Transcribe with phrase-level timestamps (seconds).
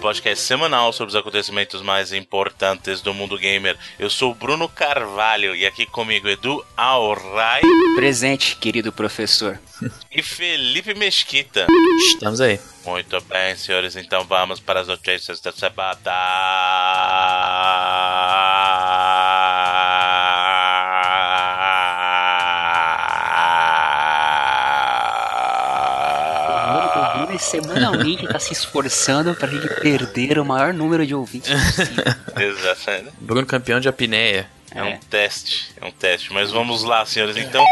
[0.00, 3.76] podcast semanal sobre os acontecimentos mais importantes do mundo gamer.
[3.98, 7.60] Eu sou Bruno Carvalho e aqui comigo Edu Alray.
[7.94, 9.60] Presente, querido professor.
[10.12, 11.66] E Felipe Mesquita.
[12.12, 12.58] Estamos aí.
[12.84, 15.94] Muito bem, senhores, então vamos para as notícias da semana.
[27.38, 32.04] Semanalmente está se esforçando para a gente perder o maior número de ouvintes possível.
[32.36, 33.12] Exatamente.
[33.20, 34.48] Bruno campeão de apneia.
[34.72, 36.32] É um teste, é um teste.
[36.32, 37.36] Mas vamos lá, senhores.
[37.36, 37.64] Então,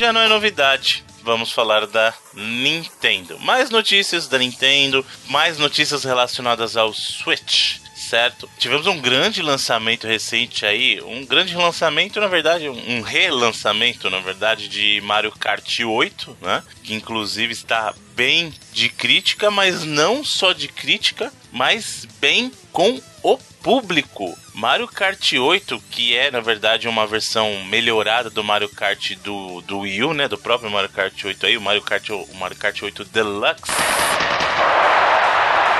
[0.00, 1.04] já não é novidade.
[1.22, 3.38] Vamos falar da Nintendo.
[3.40, 8.48] Mais notícias da Nintendo, mais notícias relacionadas ao Switch certo?
[8.58, 14.68] Tivemos um grande lançamento recente aí, um grande lançamento, na verdade, um relançamento, na verdade,
[14.68, 16.62] de Mario Kart 8, né?
[16.82, 23.36] Que inclusive está bem de crítica, mas não só de crítica, mas bem com o
[23.62, 24.38] público.
[24.54, 29.80] Mario Kart 8, que é na verdade uma versão melhorada do Mario Kart do, do
[29.80, 30.28] Wii U, né?
[30.28, 33.64] Do próprio Mario Kart 8 aí, o Mario Kart, o Mario Kart 8 Deluxe.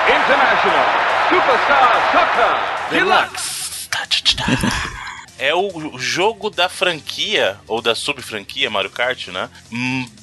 [0.08, 0.86] International
[1.28, 3.56] Superstar Soccer Deluxe.
[5.38, 9.48] é o jogo da franquia, ou da sub-franquia Mario Kart, né?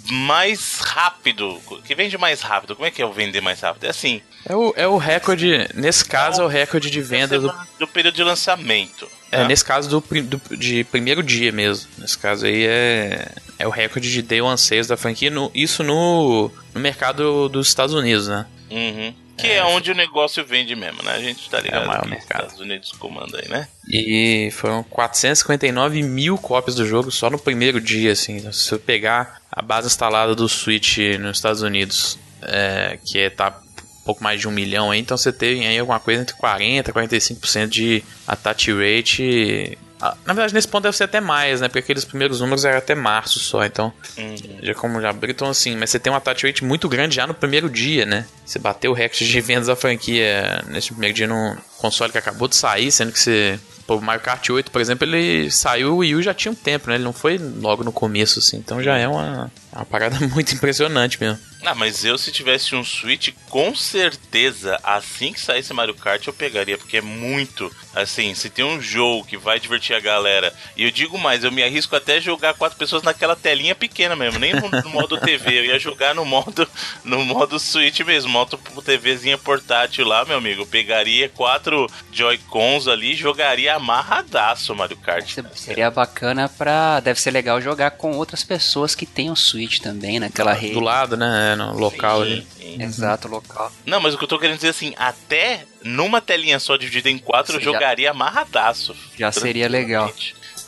[0.10, 1.60] Mais rápido.
[1.84, 2.76] Que vende mais rápido.
[2.76, 3.86] Como é que é o vender mais rápido?
[3.86, 4.22] É assim.
[4.46, 5.68] É o, é o recorde.
[5.74, 9.08] Nesse caso, é o recorde de venda do, do período de lançamento.
[9.32, 9.48] É, né?
[9.48, 11.90] nesse caso do, do, de primeiro dia mesmo.
[11.98, 15.30] Nesse caso aí é, é o recorde de Day One Sales da franquia.
[15.30, 18.46] No, isso no, no mercado dos Estados Unidos, né?
[18.70, 19.14] Uhum.
[19.38, 21.14] Que é, é, onde o negócio vende mesmo, né?
[21.14, 22.44] A gente tá ligado é o maior mercado.
[22.44, 23.68] Estados Unidos comanda aí, né?
[23.90, 28.52] E foram 459 mil cópias do jogo só no primeiro dia, assim.
[28.52, 33.60] Se eu pegar a base instalada do Switch nos Estados Unidos, é, que é, tá
[34.02, 36.88] um pouco mais de um milhão aí, então você tem aí alguma coisa entre 40%
[36.88, 39.78] e 45% de attach rate
[40.26, 41.68] na verdade, nesse ponto deve ser até mais, né?
[41.68, 43.94] Porque aqueles primeiros números eram até março só, então.
[44.18, 44.36] Uhum.
[44.62, 47.26] Já como já abriu, então assim, mas você tem um attach rate muito grande já
[47.28, 48.26] no primeiro dia, né?
[48.46, 52.48] Você bateu o recorde de vendas da franquia nesse primeiro dia no console que acabou
[52.48, 55.98] de sair, sendo que você Pô, o Mario Kart 8, por exemplo, ele saiu, o
[55.98, 56.96] Wii U já tinha um tempo, né?
[56.96, 58.58] Ele não foi logo no começo, assim.
[58.58, 61.40] Então já é uma, uma parada muito impressionante mesmo.
[61.66, 66.34] Ah, mas eu se tivesse um Switch, com certeza, assim que saísse Mario Kart, eu
[66.34, 67.74] pegaria, porque é muito.
[67.96, 71.52] Assim, se tem um jogo que vai divertir a galera, e eu digo mais, eu
[71.52, 75.60] me arrisco até jogar quatro pessoas naquela telinha pequena mesmo, nem no, no modo TV,
[75.60, 76.68] eu ia jogar no modo
[77.06, 80.64] no modo Switch mesmo, modo TVzinha portátil lá, meu amigo.
[80.64, 85.40] Eu pegaria quatro Joy-Cons ali e jogaria amarradaço Mario Kart.
[85.56, 87.00] Seria bacana pra.
[87.00, 90.74] Deve ser legal jogar com outras pessoas que tenham Switch também, naquela rede.
[90.74, 91.54] Do lado, né?
[91.54, 92.48] É, no local sim, ali.
[92.58, 92.84] Sim.
[92.84, 93.72] Exato, local.
[93.86, 97.18] Não, mas o que eu tô querendo dizer assim, até numa telinha só dividida em
[97.18, 98.12] quatro, Você eu jogaria já...
[98.12, 98.96] amarradaço.
[99.18, 100.12] Já seria legal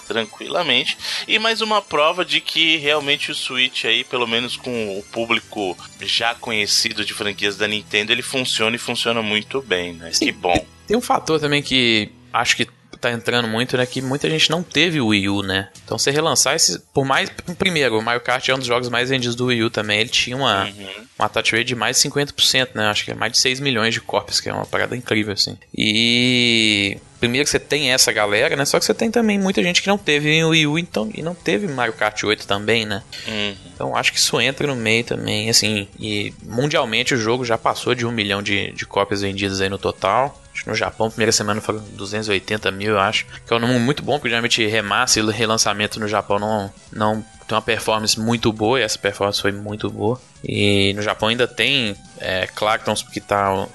[0.08, 0.98] tranquilamente.
[1.28, 5.78] E mais uma prova de que realmente o Switch aí, pelo menos com o público
[6.02, 10.12] já conhecido de franquias da Nintendo, ele funciona e funciona muito bem, né?
[10.12, 10.66] Que bom.
[10.88, 12.68] Tem um fator também que acho que
[13.00, 13.86] tá entrando muito, né?
[13.86, 15.70] Que muita gente não teve o Wii U, né?
[15.84, 16.80] Então você relançar esse.
[16.94, 17.30] Por mais.
[17.58, 20.00] Primeiro, o Mario Kart é um dos jogos mais vendidos do Wii U também.
[20.00, 20.88] Ele tinha uma, uhum.
[21.18, 22.88] uma touch rate de mais de 50%, né?
[22.88, 25.58] Acho que é mais de 6 milhões de cópias, que é uma parada incrível, assim.
[25.78, 26.98] E.
[27.20, 28.66] Primeiro que você tem essa galera, né?
[28.66, 31.24] Só que você tem também muita gente que não teve o Wii U então, e
[31.24, 33.02] não teve Mario Kart 8 também, né?
[33.28, 33.56] Uhum.
[33.74, 35.88] Então acho que isso entra no meio também, assim.
[36.00, 39.78] E mundialmente o jogo já passou de um milhão de, de cópias vendidas aí no
[39.78, 40.40] total.
[40.66, 43.26] No Japão, primeira semana foram 280 mil, eu acho.
[43.46, 47.26] Que é um número muito bom, porque geralmente remaster e relançamento no Japão não, não
[47.48, 50.20] tem uma performance muito boa, e essa performance foi muito boa.
[50.44, 53.68] E no Japão ainda tem é, Clactons que tá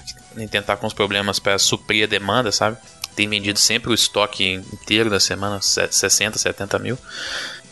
[0.49, 2.77] tentar com os problemas para suprir a demanda, sabe?
[3.15, 6.97] Tem vendido sempre o estoque inteiro da semana, 60, 70 mil.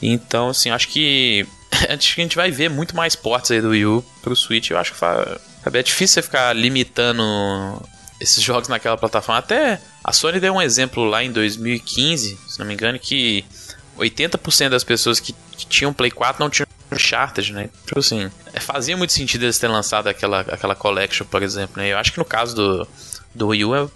[0.02, 1.48] Então, assim, acho que
[1.90, 4.70] acho que a gente vai ver muito mais portes aí do Wii U pro Switch.
[4.70, 4.98] Eu acho que
[5.78, 7.24] é difícil você ficar limitando
[8.20, 9.40] esses jogos naquela plataforma.
[9.40, 13.46] Até a Sony deu um exemplo lá em 2015, se não me engano, que
[13.98, 17.70] 80% das pessoas que, que tinham Play 4 não tinham Uncharted, né?
[17.86, 21.90] Tipo assim, é, fazia muito sentido eles terem lançado aquela, aquela collection, por exemplo, né?
[21.90, 22.88] Eu acho que no caso do,
[23.34, 23.88] do Wii U é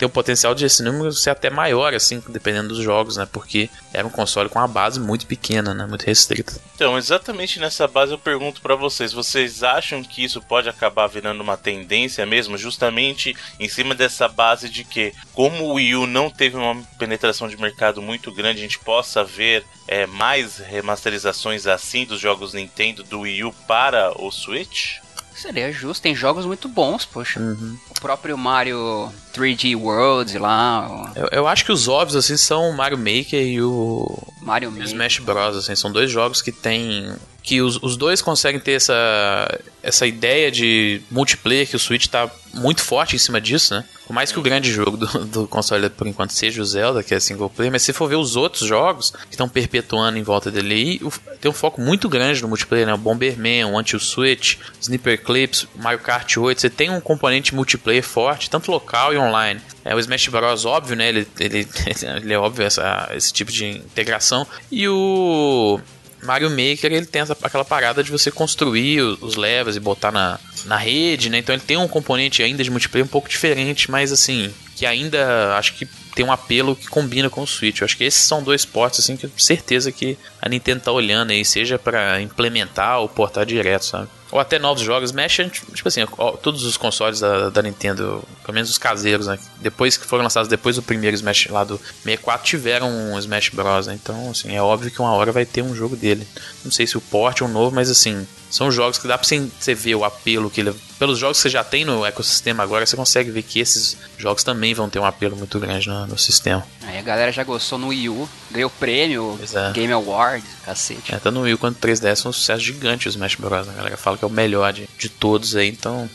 [0.00, 3.28] tem o potencial de esse número ser até maior, assim, dependendo dos jogos, né?
[3.30, 5.84] Porque era um console com uma base muito pequena, né?
[5.84, 6.58] Muito restrita.
[6.74, 11.42] Então, exatamente nessa base eu pergunto para vocês: vocês acham que isso pode acabar virando
[11.42, 16.30] uma tendência mesmo, justamente em cima dessa base de que, como o Wii U não
[16.30, 22.06] teve uma penetração de mercado muito grande, a gente possa ver é, mais remasterizações assim
[22.06, 24.96] dos jogos Nintendo do Wii U para o Switch?
[25.40, 27.40] Seria justo, tem jogos muito bons, poxa.
[27.40, 27.78] Uhum.
[27.88, 31.12] O próprio Mario 3D Worlds lá.
[31.16, 34.18] Eu, eu, acho que os óbvios, assim, são o Mario Maker e o.
[34.42, 34.86] Mario Maker.
[34.86, 37.10] Smash Bros, assim, são dois jogos que tem
[37.42, 42.30] que os, os dois conseguem ter essa, essa ideia de multiplayer, que o Switch tá
[42.52, 43.84] muito forte em cima disso, né?
[44.06, 47.14] Por mais que o grande jogo do, do console por enquanto seja o Zelda, que
[47.14, 50.50] é single player, mas se for ver os outros jogos que estão perpetuando em volta
[50.50, 51.00] dele aí,
[51.40, 52.94] tem um foco muito grande no multiplayer, né?
[52.94, 58.50] O Bomberman, o Anti-Switch, Sniper Clips, Mario Kart 8, você tem um componente multiplayer forte,
[58.50, 59.60] tanto local e online.
[59.84, 61.08] É, o Smash Bros, óbvio, né?
[61.08, 61.66] Ele, ele,
[62.22, 64.46] ele é óbvio essa, esse tipo de integração.
[64.70, 65.80] E o
[66.22, 70.38] Mario Maker ele tem essa, aquela parada de você construir os levels e botar na,
[70.64, 71.38] na rede, né?
[71.38, 75.56] Então ele tem um componente ainda de multiplayer um pouco diferente, mas assim, que ainda
[75.56, 77.80] acho que tem um apelo que combina com o Switch.
[77.80, 80.80] Eu acho que esses são dois portos assim que eu tenho certeza que a Nintendo
[80.80, 84.08] tá olhando aí, seja para implementar ou portar direto, sabe?
[84.32, 86.06] ou até novos jogos, mexe, tipo assim,
[86.40, 89.38] todos os consoles da, da, Nintendo, pelo menos os caseiros, né?
[89.60, 93.88] Depois que foram lançados depois do primeiro Smash lá do 64, tiveram um Smash Bros,
[93.88, 93.98] né?
[94.00, 96.26] Então, assim, é óbvio que uma hora vai ter um jogo dele.
[96.64, 99.26] Não sei se o port é um novo, mas assim, são jogos que dá pra
[99.26, 100.74] você ver o apelo que ele.
[100.98, 104.44] Pelos jogos que você já tem no ecossistema agora, você consegue ver que esses jogos
[104.44, 106.64] também vão ter um apelo muito grande no, no sistema.
[106.82, 109.72] Aí a galera já gostou no Wii U, ganhou prêmio, é.
[109.72, 110.29] Game Award,
[110.64, 111.14] cacete.
[111.14, 113.68] É, tá no Wii quanto 3DS é um sucesso gigante o Smash Bros.
[113.68, 116.08] A galera fala que é o melhor de, de todos aí, então.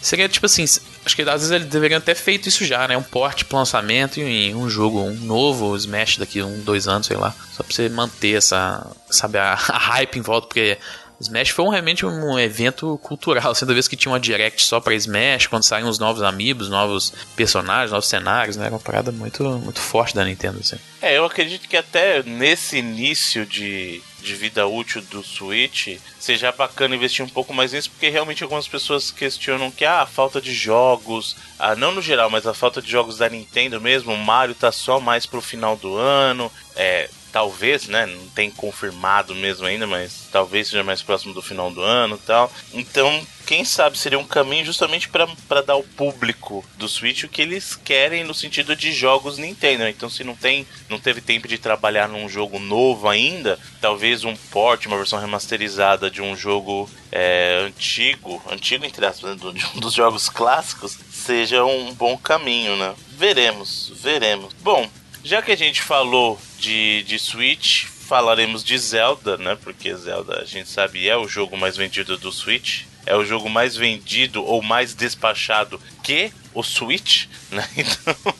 [0.00, 2.96] Seria tipo assim, acho que às vezes eles deveriam ter feito isso já, né?
[2.96, 7.16] Um porte pro lançamento e um jogo, um novo Smash daqui um, dois anos, sei
[7.16, 7.34] lá.
[7.52, 10.78] Só pra você manter essa, sabe, a, a hype em volta, porque
[11.20, 13.54] Smash foi um, realmente um evento cultural.
[13.54, 17.12] Sendo vez que tinha uma direct só pra Smash, quando saíam os novos amigos, novos
[17.34, 18.66] personagens, novos cenários, né?
[18.66, 20.76] Era uma parada muito, muito forte da Nintendo, assim.
[21.00, 26.96] É, eu acredito que até nesse início de, de vida útil do Switch seja bacana
[26.96, 30.52] investir um pouco mais nisso, porque realmente algumas pessoas questionam que ah, a falta de
[30.52, 34.54] jogos, ah, não no geral, mas a falta de jogos da Nintendo mesmo, o Mario
[34.54, 36.50] tá só mais pro final do ano.
[36.74, 38.06] É, talvez, né?
[38.06, 42.26] Não tem confirmado mesmo ainda, mas talvez seja mais próximo do final do ano e
[42.26, 42.50] tal.
[42.72, 47.42] Então, quem sabe seria um caminho justamente para dar ao público do Switch o que
[47.42, 49.86] eles querem no sentido de jogos Nintendo.
[49.86, 54.34] Então, se não tem, não teve tempo de trabalhar num jogo novo ainda, talvez um
[54.34, 59.80] port, uma versão remasterizada de um jogo é, antigo, antigo entre aspas, né, de um
[59.80, 62.94] dos jogos clássicos, seja um bom caminho, né?
[63.10, 64.54] Veremos, veremos.
[64.62, 64.88] Bom,
[65.26, 69.58] já que a gente falou de, de Switch, falaremos de Zelda, né?
[69.60, 72.84] Porque Zelda, a gente sabe, é o jogo mais vendido do Switch.
[73.04, 77.68] É o jogo mais vendido ou mais despachado que o Switch, né?
[77.76, 78.34] Então,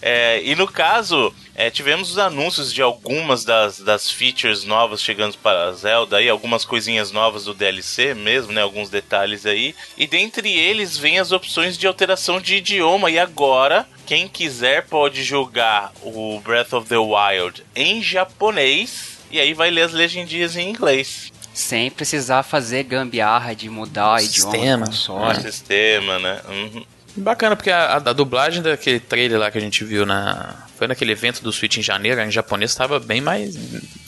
[0.00, 5.36] é, e no caso, é, tivemos os anúncios de algumas das, das features novas chegando
[5.38, 8.62] para a Zelda, aí, algumas coisinhas novas do DLC mesmo, né?
[8.62, 9.74] Alguns detalhes aí.
[9.96, 13.10] E dentre eles vem as opções de alteração de idioma.
[13.10, 19.18] E agora, quem quiser pode jogar o Breath of the Wild em japonês.
[19.30, 21.30] E aí vai ler as legendias em inglês.
[21.52, 24.86] Sem precisar fazer gambiarra de mudar o idioma.
[24.86, 25.32] Sistema.
[25.32, 25.40] É.
[25.40, 26.40] Sistema, né?
[26.48, 26.86] Uhum.
[27.18, 30.66] Bacana, porque a, a, dublagem daquele trailer lá que a gente viu na.
[30.76, 33.54] Foi naquele evento do Switch em janeiro, em japonês estava bem mais.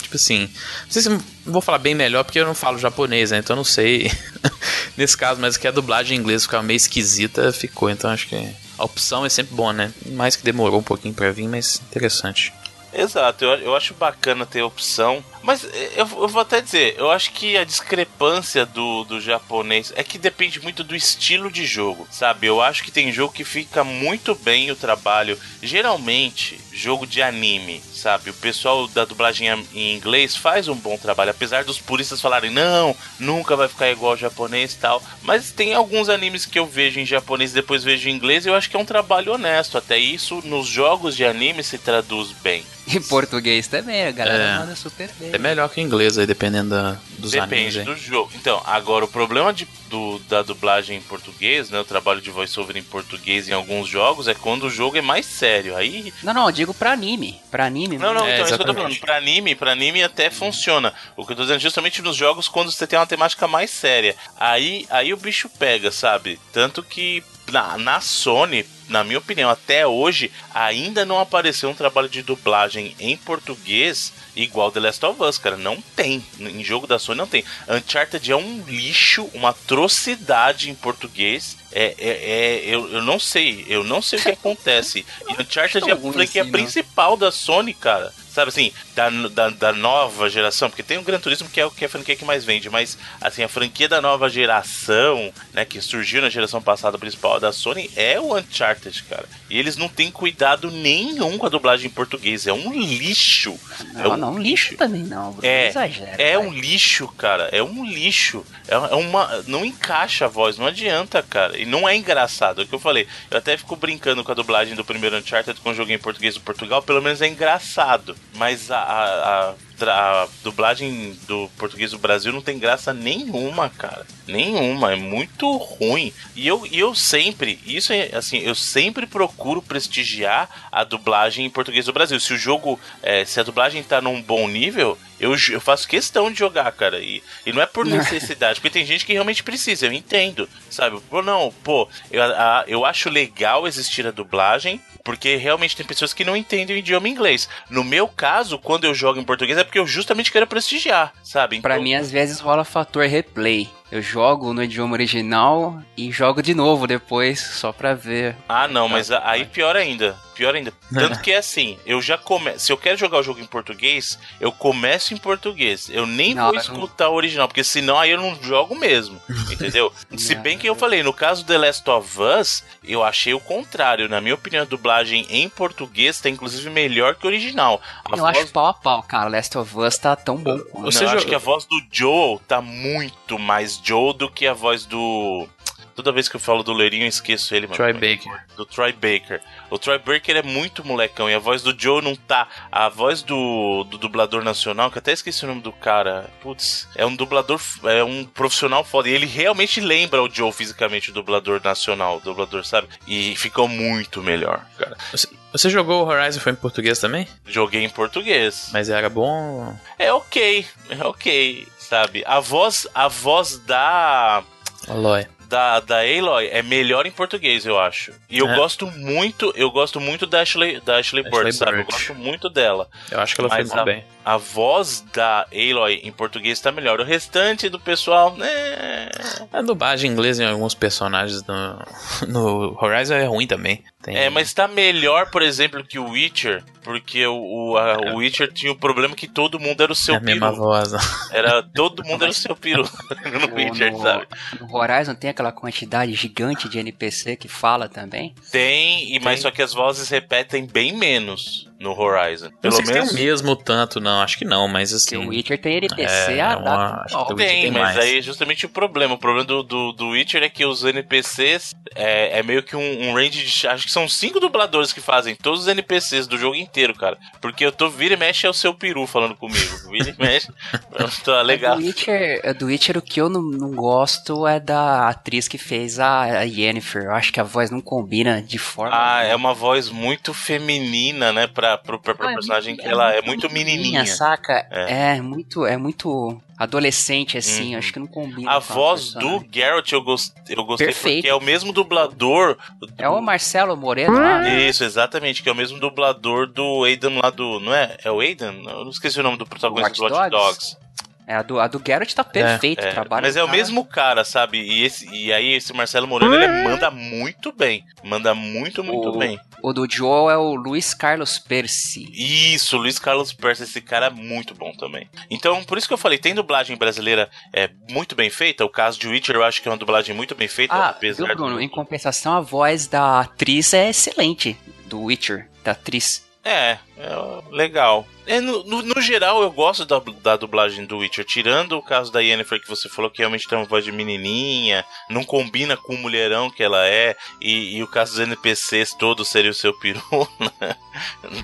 [0.02, 0.48] Tipo assim.
[0.84, 3.38] Não sei se vou falar bem melhor porque eu não falo japonês, né?
[3.38, 4.10] Então eu não sei
[4.96, 7.90] nesse caso, mas que a dublagem em inglês ficava meio esquisita, ficou.
[7.90, 8.48] Então acho que
[8.78, 9.92] a opção é sempre boa, né?
[10.06, 12.52] Mais que demorou um pouquinho para vir, mas interessante.
[12.92, 15.24] Exato, eu, eu acho bacana ter opção.
[15.42, 19.92] Mas eh, eu, eu, vou até dizer, eu acho que a discrepância do, do japonês
[19.96, 22.46] é que depende muito do estilo de jogo, sabe?
[22.46, 25.38] Eu acho que tem jogo que fica muito bem o trabalho.
[25.62, 28.30] Geralmente, jogo de anime, sabe?
[28.30, 32.96] O pessoal da dublagem em inglês faz um bom trabalho, apesar dos puristas falarem, não,
[33.18, 35.02] nunca vai ficar igual ao japonês e tal.
[35.22, 38.48] Mas tem alguns animes que eu vejo em japonês e depois vejo em inglês e
[38.48, 39.78] eu acho que é um trabalho honesto.
[39.78, 42.64] Até isso, nos jogos de anime se traduz bem.
[42.86, 44.58] Em português também, a galera é.
[44.58, 45.29] manda super bem.
[45.32, 47.84] É melhor que o inglês aí, dependendo da, dos Depende animes.
[47.84, 48.30] do jogo.
[48.34, 51.80] Então, agora o problema de, do, da dublagem em português, né?
[51.80, 55.26] O trabalho de voiceover em português em alguns jogos é quando o jogo é mais
[55.26, 55.76] sério.
[55.76, 56.12] Aí.
[56.22, 57.40] Não, não, eu digo pra anime.
[57.50, 57.98] Pra anime.
[57.98, 59.00] Não, não, é, então é isso que eu tô falando.
[59.00, 60.92] Pra anime, pra anime até funciona.
[61.16, 63.70] O que eu tô dizendo é justamente nos jogos quando você tem uma temática mais
[63.70, 64.16] séria.
[64.38, 66.38] Aí, aí o bicho pega, sabe?
[66.52, 72.08] Tanto que na, na Sony, na minha opinião, até hoje, ainda não apareceu um trabalho
[72.08, 75.56] de dublagem em português igual The Last of Us, cara.
[75.56, 76.24] Não tem.
[76.38, 77.44] Em jogo da Sony não tem.
[77.68, 81.56] Uncharted é um lixo, uma atrocidade em português.
[81.72, 85.04] É, é, é eu, eu não sei, eu não sei o que acontece.
[85.30, 88.12] E Uncharted é a franquia assim, principal da Sony, cara.
[88.30, 91.70] sabe assim, da, da, da, nova geração, porque tem o Gran Turismo que é o
[91.70, 95.64] que é a franquia que mais vende, mas assim, a franquia da nova geração, né,
[95.64, 99.28] que surgiu na geração passada principal da Sony é o Uncharted, cara.
[99.48, 103.58] E eles não têm cuidado nenhum com a dublagem em português, é um lixo.
[103.94, 106.16] Não, é um não, lixo também não, Bruno, é, exagera.
[106.18, 108.44] É um lixo, cara, é um lixo.
[108.66, 111.59] É, é uma não encaixa a voz, não adianta, cara.
[111.60, 113.06] E não é engraçado, é o que eu falei.
[113.30, 116.40] Eu até fico brincando com a dublagem do primeiro Uncharted quando joguei em português do
[116.40, 118.16] Portugal, pelo menos é engraçado.
[118.34, 119.54] Mas a, a, a
[119.88, 124.06] a dublagem do português do Brasil não tem graça nenhuma, cara.
[124.26, 124.92] Nenhuma.
[124.92, 126.12] É muito ruim.
[126.34, 131.50] E eu, e eu sempre, isso é assim, eu sempre procuro prestigiar a dublagem em
[131.50, 132.18] português do Brasil.
[132.20, 136.30] Se o jogo, é, se a dublagem tá num bom nível, eu, eu faço questão
[136.32, 136.98] de jogar, cara.
[137.00, 141.00] E, e não é por necessidade, porque tem gente que realmente precisa, eu entendo, sabe?
[141.10, 146.12] Pô, não, pô, eu, a, eu acho legal existir a dublagem, porque realmente tem pessoas
[146.12, 147.48] que não entendem o idioma inglês.
[147.68, 151.56] No meu caso, quando eu jogo em português, é porque eu justamente quero prestigiar, sabe?
[151.56, 151.68] Então...
[151.68, 153.68] Pra mim, às vezes rola fator replay.
[153.90, 158.36] Eu jogo no idioma original e jogo de novo depois, só pra ver.
[158.48, 160.16] Ah, não, mas aí pior ainda.
[160.34, 160.72] Pior ainda.
[160.94, 162.60] Tanto que é assim, eu já começo.
[162.60, 165.90] Se eu quero jogar o jogo em português, eu começo em português.
[165.90, 167.12] Eu nem não, vou escutar não...
[167.12, 169.20] o original, porque senão aí eu não jogo mesmo.
[169.50, 169.92] Entendeu?
[170.16, 174.08] Se bem que eu falei, no caso The Last of Us, eu achei o contrário.
[174.08, 177.80] Na minha opinião, a dublagem em português tá inclusive melhor que o original.
[178.04, 178.38] A eu voz...
[178.38, 179.28] acho pau a pau, cara.
[179.28, 180.90] Last of Us tá tão bom quanto.
[180.90, 184.52] Você não, acho que a voz do Joel tá muito mais Joe do que a
[184.52, 185.48] voz do.
[185.94, 187.76] Toda vez que eu falo do Leirinho, eu esqueço ele, mano.
[187.76, 188.32] Troy Baker.
[188.56, 189.40] Do Troy Baker.
[189.68, 192.48] O Troy Baker é muito molecão e a voz do Joe não tá.
[192.72, 196.30] A voz do, do dublador nacional, que até esqueci o nome do cara.
[196.40, 199.08] Putz, é um dublador, é um profissional foda.
[199.08, 202.88] E ele realmente lembra o Joe fisicamente, o dublador nacional, o dublador, sabe?
[203.06, 204.96] E ficou muito melhor, cara.
[205.10, 207.28] Você, você jogou o Horizon foi em português também?
[207.44, 208.70] Joguei em português.
[208.72, 209.76] Mas era bom?
[209.98, 212.22] É ok, é ok sabe?
[212.24, 214.44] A voz, a voz da.
[214.88, 218.12] Aloy da, da Aloy é melhor em português, eu acho.
[218.30, 218.54] E eu é.
[218.54, 221.80] gosto muito, eu gosto muito da Ashley, da Ashley, Ashley Bird, sabe?
[221.80, 222.88] Eu gosto muito dela.
[223.10, 224.04] Eu acho que ela Mas muito bem.
[224.24, 227.00] A voz da Aloy em português tá melhor.
[227.00, 229.08] O restante do pessoal, né?
[229.52, 231.78] A dublagem inglesa em alguns personagens no,
[232.28, 233.82] no Horizon é ruim também.
[234.10, 234.24] Tem...
[234.24, 238.52] É, mas tá melhor, por exemplo, que o Witcher, porque o, o, a, o Witcher
[238.52, 240.92] tinha o problema que todo mundo era o seu é a mesma voz.
[241.30, 242.82] Era, todo mundo era o seu peru
[243.48, 244.26] no Witcher, no, sabe?
[244.60, 248.34] No Horizon tem aquela quantidade gigante de NPC que fala também?
[248.50, 252.50] Tem, e mas só que as vozes repetem bem menos no Horizon.
[252.60, 253.08] Pelo não sei menos...
[253.08, 254.20] se tem o mesmo tanto, não.
[254.20, 255.16] Acho que não, mas assim...
[255.16, 257.06] o Witcher tem NPC, é, ah, dá...
[257.10, 257.96] Não, tem, tem, mas mais.
[257.96, 259.14] aí é justamente o problema.
[259.14, 263.08] O problema do, do, do Witcher é que os NPCs é, é meio que um,
[263.08, 263.66] um, range de...
[263.66, 267.16] Acho que são cinco dubladores que fazem todos os NPCs do jogo inteiro, cara.
[267.40, 267.88] Porque eu tô...
[267.88, 269.90] Vira e mexe é o seu peru falando comigo.
[269.90, 270.48] Vira e mexe...
[271.24, 271.76] tô legal.
[271.76, 275.98] Do Witcher, do Witcher, o que eu não, não gosto é da atriz que fez
[275.98, 277.04] a, a Yennefer.
[277.04, 278.94] Eu acho que a voz não combina de forma...
[278.94, 281.46] Ah, é uma voz muito feminina, né?
[281.46, 284.04] Pra pra, pra, pra ah, personagem que ela é muito menininha.
[284.06, 284.66] saca?
[284.70, 285.16] É.
[285.16, 285.20] é.
[285.20, 287.78] muito, é muito adolescente, assim, uhum.
[287.78, 288.50] acho que não combina.
[288.50, 291.16] A voz do Geralt eu, gost, eu gostei Perfeito.
[291.16, 292.58] porque é o mesmo dublador.
[292.78, 292.88] Do...
[292.98, 294.46] É o Marcelo Moreno lá.
[294.48, 297.60] Isso, exatamente, que é o mesmo dublador do Aidan lá do.
[297.60, 297.96] Não é?
[298.04, 298.52] É o Aidan?
[298.66, 300.30] Eu não esqueci o nome do protagonista do Watch Dogs.
[300.30, 300.89] Dogs.
[301.26, 303.22] É, a do, a do Garrett tá perfeito, é, trabalho.
[303.24, 304.58] Mas é o mesmo cara, sabe?
[304.58, 307.84] E, esse, e aí esse Marcelo Moreno, ele manda muito bem.
[308.02, 309.38] Manda muito, muito o, bem.
[309.62, 312.10] O do Joel é o Luiz Carlos Percy.
[312.12, 315.08] Isso, Luiz Carlos Percy, esse cara é muito bom também.
[315.30, 318.64] Então, por isso que eu falei, tem dublagem brasileira é muito bem feita.
[318.64, 320.74] O caso de Witcher eu acho que é uma dublagem muito bem feita.
[320.74, 321.60] Ah, apesar viu, Bruno, do...
[321.60, 324.58] em compensação, a voz da atriz é excelente.
[324.86, 326.28] Do Witcher, da atriz.
[326.42, 327.14] É, é
[327.50, 328.06] legal.
[328.26, 332.10] É, no, no, no, geral, eu gosto da, da, dublagem do Witcher, tirando o caso
[332.12, 335.94] da Yennefer que você falou, que realmente tem uma voz de menininha, não combina com
[335.94, 339.76] o mulherão que ela é, e, e o caso dos NPCs todos seria o seu
[339.78, 340.00] peru,
[340.38, 340.76] né?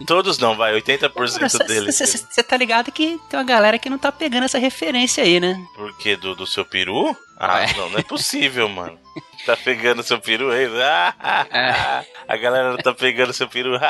[0.07, 1.99] Todos não, vai, 80% deles.
[1.99, 5.61] Você tá ligado que tem uma galera que não tá pegando essa referência aí, né?
[5.75, 6.17] Por quê?
[6.17, 7.17] Do, do seu peru?
[7.37, 7.75] Ah, é.
[7.75, 8.99] não, não é possível, mano.
[9.47, 10.67] Tá pegando seu peru aí?
[10.83, 12.05] Ah, é.
[12.27, 13.79] A galera não tá pegando seu peru.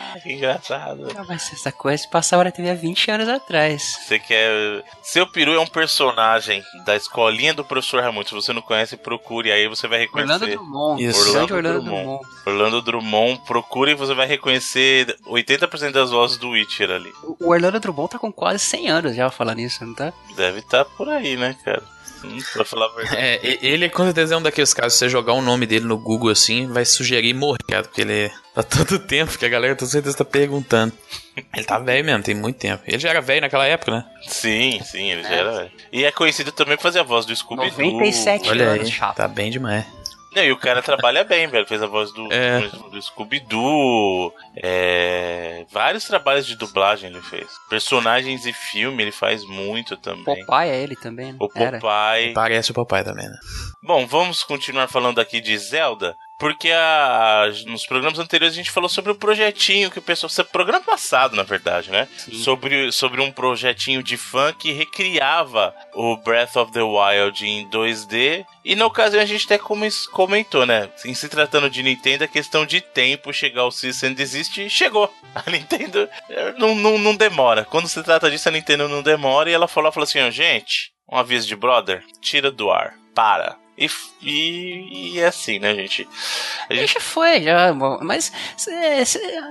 [0.00, 1.12] Ah, que engraçado.
[1.12, 3.98] Não, mas essa coisa passava na TV há 20 anos atrás.
[4.06, 4.84] Você quer.
[5.02, 8.28] Seu peru é um personagem da escolinha do professor Raimundo.
[8.28, 9.50] Se você não conhece, procure.
[9.50, 10.32] Aí você vai reconhecer.
[10.32, 11.04] Orlando Drummond.
[11.04, 11.28] Isso.
[11.28, 12.04] Orlando, Orlando Drummond.
[12.04, 12.26] Drummond.
[12.46, 13.40] Orlando Drummond.
[13.44, 17.12] Procure e você vai reconhecer 80% das vozes do Witcher ali.
[17.40, 20.12] O Orlando Drummond tá com quase 100 anos já falando isso, não tá?
[20.36, 21.82] Deve estar tá por aí, né, cara?
[22.52, 23.16] Pra falar a verdade.
[23.16, 25.98] É, ele com certeza é um daqueles casos, se você jogar o nome dele no
[25.98, 29.86] Google assim, vai sugerir morrer, cara, porque ele tá tanto tempo que a galera com
[29.86, 30.92] certeza tá perguntando.
[31.54, 32.82] Ele tá velho mesmo, tem muito tempo.
[32.86, 34.04] Ele já era velho naquela época, né?
[34.26, 35.70] Sim, sim, ele já era velho.
[35.92, 37.92] E é conhecido também por fazer a voz do Scooby-Doo.
[37.92, 39.16] 97 Olha anos, aí, chato.
[39.16, 39.84] tá bem demais.
[40.34, 41.66] Não, e o cara trabalha bem, velho.
[41.66, 42.60] Fez a voz do, É.
[42.68, 44.32] do, do Scooby-Doo.
[44.62, 47.46] é, Vários trabalhos de dublagem ele fez.
[47.68, 50.24] Personagens e filme ele faz muito também.
[50.24, 51.38] Popeye é ele também, né?
[51.40, 51.78] O Era.
[51.78, 52.32] Popeye.
[52.34, 53.36] Parece o papai também, né?
[53.82, 56.16] Bom, vamos continuar falando aqui de Zelda.
[56.38, 60.30] Porque a- nos programas anteriores a gente falou sobre o projetinho que o pessoal.
[60.52, 62.06] Programa passado, na verdade, né?
[62.44, 68.44] Sobre, sobre um projetinho de fã que recriava o Breath of the Wild em 2D.
[68.64, 70.88] E na ocasião a gente até come- comentou, né?
[71.04, 73.68] Em se tratando de Nintendo, é questão de tempo chegar ao
[74.04, 75.12] and Desist e chegou.
[75.34, 77.64] A Nintendo eh, não, não, não demora.
[77.64, 79.50] Quando se trata disso, a Nintendo não demora.
[79.50, 83.56] E ela falou, falou assim: gente, um aviso de brother, tira do ar, para.
[83.78, 83.88] E,
[84.20, 86.08] e, e é assim, né, gente?
[86.68, 87.72] A gente Já foi, já.
[88.02, 88.32] Mas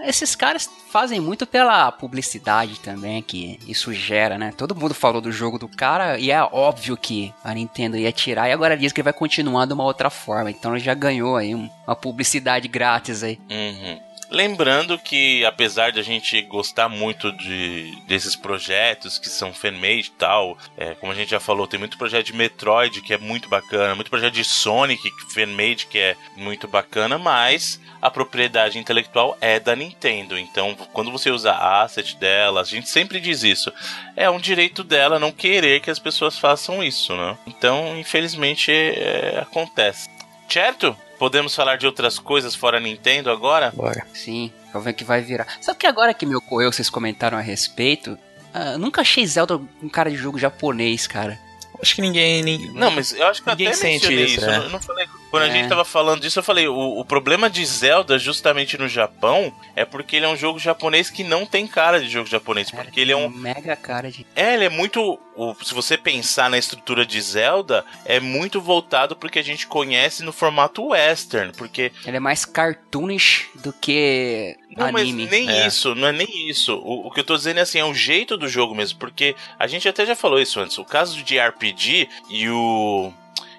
[0.05, 4.53] esses caras fazem muito pela publicidade também, que isso gera, né?
[4.57, 8.49] Todo mundo falou do jogo do cara e é óbvio que a Nintendo ia tirar
[8.49, 10.49] e agora diz que ele vai continuar de uma outra forma.
[10.51, 13.39] Então ele já ganhou aí um- uma publicidade grátis aí.
[13.49, 13.99] Uhum.
[14.29, 20.17] Lembrando que, apesar de a gente gostar muito de, desses projetos que são fan-made e
[20.17, 23.47] tal, é, como a gente já falou, tem muito projeto de Metroid que é muito
[23.47, 29.61] bacana, muito projeto de Sonic fan-made que é muito bacana, mas a propriedade intelectual é
[29.61, 30.37] da Nintendo.
[30.37, 33.71] Então, quando você usa asset dela, a gente sempre diz isso,
[34.15, 37.37] é um direito dela não querer que as pessoas façam isso, né?
[37.47, 40.09] Então, infelizmente, é, acontece.
[40.49, 40.95] Certo?
[41.17, 43.71] Podemos falar de outras coisas fora Nintendo agora?
[43.75, 44.05] Bora.
[44.13, 45.47] Sim, o que vai virar.
[45.59, 48.17] Sabe que agora que me ocorreu, vocês comentaram a respeito,
[48.53, 51.39] ah, eu nunca achei Zelda um cara de jogo japonês, cara.
[51.81, 52.41] Acho que ninguém.
[52.43, 54.57] ninguém Não, mas eu acho que Ninguém até sente isso, né?
[54.57, 55.07] Eu não- falei.
[55.29, 55.51] Quando a É.
[55.51, 59.83] gente tava falando disso, eu falei: o, o problema de Zelda, justamente no Japão, é
[59.83, 62.71] porque ele é um jogo japonês que não tem cara de jogo japonês.
[62.71, 63.29] Cara, Porque ele é um.
[63.29, 64.25] mega cara de.
[64.35, 65.19] É, ele é muito.
[65.63, 70.31] se você pensar na estrutura de Zelda, é muito voltado porque a gente conhece no
[70.31, 71.51] formato western.
[71.57, 75.23] Porque Ele é mais cartoonish do que Não, anime.
[75.23, 75.67] mas nem É.
[75.67, 76.75] isso, não é nem isso.
[76.75, 79.35] O, o que eu tô dizendo é assim, é o jeito do jogo mesmo, porque
[79.57, 80.77] a gente até já falou isso antes.
[80.77, 83.11] O caso de RPG e o.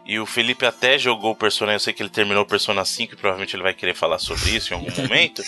[0.07, 3.13] E o Felipe até jogou o Persona, eu sei que ele terminou o Persona 5
[3.13, 5.43] e provavelmente ele vai querer falar sobre isso em algum momento,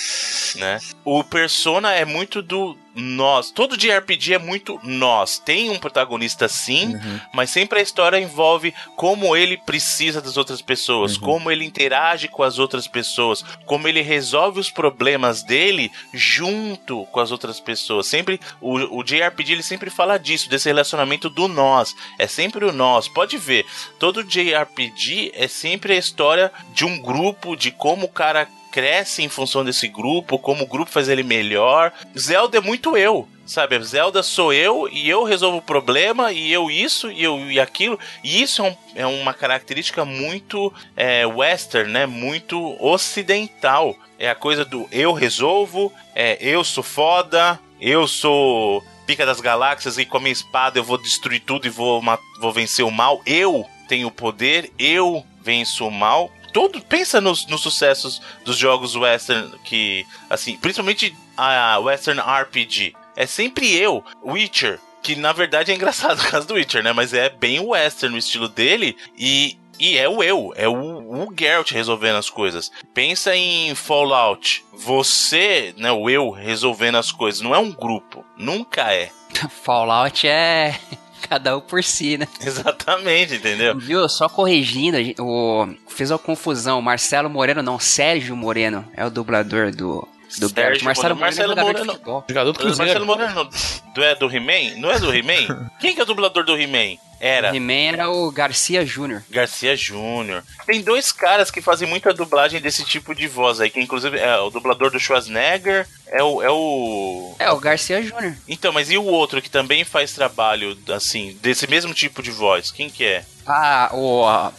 [0.57, 0.79] né?
[1.03, 3.51] O Persona é muito do nós.
[3.51, 5.39] Todo de RPG é muito nós.
[5.39, 7.21] Tem um protagonista sim, Uhum.
[7.33, 11.21] mas sempre a história envolve como ele precisa das outras pessoas, Uhum.
[11.21, 17.21] como ele interage com as outras pessoas, como ele resolve os problemas dele junto com
[17.21, 18.07] as outras pessoas.
[18.07, 21.95] Sempre o, o JRPG ele sempre fala disso, desse relacionamento do nós.
[22.19, 23.09] É sempre o nós.
[23.09, 23.65] Pode ver,
[23.99, 29.29] todo JRPG é sempre a história de um grupo, de como o cara cresce em
[29.29, 31.93] função desse grupo, como o grupo faz ele melhor.
[32.19, 33.79] Zelda é muito eu, sabe?
[33.83, 37.99] Zelda sou eu e eu resolvo o problema e eu isso e eu e aquilo.
[38.23, 42.07] E isso é, um- é uma característica muito é, western, né?
[42.07, 43.97] Muito ocidental.
[44.19, 49.99] É a coisa do eu resolvo, é eu sou foda, eu sou pica das galáxias
[49.99, 52.03] e com a minha espada eu vou destruir tudo e vou,
[52.41, 53.21] vou vencer o mal.
[53.27, 56.31] Eu tenho o poder, eu venço o mal.
[56.53, 62.95] Todo, pensa nos, nos sucessos dos jogos western que, assim, principalmente a western RPG.
[63.17, 66.93] É sempre eu, Witcher, que na verdade é engraçado o caso do Witcher, né?
[66.93, 71.35] Mas é bem western o estilo dele e e é o eu, é o, o
[71.35, 72.71] Geralt resolvendo as coisas.
[72.93, 74.63] Pensa em Fallout.
[74.75, 77.41] Você, né, o eu resolvendo as coisas.
[77.41, 78.23] Não é um grupo.
[78.37, 79.11] Nunca é.
[79.49, 80.79] Fallout é
[81.29, 82.27] cada um por si, né?
[82.41, 83.77] Exatamente, entendeu?
[83.79, 84.09] Viu?
[84.09, 86.81] Só corrigindo, a gente- o fez uma confusão.
[86.81, 90.07] Marcelo Moreno, não, Sérgio Moreno é o dublador do
[90.39, 90.83] do Sérgio Geralt.
[90.83, 91.19] Marcelo Moreno.
[91.19, 91.93] Moreno, é Marcelo jogador Moreno.
[91.93, 92.25] futebol.
[92.29, 92.79] Jogador do Cruzeiro.
[92.85, 93.51] Marcelo Moreno
[93.95, 94.77] do, é do He-Man?
[94.81, 95.71] Não é do He-Man?
[95.81, 96.99] Quem que é o dublador do He-Man?
[97.21, 97.55] Era.
[97.55, 99.23] He-Man era o Garcia Júnior.
[99.29, 100.43] Garcia Júnior.
[100.65, 104.39] Tem dois caras que fazem muita dublagem desse tipo de voz aí, que inclusive é
[104.39, 106.43] o dublador do Schwarzenegger, é o.
[106.43, 107.35] É o...
[107.39, 108.35] É, o Garcia Júnior.
[108.49, 112.71] Então, mas e o outro que também faz trabalho, assim, desse mesmo tipo de voz?
[112.71, 113.25] Quem que é?
[113.47, 114.25] Ah, o.
[114.25, 114.53] ah,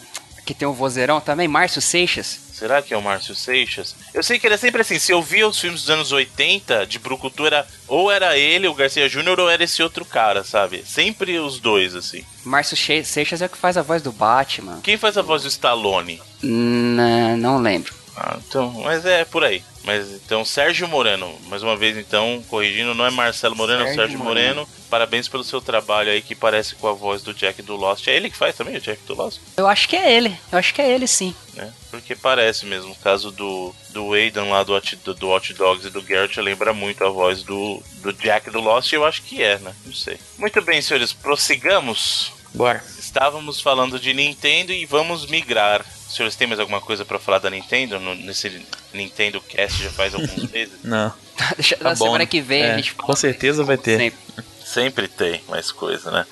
[0.45, 2.50] que tem o vozeirão também, Márcio Seixas.
[2.61, 3.95] Será que é o Márcio Seixas?
[4.13, 6.85] Eu sei que ele é sempre assim, se eu via os filmes dos anos 80,
[6.85, 10.83] de Brucutu, era ou era ele, o Garcia Júnior, ou era esse outro cara, sabe?
[10.85, 12.23] Sempre os dois, assim.
[12.45, 14.79] Márcio Seixas é o que faz a voz do Batman.
[14.83, 16.21] Quem faz a voz do Stallone?
[16.43, 17.95] N- não lembro.
[18.23, 19.63] Ah, então, mas é por aí.
[19.83, 23.93] Mas então, Sérgio Moreno, mais uma vez então, corrigindo, não é Marcelo Moreno, Sérgio é
[23.93, 24.55] o Sérgio Moreno.
[24.61, 24.69] Moreno.
[24.91, 28.07] Parabéns pelo seu trabalho aí, que parece com a voz do Jack do Lost.
[28.07, 29.39] É ele que faz também, o Jack do Lost?
[29.57, 31.33] Eu acho que é ele, eu acho que é ele sim.
[31.57, 32.91] É, porque parece mesmo.
[32.91, 36.73] O caso do, do Aidan lá do, do, do Hot Dogs e do Garrett lembra
[36.73, 39.73] muito a voz do, do Jack do Lost, eu acho que é, né?
[39.83, 40.19] Não sei.
[40.37, 42.33] Muito bem, senhores, prossigamos.
[42.53, 42.83] Bora.
[42.99, 47.39] Estávamos falando de Nintendo e vamos migrar os senhores têm mais alguma coisa para falar
[47.39, 47.99] da Nintendo?
[47.99, 48.61] No, nesse
[48.93, 50.79] Nintendo Cast já faz alguns meses?
[50.83, 51.13] Não.
[51.55, 53.97] Deixa, tá na bom, semana que vem é, a gente Com certeza vai ter.
[53.97, 54.51] Sempre.
[54.63, 56.25] Sempre tem mais coisa, né?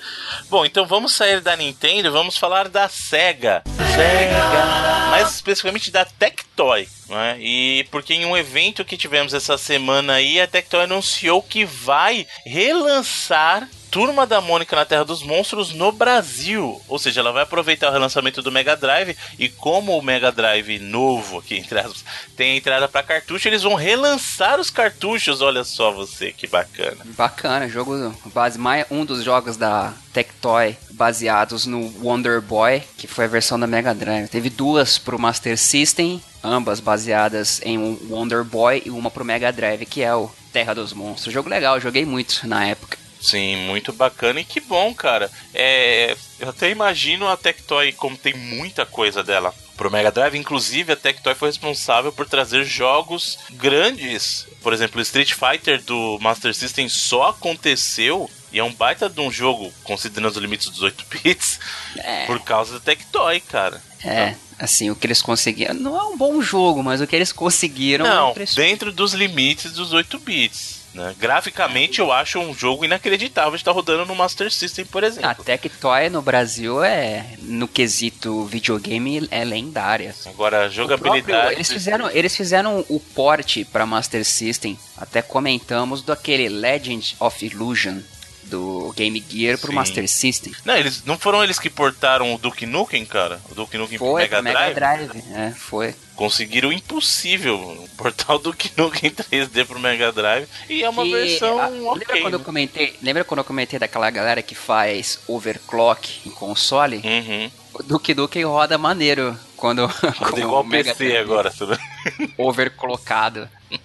[0.48, 3.62] Bom, então vamos sair da Nintendo e vamos falar da Sega.
[3.94, 5.10] Sega!
[5.10, 6.88] Mais especificamente da Tectoy.
[7.08, 7.36] Né?
[7.38, 12.26] E porque em um evento que tivemos essa semana aí, a Tectoy anunciou que vai
[12.46, 16.80] relançar Turma da Mônica na Terra dos Monstros no Brasil.
[16.86, 20.78] Ou seja, ela vai aproveitar o relançamento do Mega Drive e como o Mega Drive
[20.78, 22.04] novo, aqui entre aspas,
[22.36, 25.40] tem entrada para cartucho, eles vão relançar os cartuchos.
[25.40, 26.98] Olha só você, que bacana.
[27.16, 28.58] Bacana, jogo base
[28.90, 33.94] um dos jogos da Tectoy baseados no Wonder Boy, que foi a versão da Mega
[33.94, 34.28] Drive.
[34.28, 39.52] Teve duas pro Master System, ambas baseadas em um Wonder Boy e uma pro Mega
[39.52, 41.32] Drive, que é o Terra dos Monstros.
[41.32, 42.99] Jogo legal, joguei muito na época.
[43.20, 45.30] Sim, muito bacana e que bom, cara.
[45.52, 50.92] É, eu até imagino a Tectoy, como tem muita coisa dela pro Mega Drive, inclusive
[50.92, 54.46] a Tectoy foi responsável por trazer jogos grandes.
[54.62, 59.30] Por exemplo, Street Fighter do Master System só aconteceu e é um baita de um
[59.30, 61.60] jogo, considerando os limites dos 8 bits,
[61.96, 62.26] é.
[62.26, 63.82] por causa da Tectoy, cara.
[64.04, 65.74] É, assim, o que eles conseguiram.
[65.74, 68.04] Não é um bom jogo, mas o que eles conseguiram.
[68.04, 70.79] Não, é dentro dos limites dos 8 bits.
[70.94, 71.14] Né?
[71.18, 75.30] Graficamente eu acho um jogo inacreditável de estar rodando no Master System, por exemplo.
[75.30, 80.14] A Tectoy no Brasil é, no quesito videogame, é lendária.
[80.26, 81.22] Agora, jogabilidade...
[81.22, 87.16] Próprio, eles, fizeram, eles fizeram o port para Master System, até comentamos do aquele Legend
[87.20, 88.00] of Illusion,
[88.44, 89.76] do Game Gear pro Sim.
[89.76, 90.52] Master System.
[90.64, 93.40] Não, eles não foram eles que portaram o Duke Nukem, cara?
[93.48, 94.74] O Duke Nukem foi, pro Mega Drive?
[94.74, 95.94] Mega Drive, é, foi.
[96.20, 101.58] Conseguiram o impossível, o Duke Nukem 3D pro Mega Drive e é uma e, versão
[101.58, 106.28] a, okay, lembra quando eu comentei, lembra quando eu comentei daquela galera que faz overclock
[106.28, 106.96] em console?
[107.02, 107.50] Uhum.
[107.72, 109.86] O Duke roda maneiro quando
[110.20, 111.78] roda igual o PC Drive agora, tudo.
[112.36, 113.48] overclockado.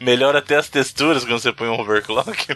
[0.00, 2.48] Melhora até as texturas quando você põe um overclock.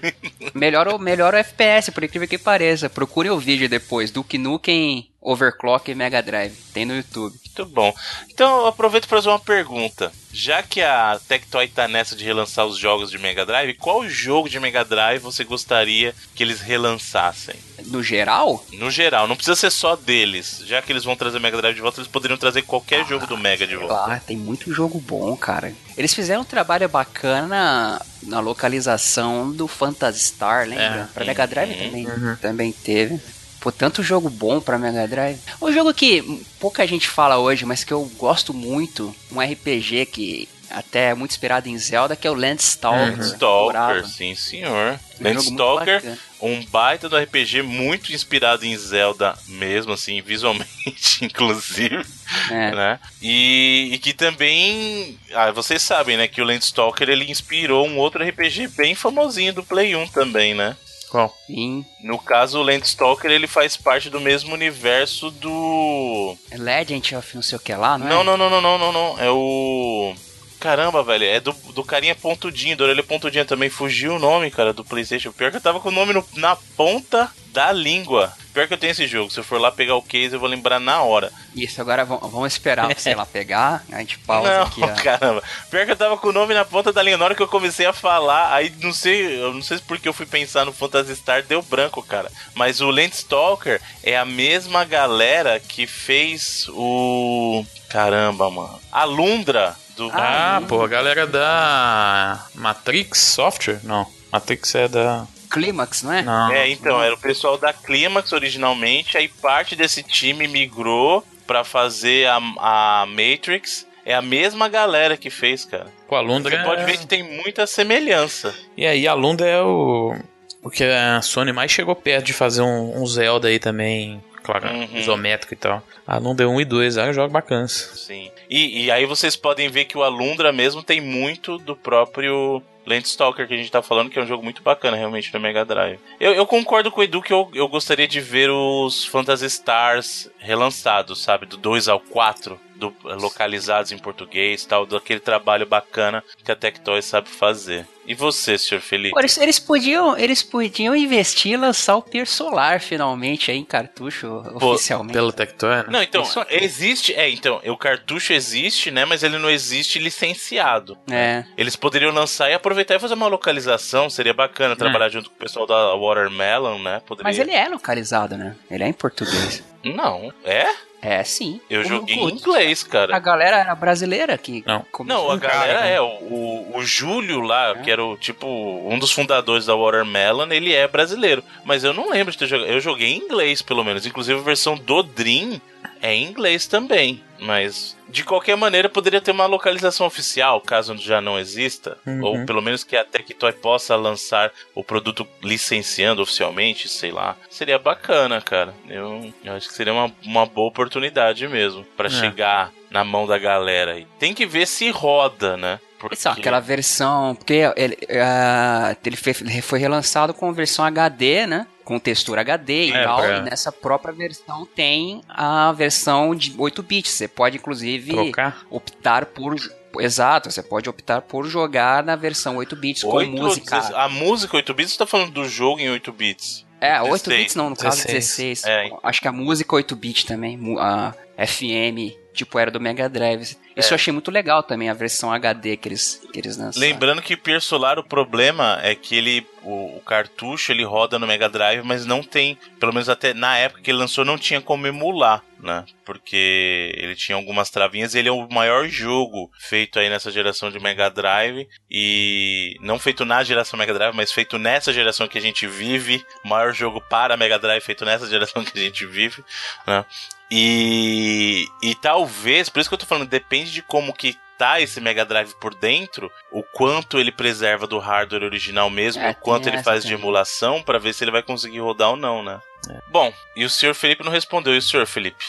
[0.55, 2.91] melhora, melhora o FPS, por incrível que pareça.
[2.91, 4.11] Procure o vídeo depois.
[4.11, 6.55] Duke Nukem Overclock e Mega Drive.
[6.73, 7.35] Tem no YouTube.
[7.45, 7.95] Muito bom.
[8.31, 10.13] Então eu aproveito para fazer uma pergunta.
[10.33, 14.49] Já que a Tectoy tá nessa de relançar os jogos de Mega Drive, qual jogo
[14.49, 17.57] de Mega Drive você gostaria que eles relançassem?
[17.87, 18.65] No geral?
[18.75, 20.63] No geral, não precisa ser só deles.
[20.65, 23.27] Já que eles vão trazer Mega Drive de volta, eles poderiam trazer qualquer ah, jogo
[23.27, 24.15] do Mega de volta.
[24.15, 25.75] Ah, tem muito jogo bom, cara.
[25.97, 31.09] Eles fizeram um trabalho bacana na localização do Phantasy Star, lembra?
[31.11, 31.85] É, pra Mega Drive uhum.
[31.85, 32.37] também, uhum.
[32.37, 33.21] também teve.
[33.61, 35.41] Pô, tanto jogo bom pra Mega Drive.
[35.61, 40.49] Um jogo que pouca gente fala hoje, mas que eu gosto muito, um RPG que
[40.71, 43.17] até é muito inspirado em Zelda, que é o Landstalker.
[43.17, 44.99] Landstalker, sim senhor.
[45.21, 52.05] Um Landstalker, um baita do RPG muito inspirado em Zelda mesmo, assim, visualmente, inclusive.
[52.51, 52.71] É.
[52.71, 53.01] Né?
[53.21, 58.23] E, e, que também, ah, vocês sabem, né, que o Landstalker ele inspirou um outro
[58.23, 60.77] RPG bem famosinho do Play 1 também, né?
[61.09, 61.35] Qual?
[61.47, 61.85] Sim.
[62.03, 66.37] No caso, o Landstalker ele faz parte do mesmo universo do.
[66.53, 68.11] Legend of não sei o que lá, não é?
[68.11, 69.19] Não, não, não, não, não, não, não.
[69.19, 70.15] É o.
[70.61, 73.71] Caramba, velho, é do, do carinha pontudinho, do orelha pontudinha também.
[73.71, 75.33] Fugiu o nome, cara, do PlayStation.
[75.33, 78.33] Pior que eu tava com o nome no, na ponta da língua.
[78.53, 79.31] Pior que eu tenho esse jogo.
[79.31, 81.33] Se eu for lá pegar o case, eu vou lembrar na hora.
[81.55, 83.85] Isso, agora vamos esperar pra você lá pegar.
[83.93, 84.83] A gente pausa não, aqui.
[84.83, 84.89] Ó.
[85.03, 85.43] Caramba.
[85.71, 87.19] Pior que eu tava com o nome na ponta da língua.
[87.19, 90.13] Na hora que eu comecei a falar, aí não sei, eu não sei porque eu
[90.13, 92.33] fui pensar no Phantasy Star, deu branco, cara.
[92.55, 97.65] Mas o Landstalker é a mesma galera que fez o.
[97.89, 98.81] Caramba, mano.
[98.91, 100.11] A Lundra do.
[100.15, 103.81] Ah, pô, a galera da Matrix Software?
[103.83, 104.07] Não.
[104.33, 105.27] Matrix é da.
[105.51, 106.23] Climax, não é?
[106.23, 106.53] Não.
[106.53, 112.29] É, então, era o pessoal da Climax originalmente, aí parte desse time migrou para fazer
[112.29, 113.87] a, a Matrix.
[114.05, 115.89] É a mesma galera que fez, cara.
[116.07, 116.65] Pô, a Lundra Você é...
[116.65, 118.55] pode ver que tem muita semelhança.
[118.75, 120.15] E aí, a Lundra é o...
[120.63, 124.67] O que a Sony mais chegou perto de fazer um, um Zelda aí também claro,
[124.67, 124.89] uhum.
[124.95, 125.83] isométrico e tal.
[126.07, 127.69] Alundra 1 e 2 é um jogo bacana.
[127.69, 128.31] Sim.
[128.49, 133.47] E, e aí vocês podem ver que o Alundra mesmo tem muito do próprio Landstalker
[133.47, 136.01] que a gente tá falando, que é um jogo muito bacana realmente no Mega Drive.
[136.19, 140.31] Eu, eu concordo com o Edu que eu, eu gostaria de ver os Phantasy Stars
[140.39, 141.45] relançados, sabe?
[141.45, 147.03] Do 2 ao 4 do, localizados em português, tal, daquele trabalho bacana que a Tectoy
[147.03, 147.87] sabe fazer.
[148.07, 149.19] E você, senhor Felipe?
[149.19, 154.43] Eles, eles, podiam, eles podiam investir e lançar o Per Solar finalmente aí em cartucho
[154.59, 155.13] Pô, oficialmente.
[155.13, 155.77] Pelo Tectoy?
[155.77, 155.85] Né?
[155.91, 160.97] Não, então, existe, é, então, o cartucho existe, né, mas ele não existe licenciado.
[161.11, 161.45] É.
[161.55, 165.39] Eles poderiam lançar e aproveitar e fazer uma localização, seria bacana trabalhar junto com o
[165.39, 167.03] pessoal da Watermelon, né?
[167.05, 167.29] Poderia...
[167.29, 168.57] Mas ele é localizado, né?
[168.71, 169.63] Ele é em português.
[169.85, 170.67] Não, é?
[171.01, 171.61] É, sim.
[171.71, 173.15] Eu o, joguei em inglês, cara.
[173.15, 174.65] A galera era brasileira que.
[174.67, 175.95] Não, não a galera né?
[175.95, 176.01] é.
[176.01, 177.75] O, o Júlio lá, é.
[177.77, 181.43] que era o tipo um dos fundadores da Watermelon, ele é brasileiro.
[181.65, 182.69] Mas eu não lembro de ter jogado.
[182.69, 184.07] Eu joguei em inglês, pelo menos.
[184.07, 185.61] Inclusive a versão do Dream
[186.03, 187.23] é em inglês também.
[187.39, 192.23] Mas de qualquer maneira, poderia ter uma localização oficial, caso já não exista, uhum.
[192.23, 197.37] ou pelo menos que a Tectoy possa lançar o produto licenciando oficialmente, sei lá.
[197.51, 198.75] Seria bacana, cara.
[198.89, 202.11] Eu, eu acho que seria uma, uma boa oportunidade mesmo para é.
[202.11, 203.99] chegar na mão da galera.
[203.99, 205.79] E tem que ver se roda, né?
[205.99, 206.17] Porque...
[206.17, 207.35] Só aquela versão.
[207.35, 211.67] Porque ele, uh, ele, foi, foi relançado com versão HD, né?
[211.89, 213.23] Com textura HD e é, tal.
[213.23, 213.39] Pra...
[213.39, 217.11] E nessa própria versão tem a versão de 8 bits.
[217.13, 218.67] Você pode, inclusive, Trocar.
[218.69, 219.57] optar por
[219.99, 223.79] Exato, você pode optar por jogar na versão 8 bits 8, com música.
[223.97, 226.67] A música 8 bits, você tá falando do jogo em 8 bits?
[226.79, 228.05] É, 8 bits não, no 16.
[228.05, 228.65] caso 16.
[228.67, 228.91] É.
[229.03, 233.57] Acho que a música 8 bits também, a FM tipo era do Mega Drive.
[233.79, 233.93] Isso é.
[233.93, 236.87] eu achei muito legal também, a versão HD que eles, que eles lançaram.
[236.87, 241.27] Lembrando que Per Solar, o problema é que ele, o, o, cartucho, ele roda no
[241.27, 244.61] Mega Drive, mas não tem, pelo menos até na época que ele lançou, não tinha
[244.61, 245.85] como emular, né?
[246.05, 250.81] Porque ele tinha algumas travinhas ele é o maior jogo feito aí nessa geração de
[250.81, 255.43] Mega Drive e não feito na geração Mega Drive, mas feito nessa geração que a
[255.43, 259.45] gente vive, o maior jogo para Mega Drive feito nessa geração que a gente vive,
[259.87, 260.05] né?
[260.51, 265.01] E, e talvez, por isso que eu tô falando, depende de como que tá esse
[265.01, 269.69] Mega Drive por dentro, o quanto ele preserva do hardware original mesmo, é, o quanto
[269.69, 272.61] ele faz de emulação, para ver se ele vai conseguir rodar ou não, né?
[272.91, 273.01] É.
[273.09, 275.45] Bom, e o senhor Felipe não respondeu, e o senhor Felipe?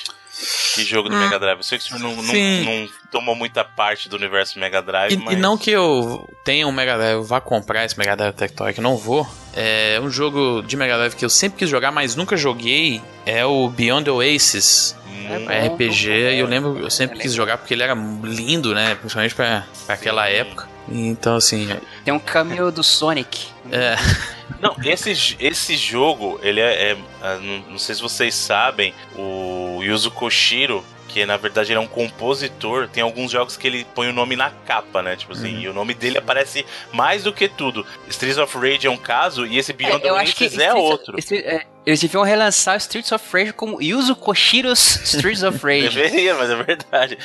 [0.75, 1.57] Que jogo do hum, Mega Drive?
[1.57, 5.13] Eu sei que o senhor não, não, não, tomou muita parte do universo Mega Drive,
[5.13, 5.33] e, mas...
[5.33, 8.73] e não que eu tenha um Mega Drive, eu vá comprar esse Mega Drive Tectoy,
[8.73, 9.27] que não vou.
[9.53, 13.01] É um jogo de Mega Drive que eu sempre quis jogar, mas nunca joguei.
[13.25, 14.95] É o Beyond the Oasis.
[15.33, 18.95] É RPG, e eu lembro, eu sempre quis jogar porque ele era lindo, né?
[18.95, 20.67] Principalmente pra, pra aquela época.
[20.91, 21.69] Então, assim.
[22.03, 23.47] Tem um cameo do Sonic.
[23.71, 23.95] É.
[24.59, 26.97] Não, esse, esse jogo, ele é, é.
[27.21, 27.37] Ah,
[27.69, 32.87] não sei se vocês sabem, o Yuzo Koshiro, que na verdade ele é um compositor.
[32.87, 35.15] Tem alguns jogos que ele põe o nome na capa, né?
[35.15, 35.61] Tipo assim, uhum.
[35.61, 37.85] e o nome dele aparece mais do que tudo.
[38.07, 41.17] Streets of Rage é um caso e esse Beyond é, the Wings é outro.
[41.17, 45.89] Esse, é, eles deviam relançar Streets of Rage como Yuzo Koshiro's Streets of Rage.
[45.89, 47.17] Deveria, mas é verdade.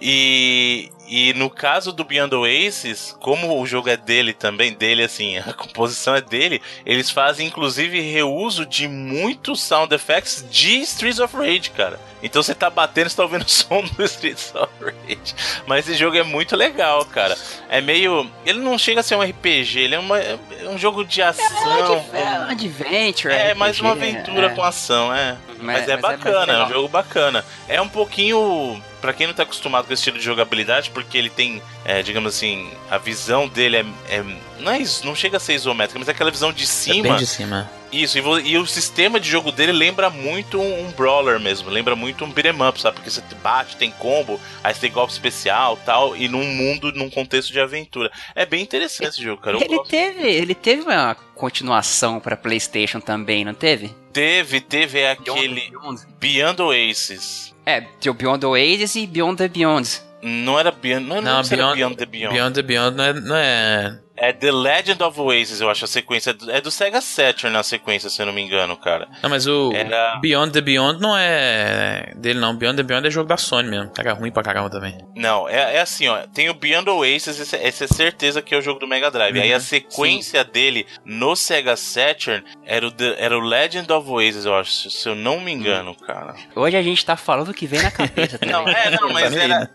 [0.00, 5.38] E, e no caso do Beyond Oasis, como o jogo é dele também, dele assim,
[5.44, 11.36] a composição é dele, eles fazem inclusive reuso de muitos sound effects de Streets of
[11.36, 11.98] Rage, cara.
[12.22, 15.34] Então você tá batendo, você tá ouvindo o som do Streets of Rage.
[15.66, 17.36] Mas esse jogo é muito legal, cara.
[17.68, 18.28] É meio.
[18.44, 20.38] Ele não chega a ser um RPG, ele é, uma, é
[20.68, 22.04] um jogo de ação.
[22.12, 23.32] É, é um adventure.
[23.32, 24.54] É, mais uma aventura é.
[24.54, 25.36] com ação, é.
[25.66, 27.44] Mas, mas é mas bacana, é, é um jogo bacana.
[27.68, 31.30] É um pouquinho para quem não tá acostumado com esse estilo de jogabilidade, porque ele
[31.30, 34.24] tem, é, digamos assim, a visão dele é, é,
[34.60, 37.08] não, é, não chega a ser isométrica, mas é aquela visão de cima.
[37.08, 37.70] É bem de cima.
[37.92, 41.94] Isso, e, e, o sistema de jogo dele lembra muito um, um brawler mesmo, lembra
[41.94, 42.96] muito um beat'em up, sabe?
[42.96, 47.08] Porque você bate, tem combo, aí você tem golpe especial tal, e num mundo, num
[47.08, 48.10] contexto de aventura.
[48.34, 49.56] É bem interessante esse jogo, cara.
[49.62, 53.94] ele teve, ele teve uma continuação para PlayStation também, não teve?
[54.12, 57.54] Teve, teve é aquele Beyond, Beyond Oasis.
[57.64, 60.02] É, tem o Beyond Oasis e Beyond the Beyond.
[60.22, 62.34] Não era Beyond, não, não, não Beyond, Beyond the Beyond.
[62.34, 65.88] Beyond the Beyond não é, não é é The Legend of Oasis, eu acho, a
[65.88, 66.36] sequência.
[66.48, 69.08] É do Sega Saturn na sequência, se eu não me engano, cara.
[69.22, 70.16] Não, mas o Era...
[70.16, 72.56] Beyond the Beyond não é dele, não.
[72.56, 73.92] Beyond the Beyond é jogo da Sony mesmo.
[73.98, 74.96] Era ruim pra caramba também.
[75.14, 76.18] Não, é, é assim, ó.
[76.32, 79.36] Tem o Beyond Oasis, esse, esse é certeza que é o jogo do Mega Drive.
[79.36, 80.50] Uhum, Aí a sequência sim.
[80.50, 85.08] dele no Sega Saturn era o, The, era o Legend of Oasis, eu acho, se
[85.08, 86.06] eu não me engano, uhum.
[86.06, 86.34] cara.
[86.54, 88.54] Hoje a gente tá falando o que vem na cabeça também.
[88.54, 89.70] não, é, não, mas era.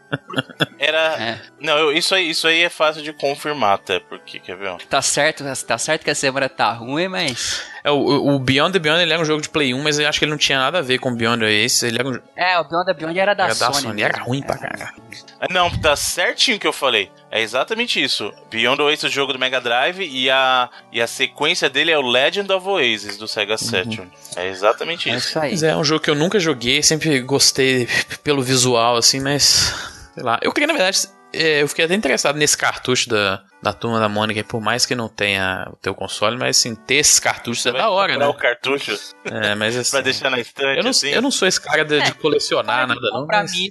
[0.79, 1.21] Era.
[1.21, 1.41] É.
[1.59, 4.77] Não, eu, isso, aí, isso aí é fácil de confirmar, até, porque aqui, quer ver?
[4.89, 7.61] Tá certo, tá certo que a semana tá ruim, mas.
[7.83, 10.07] É, o, o Beyond the Beyond ele era um jogo de Play 1, mas eu
[10.07, 11.87] acho que ele não tinha nada a ver com o Beyond esse.
[11.87, 12.19] Ele era um...
[12.35, 13.71] É, o Beyond the Beyond era da era Sony.
[13.71, 14.01] Da Sony.
[14.03, 15.01] Era ruim pra caralho.
[15.49, 17.11] Não, tá certinho o que eu falei.
[17.29, 18.31] É exatamente isso.
[18.49, 22.01] Beyond Oasis, o jogo do Mega Drive, e a, e a sequência dele é o
[22.01, 24.01] Legend of Oasis do Sega Saturn.
[24.01, 24.09] Uhum.
[24.35, 25.29] É exatamente é isso.
[25.29, 25.51] isso aí.
[25.51, 27.87] Mas é um jogo que eu nunca joguei, sempre gostei
[28.23, 29.73] pelo visual, assim, mas.
[30.13, 30.39] Sei lá.
[30.41, 34.43] Eu queria, na verdade, eu fiquei até interessado nesse cartucho da, da turma da Mônica,
[34.43, 37.89] por mais que não tenha o teu console, mas assim, ter esses cartuchos é da
[37.89, 38.25] hora, né?
[38.27, 38.97] o cartucho.
[39.25, 40.77] É, mas assim, pra deixar na estante.
[40.77, 41.09] Eu não, assim.
[41.09, 43.25] eu não sou esse cara de, É, de colecionar nada, não.
[43.25, 43.69] Pra Mas, mim,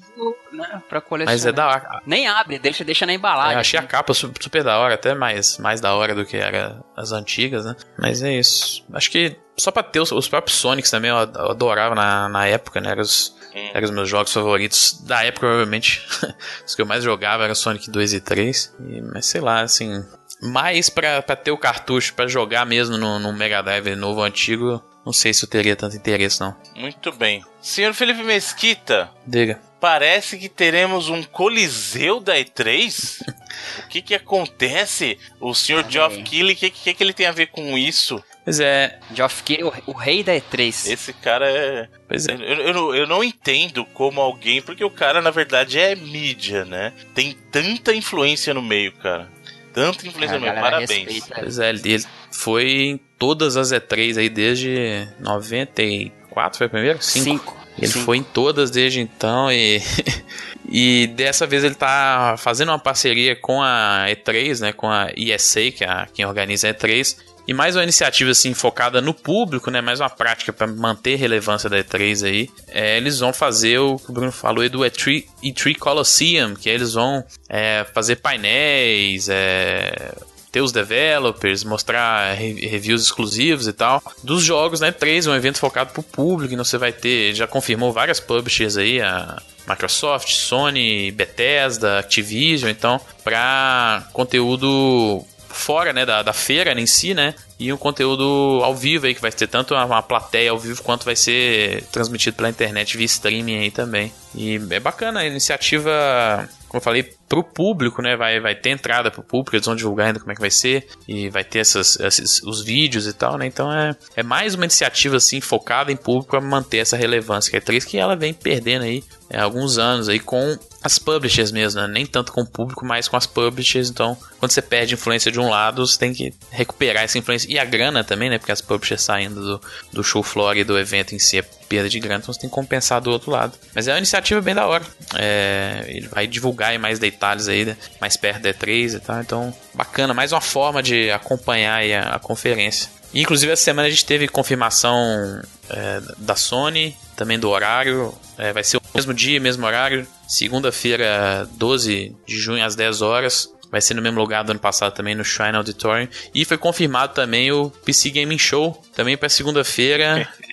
[0.52, 1.34] né, pra colecionar.
[1.34, 2.02] mas é da hora.
[2.06, 3.54] Nem abre, deixa, deixa na embalagem.
[3.54, 3.88] Eu achei a assim.
[3.90, 7.64] capa su- super da hora, até mais, mais da hora do que era as antigas,
[7.64, 7.76] né?
[7.98, 8.84] Mas é isso.
[8.92, 12.28] Acho que só pra ter os, os próprios Sonics também eu ad- eu adorava na,
[12.28, 12.90] na época, né?
[12.92, 13.70] Eram os, Hum.
[13.74, 16.06] eram os meus jogos favoritos da época, provavelmente.
[16.66, 18.74] os que eu mais jogava eram Sonic 2 e 3.
[18.88, 20.04] E- mas sei lá, assim.
[20.42, 24.24] Mais pra, pra ter o cartucho pra jogar mesmo no, no Mega Drive novo ou
[24.26, 26.56] antigo, não sei se eu teria tanto interesse, não.
[26.74, 27.44] Muito bem.
[27.60, 29.60] Senhor Felipe Mesquita, Diga.
[29.78, 33.20] parece que teremos um coliseu da E3?
[33.84, 35.18] o que que acontece?
[35.38, 36.22] O senhor Olha Geoff aí.
[36.22, 38.22] Keighley, o que, que que ele tem a ver com isso?
[38.50, 40.90] Pois é, Geoff Keighley, o, o rei da E3.
[40.90, 41.88] Esse cara é...
[42.08, 42.32] pois é.
[42.34, 44.60] Eu, eu, não- eu não entendo como alguém...
[44.60, 46.92] Porque o cara, na verdade, é mídia, né?
[47.14, 49.30] Tem tanta influência no meio, cara.
[49.72, 50.54] Tanta influência no meio.
[50.60, 50.90] Parabéns.
[50.90, 51.36] respeita.
[51.38, 57.00] Pois é, ele ele foi em todas as E3 aí desde 94, foi a primeira?
[57.00, 57.56] Cinco.
[57.78, 58.04] Ele Cinco.
[58.04, 59.80] foi em todas desde então e
[60.68, 65.70] e dessa vez ele tá fazendo uma parceria com a E3, né, com a ESA,
[65.70, 69.70] que é a, quem organiza a E3, e mais uma iniciativa assim focada no público,
[69.70, 72.50] né, mais uma prática para manter relevância da E3 aí.
[72.68, 76.68] É, eles vão fazer o que o Bruno falou aí do E3, E3 Colosseum, que
[76.68, 80.12] eles vão é, fazer painéis, é,
[80.52, 84.02] ter os developers, mostrar re- reviews exclusivos e tal.
[84.22, 84.90] Dos jogos, né?
[84.92, 89.00] 3, um evento focado pro público, então você vai ter, já confirmou várias publishers aí,
[89.00, 97.14] a Microsoft, Sony, Bethesda, Activision, então, pra conteúdo fora, né, da, da feira em si,
[97.14, 100.82] né, e um conteúdo ao vivo aí, que vai ter tanto uma plateia ao vivo,
[100.82, 104.12] quanto vai ser transmitido pela internet via streaming aí também.
[104.34, 109.10] E é bacana a iniciativa, como eu falei, pro público, né, vai, vai ter entrada
[109.10, 111.98] pro público, eles vão divulgar ainda como é que vai ser, e vai ter essas,
[111.98, 115.96] esses, os vídeos e tal, né, então é, é mais uma iniciativa, assim, focada em
[115.96, 119.78] público para manter essa relevância que é 3 que ela vem perdendo aí é, alguns
[119.78, 121.88] anos aí com as publishers mesmo, né?
[121.88, 123.90] nem tanto com o público, mas com as publishers.
[123.90, 127.58] Então, quando você perde influência de um lado, você tem que recuperar essa influência e
[127.58, 128.38] a grana também, né?
[128.38, 129.60] Porque as publishers saindo do,
[129.92, 132.50] do show floor e do evento em si é perda de grana, então você tem
[132.50, 133.56] que compensar do outro lado.
[133.72, 134.84] Mas é uma iniciativa bem da hora.
[135.14, 137.76] É, ele vai divulgar mais detalhes aí, né?
[138.00, 139.20] mais perto da E3 e tal.
[139.20, 142.90] Então, bacana, mais uma forma de acompanhar a, a conferência.
[143.14, 148.12] E, inclusive, essa semana a gente teve confirmação é, da Sony, também do horário.
[148.36, 150.04] É, vai ser o mesmo dia, mesmo horário.
[150.26, 153.48] Segunda-feira, 12 de junho, às 10 horas.
[153.70, 156.08] Vai ser no mesmo lugar do ano passado também, no Shrine Auditorium.
[156.34, 160.28] E foi confirmado também o PC Gaming Show, também para segunda-feira.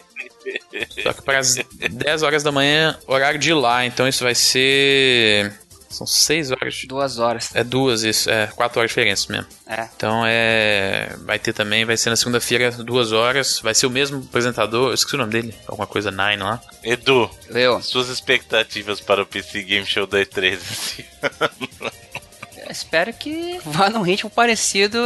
[1.03, 3.85] Só que para as 10 horas da manhã, horário de lá.
[3.85, 5.53] Então isso vai ser.
[5.89, 6.83] São 6 horas.
[6.85, 7.49] Duas horas.
[7.55, 8.29] É duas, isso.
[8.29, 9.47] É 4 horas de diferença mesmo.
[9.65, 9.87] É.
[9.95, 11.15] Então é.
[11.25, 13.59] Vai ter também, vai ser na segunda-feira, duas horas.
[13.61, 14.89] Vai ser o mesmo apresentador.
[14.89, 15.55] Eu esqueci o nome dele.
[15.65, 16.61] Alguma coisa Nine lá.
[16.83, 21.05] Edu, Leo, suas expectativas para o PC Game Show da E3 esse
[21.39, 21.91] ano?
[22.77, 24.97] Espero que vá num ritmo parecido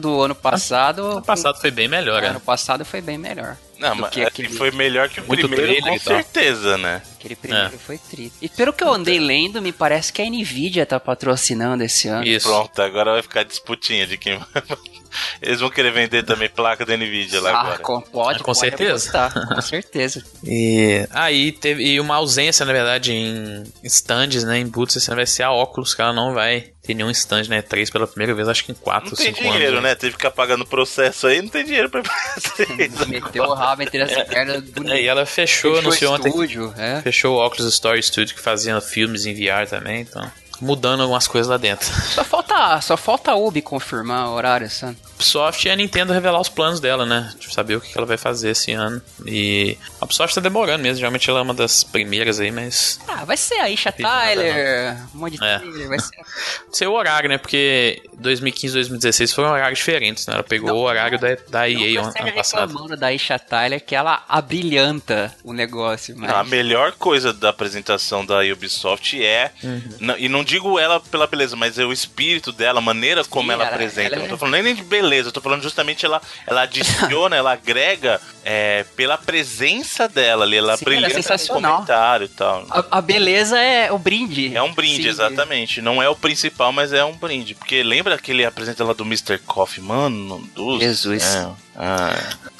[0.00, 1.02] do ano passado.
[1.04, 2.42] Ano passado foi bem melhor, ano né?
[2.44, 3.56] passado foi bem melhor.
[3.78, 7.00] Não, Do mas que aquele foi melhor que o Muito primeiro, com certeza, né?
[7.16, 8.36] Aquele primeiro foi triste.
[8.42, 12.26] E pelo que eu andei lendo, me parece que a Nvidia tá patrocinando esse ano.
[12.26, 12.48] Isso.
[12.48, 14.40] Pronto, agora vai ficar disputinha de quem
[15.40, 17.78] Eles vão querer vender também placa da Nvidia lá Ah, agora.
[17.78, 19.16] com, pode, Com pode certeza.
[19.16, 20.24] apostar, com certeza.
[20.44, 24.58] E aí teve e uma ausência, na verdade, em stands, né?
[24.58, 27.44] Em boots, esse ano vai ser a óculos, que ela não vai ter nenhum stand
[27.48, 29.52] na E3 pela primeira vez, acho que em 4 Não ou tem 5 anos.
[29.52, 29.94] dinheiro, né?
[29.94, 32.68] Teve que ficar pagando processo aí, não tem dinheiro pra vocês.
[33.06, 34.92] Meteu o rabo entre as pernas bonito.
[34.92, 36.28] É, e ela fechou, Fechou anunciou ontem.
[36.30, 37.02] estúdio, é.
[37.02, 40.30] Fechou o Oculus Story Studio que fazia filmes em VR também, então.
[40.60, 41.86] Mudando algumas coisas lá dentro.
[42.14, 44.96] Só falta, só falta a Ubi confirmar o horário, sabe?
[45.14, 47.32] Ubisoft e a Nintendo revelar os planos dela, né?
[47.38, 49.00] Tipo, saber o que ela vai fazer esse ano.
[49.26, 52.98] E a Ubisoft tá demorando mesmo, geralmente ela é uma das primeiras aí, mas.
[53.06, 55.58] Ah, vai ser a Isha Tyler, um monte de É.
[55.58, 56.16] trailer, vai ser.
[56.72, 57.38] Ser o horário, né?
[57.38, 60.34] Porque 2015 e 2016 foram horários diferentes, né?
[60.34, 62.96] Ela pegou Não, o horário da, da EA Não ano, ano passado.
[62.96, 66.30] da Isha Tyler que ela abrilhanta o negócio, mas...
[66.30, 69.50] A melhor coisa da apresentação da Ubisoft é.
[69.62, 69.82] Uhum.
[70.00, 73.52] não- e não digo ela pela beleza, mas é o espírito dela, a maneira como
[73.52, 74.14] ela, ela- apresenta.
[74.14, 77.36] ela não tô é- falando nem de beleza, eu tô falando justamente ela, ela adiciona,
[77.36, 80.56] ela agrega é, pela presença dela ali.
[80.56, 81.72] Ela Sim, brilha ela é com sensacional.
[81.74, 82.66] comentário e tal.
[82.70, 84.56] A, a beleza é o brinde.
[84.56, 85.08] É um brinde, Sim.
[85.08, 85.82] exatamente.
[85.82, 87.54] Não é o principal, mas é um brinde.
[87.54, 89.36] Porque lembra aquele apresenta lá do Mr.
[89.38, 89.84] Coffee?
[89.84, 91.22] Mano, do Jesus.
[91.22, 91.54] céu.
[91.76, 92.16] Ah.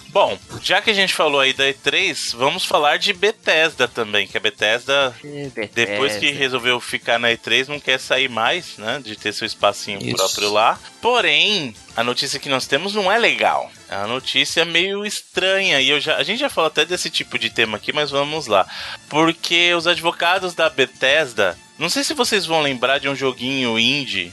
[0.09, 4.37] Bom, já que a gente falou aí da E3, vamos falar de Bethesda também, que
[4.37, 5.71] a Bethesda, Bethesda.
[5.75, 9.01] depois que resolveu ficar na E3, não quer sair mais, né?
[9.05, 10.17] De ter seu espacinho Isso.
[10.17, 10.79] próprio lá.
[11.03, 13.71] Porém, a notícia que nós temos não é legal.
[13.89, 15.81] É uma notícia meio estranha.
[15.81, 18.47] E eu já, a gente já falou até desse tipo de tema aqui, mas vamos
[18.47, 18.67] lá.
[19.09, 21.57] Porque os advogados da Bethesda.
[21.79, 24.33] Não sei se vocês vão lembrar de um joguinho indie,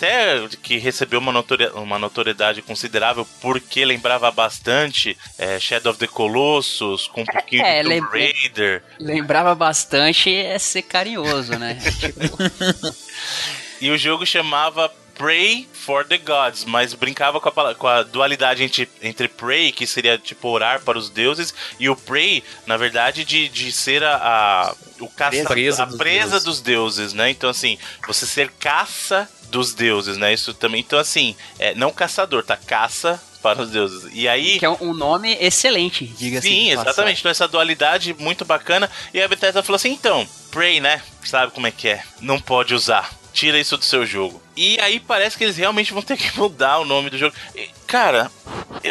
[0.00, 6.06] até que recebeu uma, notori- uma notoriedade considerável porque lembrava bastante é, Shadow of the
[6.06, 8.82] Colossus, com um pouquinho É, de Tomb lembra- Raider.
[8.98, 11.78] Lembrava bastante é ser carinhoso, né?
[12.00, 12.38] Tipo,
[13.80, 18.62] E o jogo chamava Pray for the Gods, mas brincava com a, com a dualidade
[18.62, 23.22] entre, entre pray, que seria tipo orar para os deuses, e o pray, na verdade,
[23.22, 26.44] de, de ser a, a, o caça, Presa a dos presa deuses.
[26.44, 27.28] dos deuses, né?
[27.28, 30.32] Então, assim, você ser caça dos deuses, né?
[30.32, 30.80] Isso também.
[30.80, 32.56] Então, assim, é, não caçador, tá?
[32.56, 34.10] Caça para os deuses.
[34.12, 34.58] E aí.
[34.58, 36.48] que é um nome excelente, diga-se.
[36.48, 36.90] Sim, de passagem.
[36.90, 37.20] exatamente.
[37.20, 38.90] Então essa dualidade muito bacana.
[39.12, 41.02] E a Bethesda falou assim: então, Prey, né?
[41.24, 42.02] Sabe como é que é?
[42.20, 43.10] Não pode usar.
[43.32, 44.42] Tira isso do seu jogo.
[44.56, 47.34] E aí parece que eles realmente vão ter que mudar o nome do jogo.
[47.54, 48.30] E, cara,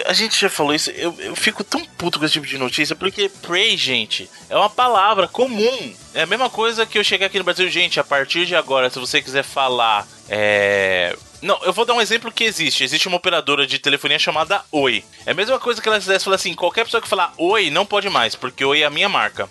[0.05, 0.89] a gente já falou isso.
[0.91, 2.95] Eu, eu fico tão puto com esse tipo de notícia.
[2.95, 5.93] Porque Prey, gente, é uma palavra comum.
[6.13, 7.69] É a mesma coisa que eu chegar aqui no Brasil.
[7.69, 10.07] Gente, a partir de agora, se você quiser falar.
[10.27, 11.15] É.
[11.41, 12.83] Não, eu vou dar um exemplo que existe.
[12.83, 15.03] Existe uma operadora de telefonia chamada Oi.
[15.25, 17.85] É a mesma coisa que ela quisesse falar assim: qualquer pessoa que falar Oi não
[17.85, 19.49] pode mais, porque Oi é a minha marca.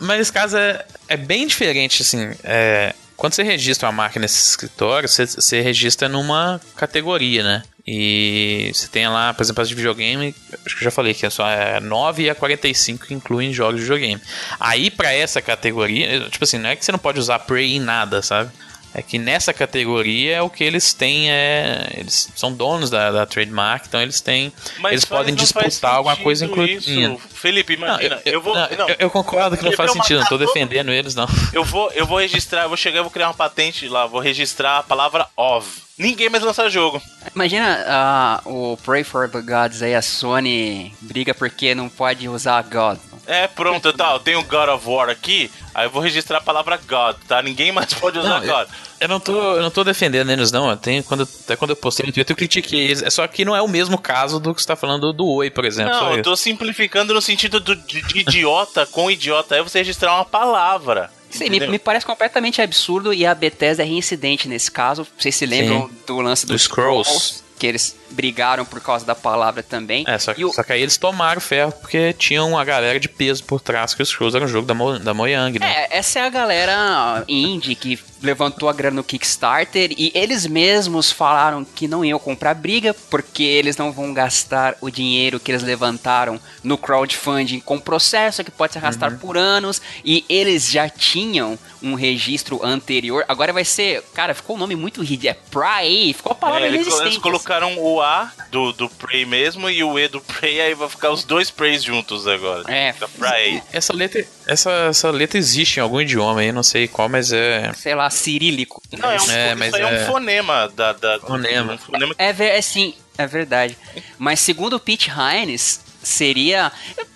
[0.00, 2.32] Mas esse caso é, é bem diferente, assim.
[2.44, 7.62] é, quando você registra uma marca nesse escritório, você, você registra numa categoria, né?
[7.86, 11.26] E você tem lá, por exemplo, as de videogame, acho que eu já falei que
[11.26, 14.20] é só é 9 a 45 que incluem jogos de videogame.
[14.58, 17.80] Aí, pra essa categoria, tipo assim, não é que você não pode usar Prey em
[17.80, 18.50] nada, sabe?
[18.96, 21.88] É que nessa categoria é o que eles têm é.
[21.96, 24.52] Eles são donos da, da trademark, então eles têm.
[24.88, 26.78] eles faz- podem disputar alguma coisa incluindo.
[26.78, 27.18] isso.
[27.34, 28.54] Felipe, Não, imagina, eu, vou.
[28.54, 31.26] não, não, eu- eu concordo que não faz sentido, não tô defendendo eles, não.
[31.52, 34.20] Eu vou, eu vou registrar, eu vou chegar, eu vou criar uma patente lá, vou
[34.20, 35.82] registrar a palavra of.
[35.96, 37.00] Ninguém mais lança jogo.
[37.34, 42.62] Imagina ah, o Pray for the Gods aí, a Sony briga porque não pode usar
[42.62, 42.98] God.
[43.26, 46.78] É, pronto, tá, eu tenho God of War aqui, aí eu vou registrar a palavra
[46.86, 47.40] God, tá?
[47.40, 48.68] Ninguém mais pode usar Não, God.
[48.68, 50.70] Eu não tô, eu não tô defendendo eles, não.
[50.70, 53.02] Eu tenho, quando, até quando eu postei no Twitter, eu critiquei eles.
[53.02, 55.50] É só que não é o mesmo caso do que você tá falando do Oi,
[55.50, 55.92] por exemplo.
[55.92, 60.14] Não, eu tô simplificando no sentido do, de, de idiota com idiota, é você registrar
[60.14, 61.10] uma palavra.
[61.30, 65.06] Sim, me, me parece completamente absurdo e a Bethesda é reincidente nesse caso.
[65.18, 67.10] Vocês se lembram do lance Do dos Scrolls.
[67.10, 67.44] Scrolls?
[67.58, 70.04] Que eles brigaram por causa da palavra também.
[70.06, 72.98] É, só que, E o- só que aí eles tomaram ferro porque tinham uma galera
[72.98, 75.86] de peso por trás que os Scrolls era um jogo da, Mo, da Mojang, né?
[75.90, 81.10] É, essa é a galera indie que levantou a grana no Kickstarter e eles mesmos
[81.12, 85.62] falaram que não iam comprar briga porque eles não vão gastar o dinheiro que eles
[85.62, 89.18] levantaram no crowdfunding com processo que pode se arrastar Uhum.
[89.18, 93.26] por anos e eles já tinham um registro anterior.
[93.28, 96.68] Agora vai ser, cara, ficou um nome muito ridículo, é Prey, ficou a palavra É,
[96.68, 97.06] eles, inexistente.
[97.08, 100.88] eles colocaram o A do, do Prey mesmo e o E do Prey, aí vai
[100.88, 102.70] ficar os dois Preys juntos agora.
[102.72, 102.92] É.
[102.92, 103.62] Fica Prey.
[103.72, 107.72] Essa letra, essa, essa letra existe em algum idioma aí, não sei qual, mas é.
[107.74, 108.80] Sei lá, cirílico.
[108.92, 110.92] Não, é um, É, isso mas aí é um é- fonema da.
[110.92, 111.72] da Fonema.
[111.74, 113.76] Um fonema É, ver- é sim, é verdade.
[114.18, 116.70] Mas segundo o Pete Hines, seria.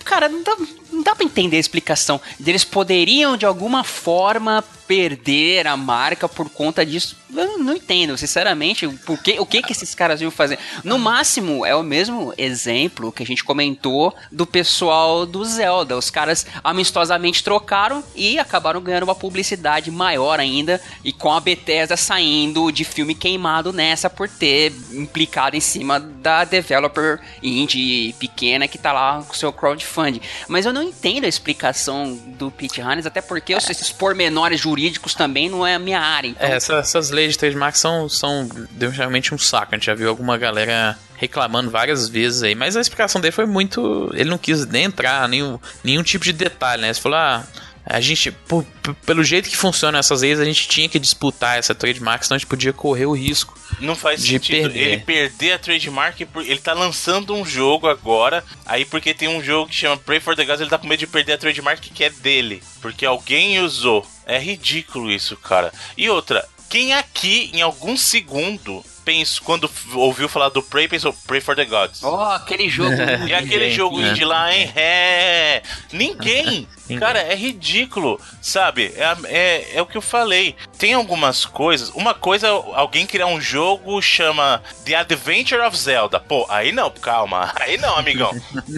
[0.05, 0.57] Cara, não dá,
[0.91, 2.20] não dá pra entender a explicação.
[2.45, 7.14] Eles poderiam, de alguma forma, perder a marca por conta disso.
[7.36, 10.59] Eu não entendo, sinceramente, por que, o que, que esses caras iam fazer.
[10.82, 15.97] No máximo, é o mesmo exemplo que a gente comentou do pessoal do Zelda.
[15.97, 20.80] Os caras amistosamente trocaram e acabaram ganhando uma publicidade maior ainda.
[21.05, 26.45] E com a Bethesda saindo de filme queimado nessa por ter implicado em cima da
[26.45, 30.22] developer indie pequena que tá lá com seu crowdfunding.
[30.49, 35.49] Mas eu não entendo a explicação do Pete Hannes, até porque esses pormenores jurídicos também
[35.49, 36.28] não é a minha área.
[36.28, 36.47] Então...
[36.47, 38.49] É, essa, essas leis de trademark são, são
[38.93, 39.74] realmente um saco.
[39.74, 43.47] A gente já viu alguma galera reclamando várias vezes aí, mas a explicação dele foi
[43.47, 44.11] muito.
[44.14, 46.93] Ele não quis nem entrar nenhum, nenhum tipo de detalhe, né?
[46.93, 47.45] Você falou, ah
[47.91, 48.64] a gente, por,
[49.07, 52.39] pelo jeito que funcionam essas leis, a gente tinha que disputar essa trademark, senão a
[52.39, 53.59] gente podia correr o risco.
[53.80, 54.78] Não faz sentido perder.
[54.78, 59.70] ele perder a trademark, ele tá lançando um jogo agora, aí porque tem um jogo
[59.70, 62.05] que chama Pray for the Gods, ele tá com medo de perder a trademark que
[62.05, 64.07] é dele, porque alguém usou.
[64.26, 65.72] É ridículo isso, cara.
[65.97, 71.40] E outra, quem aqui em algum segundo penso, quando ouviu falar do Prey, pensou Pray
[71.40, 72.02] for the Gods.
[72.02, 72.92] Oh, aquele jogo.
[73.26, 74.70] e aquele jogo indie lá, hein?
[74.76, 75.62] É.
[75.90, 76.68] Ninguém.
[76.98, 78.92] Cara, é ridículo, sabe?
[78.96, 80.54] É, é, é o que eu falei.
[80.78, 81.88] Tem algumas coisas.
[81.90, 86.20] Uma coisa, alguém criar um jogo chama The Adventure of Zelda.
[86.20, 87.52] Pô, aí não, calma.
[87.61, 88.30] Aí não, amigão.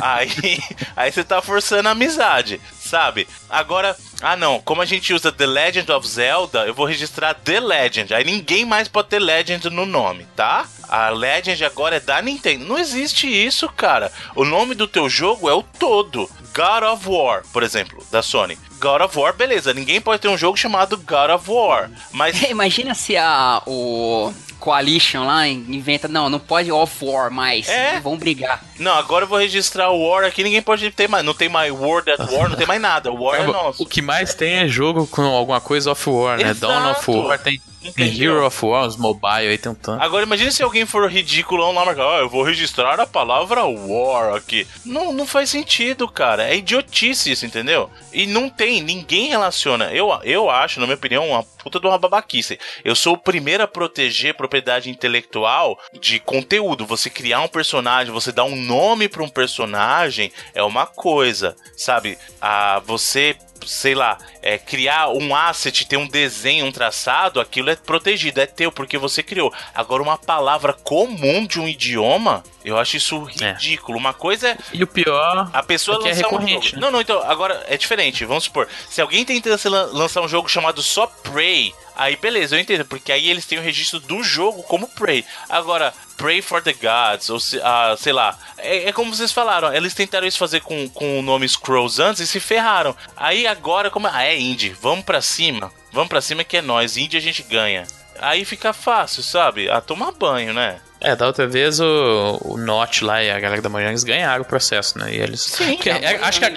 [0.02, 0.58] aí,
[0.96, 2.60] aí você tá forçando a amizade,
[2.90, 3.28] sabe?
[3.48, 7.60] Agora, ah não, como a gente usa The Legend of Zelda, eu vou registrar The
[7.60, 8.12] Legend.
[8.12, 10.66] Aí ninguém mais pode ter Legend no nome, tá?
[10.88, 12.64] A Legend agora é da Nintendo.
[12.64, 14.10] Não existe isso, cara.
[14.34, 16.28] O nome do teu jogo é o todo.
[16.52, 18.58] God of War, por exemplo, da Sony.
[18.80, 22.42] God of War, beleza, ninguém pode ter um jogo chamado God of War, mas...
[22.50, 27.98] Imagina se a, o Coalition lá inventa, não, não pode Of War mais, é?
[28.00, 28.62] vão brigar.
[28.78, 31.72] Não, agora eu vou registrar o War aqui, ninguém pode ter mais, não tem mais
[31.72, 33.82] World at War, não tem mais nada, o War é, é nosso.
[33.82, 36.50] O que mais tem é jogo com alguma coisa of War, né?
[36.50, 36.60] Exato.
[36.60, 38.36] Dawn of War tem Entendeu?
[38.36, 40.02] Hero of War, os mobile aí tem um tanto.
[40.02, 44.34] Agora imagine se alguém for ridículo lá marcar, ah, eu vou registrar a palavra war
[44.34, 44.66] aqui.
[44.84, 46.48] Não, não faz sentido, cara.
[46.48, 47.90] É idiotice isso, entendeu?
[48.12, 49.92] E não tem, ninguém relaciona.
[49.92, 52.58] Eu, eu acho, na minha opinião, uma puta de uma babaquice.
[52.84, 56.86] Eu sou o primeiro a proteger propriedade intelectual de conteúdo.
[56.86, 62.18] Você criar um personagem, você dar um nome para um personagem é uma coisa, sabe?
[62.40, 63.36] Ah, você
[63.66, 68.46] sei lá, é, criar um asset, ter um desenho, um traçado, aquilo é protegido, é
[68.46, 69.52] teu, porque você criou.
[69.74, 73.52] Agora, uma palavra comum de um idioma, eu acho isso é.
[73.52, 73.98] ridículo.
[73.98, 74.00] É.
[74.00, 74.58] Uma coisa é.
[74.72, 75.50] E o pior.
[75.52, 76.64] A pessoa é, é lançar um jogo.
[76.64, 76.80] Né?
[76.80, 78.24] Não, não, então, agora é diferente.
[78.24, 79.50] Vamos supor, se alguém tenta
[79.92, 83.62] lançar um jogo chamado só Prey, aí beleza, eu entendo, porque aí eles têm o
[83.62, 85.24] registro do jogo como Prey.
[85.48, 88.38] Agora, Pray for the Gods, ou uh, sei lá.
[88.58, 92.20] É, é, como vocês falaram, eles tentaram isso fazer com, com o nome Scrolls antes
[92.20, 92.94] e se ferraram.
[93.16, 94.06] Aí agora, como.
[94.06, 95.72] Ah, é indie, vamos pra cima.
[95.92, 97.86] Vamos pra cima que é nós, indie a gente ganha.
[98.20, 99.70] Aí fica fácil, sabe?
[99.70, 100.78] A tomar banho, né?
[101.00, 104.44] É, da outra vez o, o Notch lá e a galera da Mojangs ganharam o
[104.44, 105.14] processo, né?
[105.14, 105.40] E eles.
[105.40, 106.50] Sim, que, é, acho que,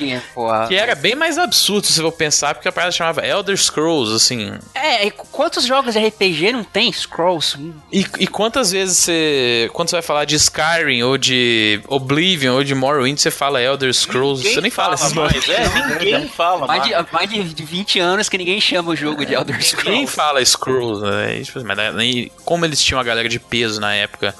[0.67, 4.53] que era bem mais absurdo se eu pensar, porque a parada chamava Elder Scrolls, assim.
[4.75, 7.57] É, e quantos jogos de RPG não tem Scrolls?
[7.91, 9.69] E, e quantas vezes você.
[9.71, 13.93] Quando você vai falar de Skyrim ou de Oblivion ou de Morrowind, você fala Elder
[13.93, 15.49] Scrolls, ninguém você nem fala, fala esses nomes.
[15.49, 16.83] É, ninguém fala mais.
[16.83, 19.89] De, mais de 20 anos que ninguém chama o jogo de Elder Scrolls.
[19.89, 21.41] Ninguém fala Scrolls, né?
[21.63, 24.32] Mas né, como eles tinham a galera de peso na época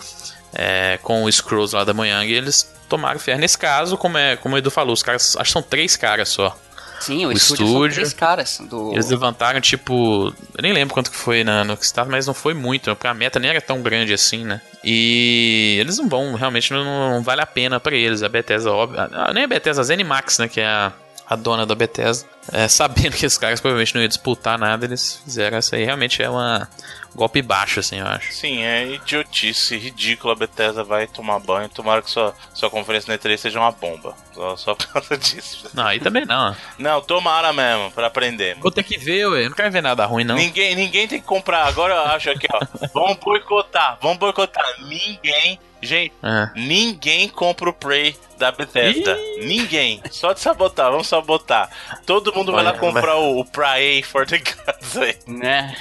[0.53, 3.39] é, com o Scrolls lá da Mojang, eles tomaram ferro.
[3.39, 6.29] Nesse caso, como, é, como o Edu falou, os caras, acho que são três caras
[6.29, 6.55] só.
[7.03, 8.61] Sim, o, o estúdio, estúdio três caras.
[8.61, 8.93] Do...
[8.93, 12.53] Eles levantaram, tipo, eu nem lembro quanto que foi na, no Kickstarter, mas não foi
[12.53, 14.61] muito, porque a meta nem era tão grande assim, né?
[14.83, 18.23] E eles não vão, realmente não, não vale a pena para eles.
[18.23, 18.99] A Bethesda, óbvio,
[19.33, 20.93] nem a Bethesda, a ZeniMax, né, que é a,
[21.27, 25.21] a dona da Bethesda, é, sabendo que esses caras provavelmente não iam disputar nada, eles
[25.25, 25.83] fizeram essa aí.
[25.83, 26.69] Realmente é uma,
[27.15, 28.31] golpe baixo, assim, eu acho.
[28.33, 30.33] Sim, é idiotice, ridículo.
[30.33, 31.69] A Bethesda vai tomar banho.
[31.69, 34.15] Tomara que sua, sua conferência na E3 seja uma bomba.
[34.33, 35.69] Só, só por causa disso.
[35.73, 36.55] Não, aí também não.
[36.77, 38.57] Não, tomara mesmo, pra aprender.
[38.59, 39.47] Vou ter que ver, ué.
[39.47, 40.35] Não quero ver nada ruim, não.
[40.35, 41.67] Ninguém, ninguém tem que comprar.
[41.67, 42.59] Agora eu acho aqui, ó.
[42.93, 44.65] vamos boicotar, vamos boicotar.
[44.81, 45.59] Ninguém.
[45.81, 46.49] Gente, é.
[46.55, 49.17] ninguém compra o Prey da Bethesda.
[49.19, 49.45] Ih.
[49.45, 50.01] Ninguém.
[50.09, 51.69] Só de sabotar, vamos sabotar.
[52.05, 53.23] Todo mundo Olha, vai lá comprar mas...
[53.23, 55.17] o, o Prey for the Gods aí.
[55.27, 55.75] Né?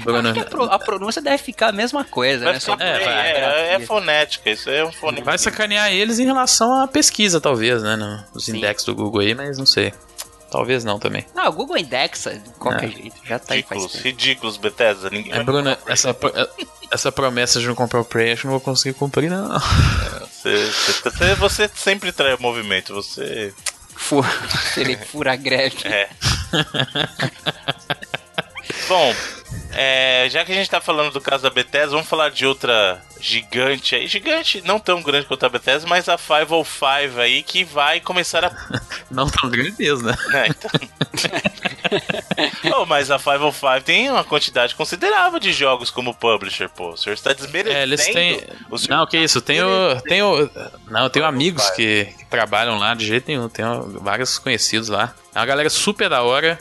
[0.00, 0.28] Bruno...
[0.28, 2.60] A, pro, a, pronúncia deve ficar a mesma coisa, vai né?
[2.60, 5.26] Só, é, vai, é, é, fonética, isso aí é um fonético.
[5.26, 7.96] Vai sacanear eles em relação à pesquisa, talvez, né?
[8.34, 9.92] Nos index do Google aí, mas não sei.
[10.52, 11.24] Talvez não também.
[11.34, 12.92] Não, o Google indexa de qualquer é.
[12.92, 13.16] jeito.
[13.24, 15.08] Já tá ridículos, aí faz ridículos, Bethesda.
[15.08, 16.14] Ninguém é, Bruno, essa,
[16.90, 19.56] essa promessa de não comprar o Prey, acho que não vou conseguir cumprir, não.
[19.56, 19.60] É,
[20.26, 23.54] você, você, você sempre trai o movimento, você...
[23.96, 24.28] Fura,
[24.76, 25.88] ele fura a greve.
[25.88, 26.10] É.
[28.88, 29.14] Bom,
[29.74, 33.02] é, já que a gente tá falando do caso da Bethesda, vamos falar de outra
[33.20, 34.06] gigante aí.
[34.06, 38.52] Gigante, não tão grande quanto a Bethesda, mas a 505 aí que vai começar a.
[39.10, 40.16] não tão grande mesmo, né?
[40.34, 40.70] É, então...
[42.80, 46.90] oh, mas a 505 tem uma quantidade considerável de jogos como publisher, pô.
[46.90, 47.78] O senhor está desmerecendo.
[47.78, 48.42] É, eles têm.
[48.88, 50.00] Não, que isso, tem o.
[50.02, 50.50] Tem o...
[50.90, 53.48] Não, eu tenho amigos que, que, trabalham lá de jeito nenhum.
[53.48, 53.64] Tem
[54.00, 55.14] vários conhecidos lá.
[55.34, 56.58] É uma galera super da hora,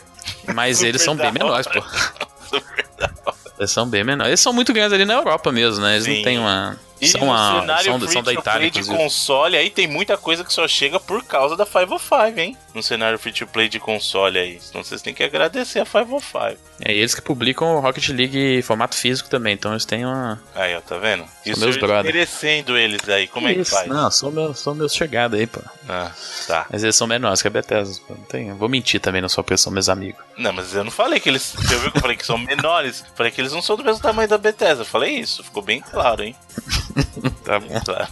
[0.53, 1.83] mas eles são bem menores, pô.
[2.51, 3.37] super da hora.
[3.59, 4.29] Eles são bem menores.
[4.29, 5.93] Eles são muito grandes ali na Europa mesmo, né?
[5.93, 6.15] Eles Sim.
[6.17, 6.77] não têm uma.
[7.01, 10.67] E são, uma, são, são da Itália, de console, aí tem muita coisa que só
[10.67, 12.55] chega por causa da 505, hein?
[12.75, 14.59] No cenário free to play de console aí.
[14.69, 16.57] Então vocês têm que agradecer a 505.
[16.79, 20.41] É eles que publicam o Rocket League formato físico também, então eles têm uma.
[20.53, 21.25] Aí, ó, tá vendo?
[21.43, 22.05] Isso meus brothers.
[22.05, 23.87] merecendo eles aí, como é que faz?
[23.87, 25.59] Não, são meus, são meus chegados aí, pô.
[25.89, 26.11] Ah,
[26.47, 26.67] tá.
[26.69, 28.13] Mas eles são menores que a Bethesda, pô.
[28.13, 28.53] Não tem...
[28.53, 30.21] Vou mentir também na sua pressão, meus amigos.
[30.37, 31.53] Não, mas eu não falei que eles.
[31.55, 33.03] Você viu que eu falei que são menores?
[33.15, 34.85] Falei que eles não são do mesmo tamanho da Bethesda.
[34.85, 36.35] Falei isso, ficou bem claro, hein?
[37.43, 37.79] tá bom.
[37.83, 38.07] Claro.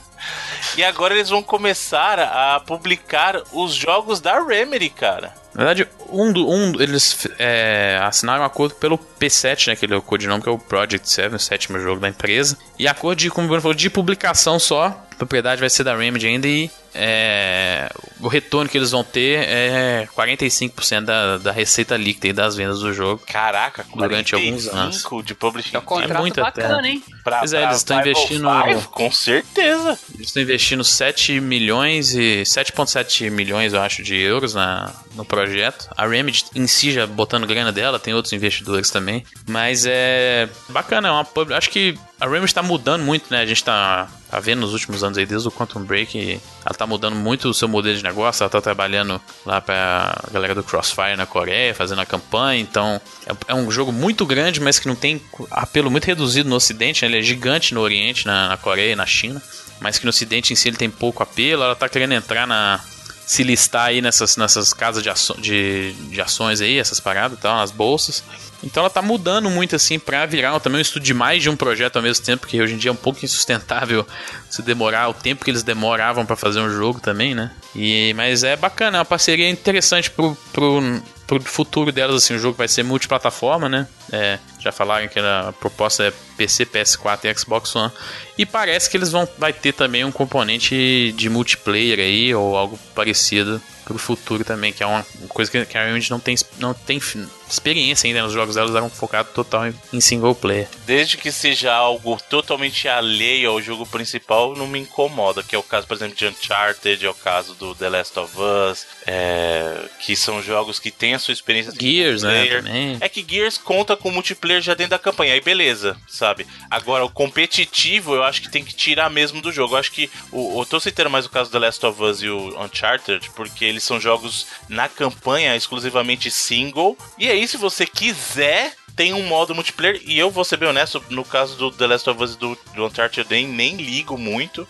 [0.77, 5.33] E agora eles vão começar a publicar os jogos da Remedy, cara.
[5.53, 9.97] Na verdade, um, do, um eles é, assinaram um acordo pelo P7, né, aquele é
[9.97, 12.57] o codinome que é o Project 7, o sétimo jogo da empresa.
[12.77, 15.05] E acordo de, como o Bruno falou, de publicação só.
[15.19, 17.91] Propriedade vai ser da Remedy ainda e é,
[18.21, 22.79] o retorno que eles vão ter é 45% da, da receita líquida e das vendas
[22.79, 23.21] do jogo.
[23.27, 25.05] Caraca, durante alguns anos.
[25.25, 25.75] de publishing.
[25.75, 26.87] É um contrato é muito bacana, até.
[26.87, 27.03] hein?
[27.21, 28.47] Pra, pois é, eles estão investindo.
[28.91, 29.99] com certeza.
[30.15, 35.89] Eles estão investindo 7 milhões e 7,7 milhões, eu acho, de euros na, no projeto.
[35.97, 39.25] A Remedy em si já botando grana dela, tem outros investidores também.
[39.47, 43.39] Mas é bacana, é uma acho que a Remedy está mudando muito, né?
[43.39, 46.85] A gente está tá vendo nos últimos anos aí, desde o Quantum Break, ela tá
[46.85, 51.15] mudando muito o seu modelo de negócio, ela tá trabalhando lá pra galera do Crossfire
[51.15, 54.95] na Coreia, fazendo a campanha, então é, é um jogo muito grande, mas que não
[54.95, 57.07] tem apelo muito reduzido no ocidente, né?
[57.07, 59.41] ele é gigante no oriente, na, na Coreia e na China,
[59.79, 62.81] mas que no ocidente em si ele tem pouco apelo, ela tá querendo entrar na
[63.25, 67.41] se listar aí nessas, nessas casas de, aço, de, de ações aí, essas paradas e
[67.41, 68.23] tal, nas bolsas.
[68.63, 71.55] Então ela tá mudando muito assim para virar também um estudo de mais de um
[71.55, 74.05] projeto ao mesmo tempo, que hoje em dia é um pouco insustentável
[74.49, 77.51] se demorar o tempo que eles demoravam para fazer um jogo também, né?
[77.75, 82.39] E mas é bacana, é uma parceria interessante pro, pro pro futuro delas, assim, o
[82.39, 83.87] jogo vai ser multiplataforma, né?
[84.11, 87.91] É, já falaram que a proposta é PC, PS4 e Xbox One.
[88.37, 92.79] E parece que eles vão vai ter também um componente de multiplayer aí, ou algo
[92.95, 97.01] parecido pro futuro também, que é uma coisa que, a Remedy não tem, não tem
[97.49, 100.67] experiência ainda nos jogos delas, eram focados total em, single player.
[100.85, 105.63] Desde que seja algo totalmente alheio ao jogo principal, não me incomoda, que é o
[105.63, 110.15] caso, por exemplo, de Uncharted, é o caso do The Last of Us, é, que
[110.15, 112.45] são jogos que têm a sua experiência Gears, né?
[112.45, 112.97] Também.
[113.01, 116.28] É que Gears conta com multiplayer já dentro da campanha, aí beleza, sabe?
[116.69, 119.75] Agora, o competitivo eu acho que tem que tirar mesmo do jogo.
[119.75, 122.21] Eu acho que o, eu tô citando mais o caso do The Last of Us
[122.21, 126.97] e o Uncharted, porque eles são jogos na campanha exclusivamente single.
[127.17, 130.01] E aí, se você quiser, tem um modo multiplayer.
[130.05, 132.85] E eu vou ser bem honesto, no caso do The Last of Us do, do
[132.85, 134.67] Uncharted, eu nem, nem ligo muito.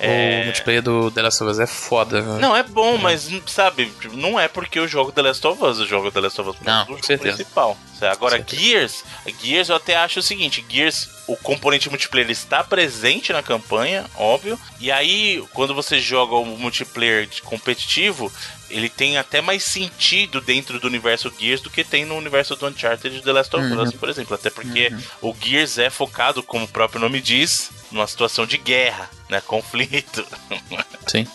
[0.00, 0.40] É...
[0.40, 2.22] O multiplayer do The Last of Us é foda.
[2.38, 2.98] Não, é bom, é.
[2.98, 6.40] mas, sabe, não é porque eu jogo The Last of Us, eu jogo The Last
[6.40, 7.36] of Us não, com certeza.
[7.36, 7.76] principal.
[8.10, 9.04] Agora, Gears,
[9.42, 14.58] Gears eu até acho o seguinte, Gears, o componente multiplayer está presente na campanha, óbvio,
[14.80, 18.32] e aí, quando você joga o multiplayer competitivo,
[18.70, 22.66] ele tem até mais sentido dentro do universo Gears do que tem no universo do
[22.66, 23.98] Uncharted e The Last of Us, uhum.
[23.98, 24.34] por exemplo.
[24.34, 24.88] Até porque
[25.20, 25.30] uhum.
[25.30, 29.40] o Gears é focado, como o próprio nome diz, numa situação de guerra, né?
[29.46, 30.26] Conflito.
[31.06, 31.26] Sim.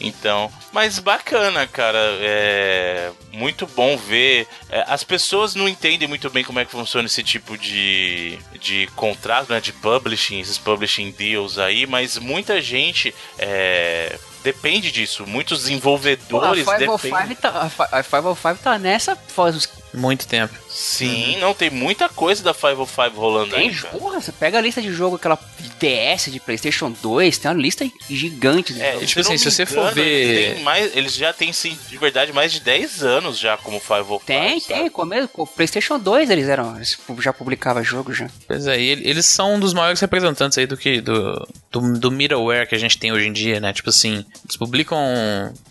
[0.00, 1.98] Então, mas bacana, cara.
[2.20, 4.46] É muito bom ver.
[4.70, 8.88] É, as pessoas não entendem muito bem como é que funciona esse tipo de, de
[8.96, 9.60] contrato, né?
[9.60, 15.26] De publishing, esses publishing deals aí, mas muita gente é, depende disso.
[15.26, 16.64] Muitos desenvolvedores.
[16.64, 20.54] Pô, a 505 tá, a 505 tá nessa faz muito tempo.
[20.68, 21.40] Sim, uhum.
[21.40, 23.76] não, tem muita coisa da 505 rolando tem, aí.
[23.92, 25.38] Porra, você pega a lista de jogo, aquela
[25.78, 28.80] DS de PlayStation 2, tem uma lista gigante.
[28.80, 30.50] É, tipo assim, se você engano, for ver.
[30.50, 34.24] Eles, mais, eles já têm, sim, de verdade, mais de 10 anos já como 505.
[34.26, 34.80] Tem, sabe?
[34.80, 34.90] tem.
[34.90, 36.74] Com o PlayStation 2 eles eram.
[36.74, 38.28] Eles já publicavam jogo já.
[38.48, 41.00] Pois é, eles são um dos maiores representantes aí do que.
[41.00, 43.72] Do, do, do middleware que a gente tem hoje em dia, né?
[43.72, 44.98] Tipo assim, eles publicam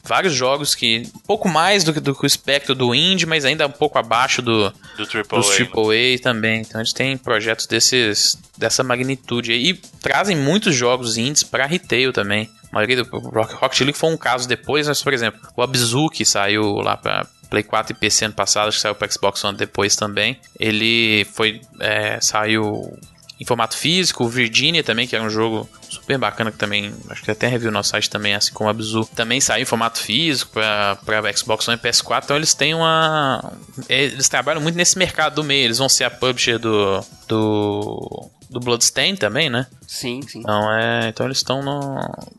[0.01, 1.09] vários jogos que.
[1.13, 3.97] Um pouco mais do que, do que o espectro do indie, mas ainda um pouco
[3.97, 6.61] abaixo abaixo do, do AAA, dos AAA também.
[6.61, 9.51] Então eles têm projetos desses, dessa magnitude.
[9.51, 12.49] E trazem muitos jogos indies para retail também.
[12.71, 16.75] A maioria do Rocket League foi um caso depois, mas, por exemplo, o Abzu, saiu
[16.77, 19.95] lá para Play 4 e PC ano passado, acho que saiu para Xbox One depois
[19.95, 20.39] também.
[20.59, 21.61] Ele foi.
[21.79, 22.97] É, saiu
[23.43, 24.23] em formato físico.
[24.23, 27.69] O Virginia também, que era um jogo super bacana, que também, acho que até review
[27.69, 31.67] no nosso site também, assim como o Abzu, também saiu em formato físico para Xbox
[31.67, 32.23] One e PS4.
[32.23, 33.53] Então eles têm uma.
[33.87, 35.65] Eles trabalham muito nesse mercado do meio.
[35.65, 37.03] Eles vão ser a publisher do.
[37.27, 39.65] do do Bloodstain também, né?
[39.87, 40.39] Sim, sim.
[40.41, 41.59] Então, é, então eles estão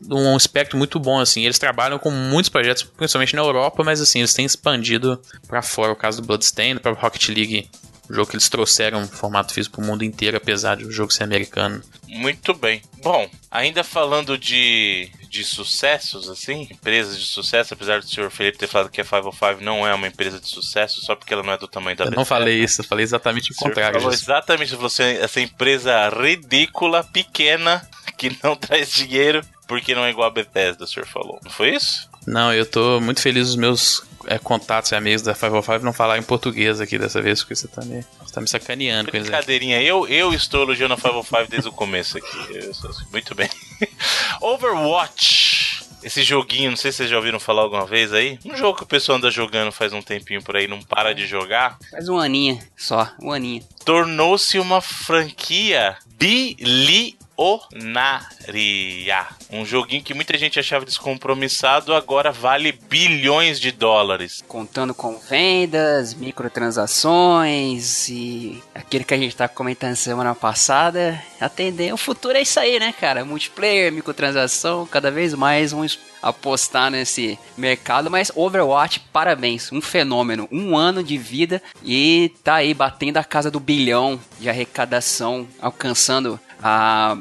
[0.01, 1.43] num espectro muito bom, assim.
[1.43, 5.91] Eles trabalham com muitos projetos, principalmente na Europa, mas assim, eles têm expandido para fora.
[5.91, 7.69] O caso do Bloodstain, para Rocket League
[8.09, 11.11] o jogo que eles trouxeram em formato físico pro mundo inteiro, apesar de o jogo
[11.11, 11.81] ser americano.
[12.07, 12.81] Muito bem.
[13.01, 18.67] Bom, ainda falando de, de sucessos, assim, empresas de sucesso, apesar do senhor Felipe ter
[18.67, 21.57] falado que a 505 não é uma empresa de sucesso, só porque ela não é
[21.57, 22.19] do tamanho da Eu Bethesda.
[22.21, 23.99] não falei isso, eu falei exatamente o, O contrário.
[23.99, 24.23] falou disso.
[24.23, 27.87] exatamente, você falou assim, essa empresa ridícula, pequena,
[28.17, 31.39] que não traz dinheiro, porque não é igual a Bethesda, o senhor falou.
[31.43, 32.09] Não foi isso?
[32.27, 36.23] Não, eu tô muito feliz os meus é, contatos e amigos da 505 não falarem
[36.23, 39.25] português aqui dessa vez, porque você tá me, você tá me sacaneando com isso.
[39.25, 39.31] aí.
[39.31, 42.73] Brincadeirinha, eu, eu estou elogiando a 505 desde o começo aqui.
[42.73, 43.49] Sou- muito bem.
[44.41, 45.83] Overwatch.
[46.03, 48.37] Esse joguinho, não sei se vocês já ouviram falar alguma vez aí.
[48.45, 51.25] Um jogo que o pessoal anda jogando faz um tempinho por aí, não para de
[51.25, 51.79] jogar.
[51.89, 53.63] Faz um aninho só, um aninho.
[53.83, 57.15] Tornou-se uma franquia bilionária.
[59.55, 64.43] Um joguinho que muita gente achava descompromissado, agora vale bilhões de dólares.
[64.45, 71.21] Contando com vendas, microtransações e aquilo que a gente tá comentando semana passada.
[71.39, 71.93] Atender.
[71.93, 73.23] O futuro é isso aí, né, cara?
[73.23, 78.11] Multiplayer, microtransação, cada vez mais vamos apostar nesse mercado.
[78.11, 80.49] Mas Overwatch, parabéns, um fenômeno.
[80.51, 86.37] Um ano de vida e tá aí batendo a casa do bilhão de arrecadação, alcançando
[86.61, 87.15] a,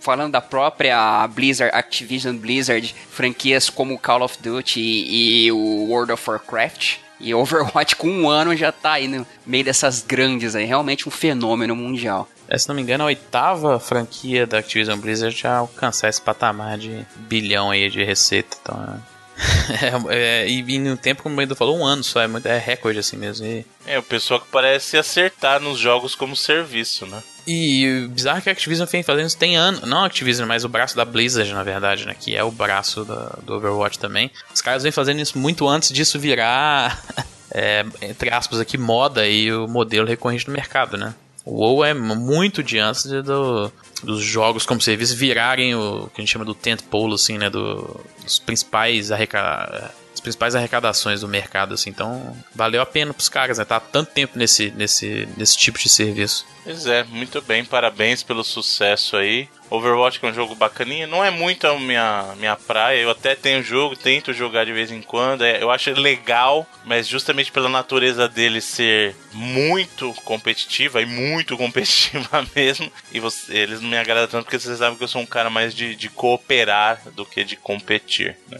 [0.00, 6.12] falando da própria Blizzard, Activision Blizzard, franquias como Call of Duty e, e o World
[6.12, 6.98] of Warcraft.
[7.20, 11.10] E Overwatch com um ano já tá aí no meio dessas grandes aí, realmente um
[11.10, 12.26] fenômeno mundial.
[12.48, 16.78] É, se não me engano, a oitava franquia da Activision Blizzard a alcançar esse patamar
[16.78, 18.56] de bilhão aí de receita.
[18.60, 19.19] Então, é,
[20.10, 22.58] é, e, e no tempo, como o Edu falou, um ano só, é, muito, é
[22.58, 23.46] recorde assim mesmo.
[23.46, 27.22] E, É, o pessoal que parece acertar nos jogos como serviço, né?
[27.46, 29.84] e o bizarro é que a Activision vem fazendo isso tem ano.
[29.86, 32.14] Não a Activision, mas o braço da Blizzard, na verdade, né?
[32.18, 34.30] Que é o braço da- do Overwatch também.
[34.54, 37.02] Os caras vêm fazendo isso muito antes disso virar,
[37.50, 41.12] é, entre aspas aqui, moda e o modelo recorrente do mercado, né?
[41.44, 43.72] O WoW é muito de antes do,
[44.02, 47.50] dos jogos como serviço virarem o que a gente chama do tentpole, assim, né?
[47.50, 53.28] Do, dos principais arrecadações as principais arrecadações do mercado, assim, então valeu a pena pros
[53.28, 53.64] caras, né?
[53.64, 56.44] Tá há tanto tempo nesse, nesse, nesse tipo de serviço.
[56.62, 59.48] Pois é, muito bem, parabéns pelo sucesso aí.
[59.70, 63.34] Overwatch que é um jogo bacaninha, não é muito a minha, minha praia, eu até
[63.34, 67.68] tenho jogo, tento jogar de vez em quando, é, eu acho legal, mas justamente pela
[67.68, 74.26] natureza dele ser muito competitiva e muito competitiva mesmo, e você- eles não me agradam
[74.28, 77.44] tanto porque vocês sabem que eu sou um cara mais de, de cooperar do que
[77.44, 78.36] de competir.
[78.48, 78.58] né?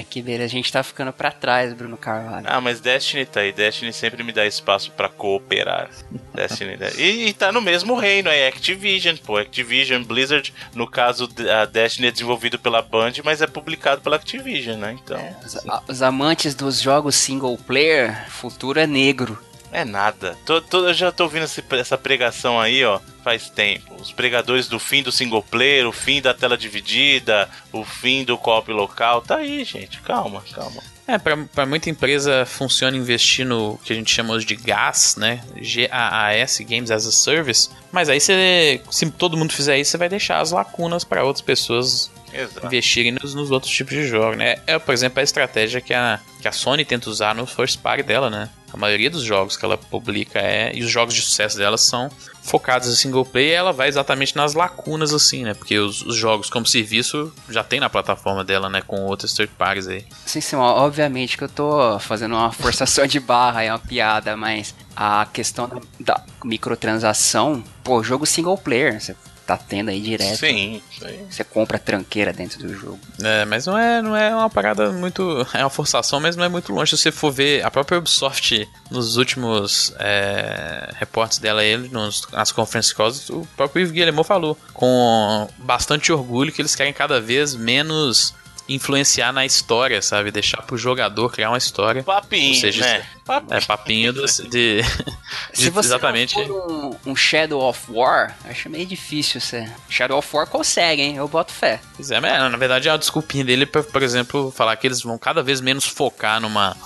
[0.00, 2.46] É, que beleza, a gente tá ficando pra trás, Bruno Carvalho.
[2.48, 3.52] Ah, mas Destiny tá aí.
[3.52, 5.90] Destiny sempre me dá espaço pra cooperar.
[6.34, 6.76] Destiny.
[6.76, 6.90] né?
[6.96, 9.36] E, e tá no mesmo reino, é Activision, pô.
[9.36, 10.47] Activision, Blizzard.
[10.74, 11.28] No caso,
[11.60, 14.96] a Destiny é desenvolvido pela Band, mas é publicado pela Activision, né?
[15.02, 19.38] Então, Os, a- os amantes dos jogos single player, futuro é negro.
[19.70, 20.34] é nada.
[20.46, 23.94] Tô- tô- eu já tô ouvindo esse- essa pregação aí, ó, faz tempo.
[24.00, 28.38] Os pregadores do fim do single player, o fim da tela dividida, o fim do
[28.38, 29.20] co-op local.
[29.20, 30.00] Tá aí, gente.
[30.00, 30.82] Calma, calma.
[31.10, 35.42] É, pra muita empresa funciona investir no que a gente chama hoje de GAS, né?
[35.56, 37.70] G-A-A-S, Games as a Service.
[37.90, 42.10] Mas aí se todo mundo fizer isso, você vai deixar as lacunas para outras pessoas
[42.32, 42.66] Exato.
[42.66, 44.56] investirem nos, nos outros tipos de jogos, né?
[44.66, 48.02] É, por exemplo, a estratégia que a, que a Sony tenta usar no first party
[48.02, 48.48] dela, né?
[48.72, 50.74] A maioria dos jogos que ela publica é.
[50.74, 52.10] E os jogos de sucesso dela são
[52.42, 55.54] focados em single player e ela vai exatamente nas lacunas, assim, né?
[55.54, 58.82] Porque os, os jogos como serviço já tem na plataforma dela, né?
[58.86, 60.04] Com outros third parties aí.
[60.26, 64.74] Sim, sim, obviamente que eu tô fazendo uma forçação de barra, é uma piada, mas
[64.96, 69.14] a questão da, da microtransação, pô, jogo single player, você
[69.48, 70.36] tá tendo aí direto.
[70.36, 71.24] Sim, isso aí.
[71.30, 73.00] Você compra tranqueira dentro do jogo.
[73.22, 75.46] É, mas não é, não é uma parada muito.
[75.54, 76.90] É uma forçação, mas não é muito longe.
[76.90, 82.52] Se você for ver a própria Ubisoft nos últimos é, reportes dela, ele, nos, nas
[82.52, 87.54] conference calls, o próprio Yves Guillemot falou com bastante orgulho que eles querem cada vez
[87.54, 88.34] menos
[88.68, 90.30] influenciar na história, sabe?
[90.30, 92.02] Deixar pro jogador criar uma história.
[92.02, 93.06] Papinho, Ou seja, né?
[93.24, 93.56] Papinho.
[93.56, 94.82] É papinho do- de,
[95.54, 96.36] Se de- você exatamente.
[96.36, 96.70] não for
[97.06, 99.68] um, um Shadow of War, acho meio difícil você.
[99.88, 101.16] Shadow of War consegue, hein?
[101.16, 101.80] Eu boto fé.
[101.96, 105.00] Pois é, mas, na verdade é uma desculpinha dele pra, por exemplo, falar que eles
[105.00, 106.76] vão cada vez menos focar numa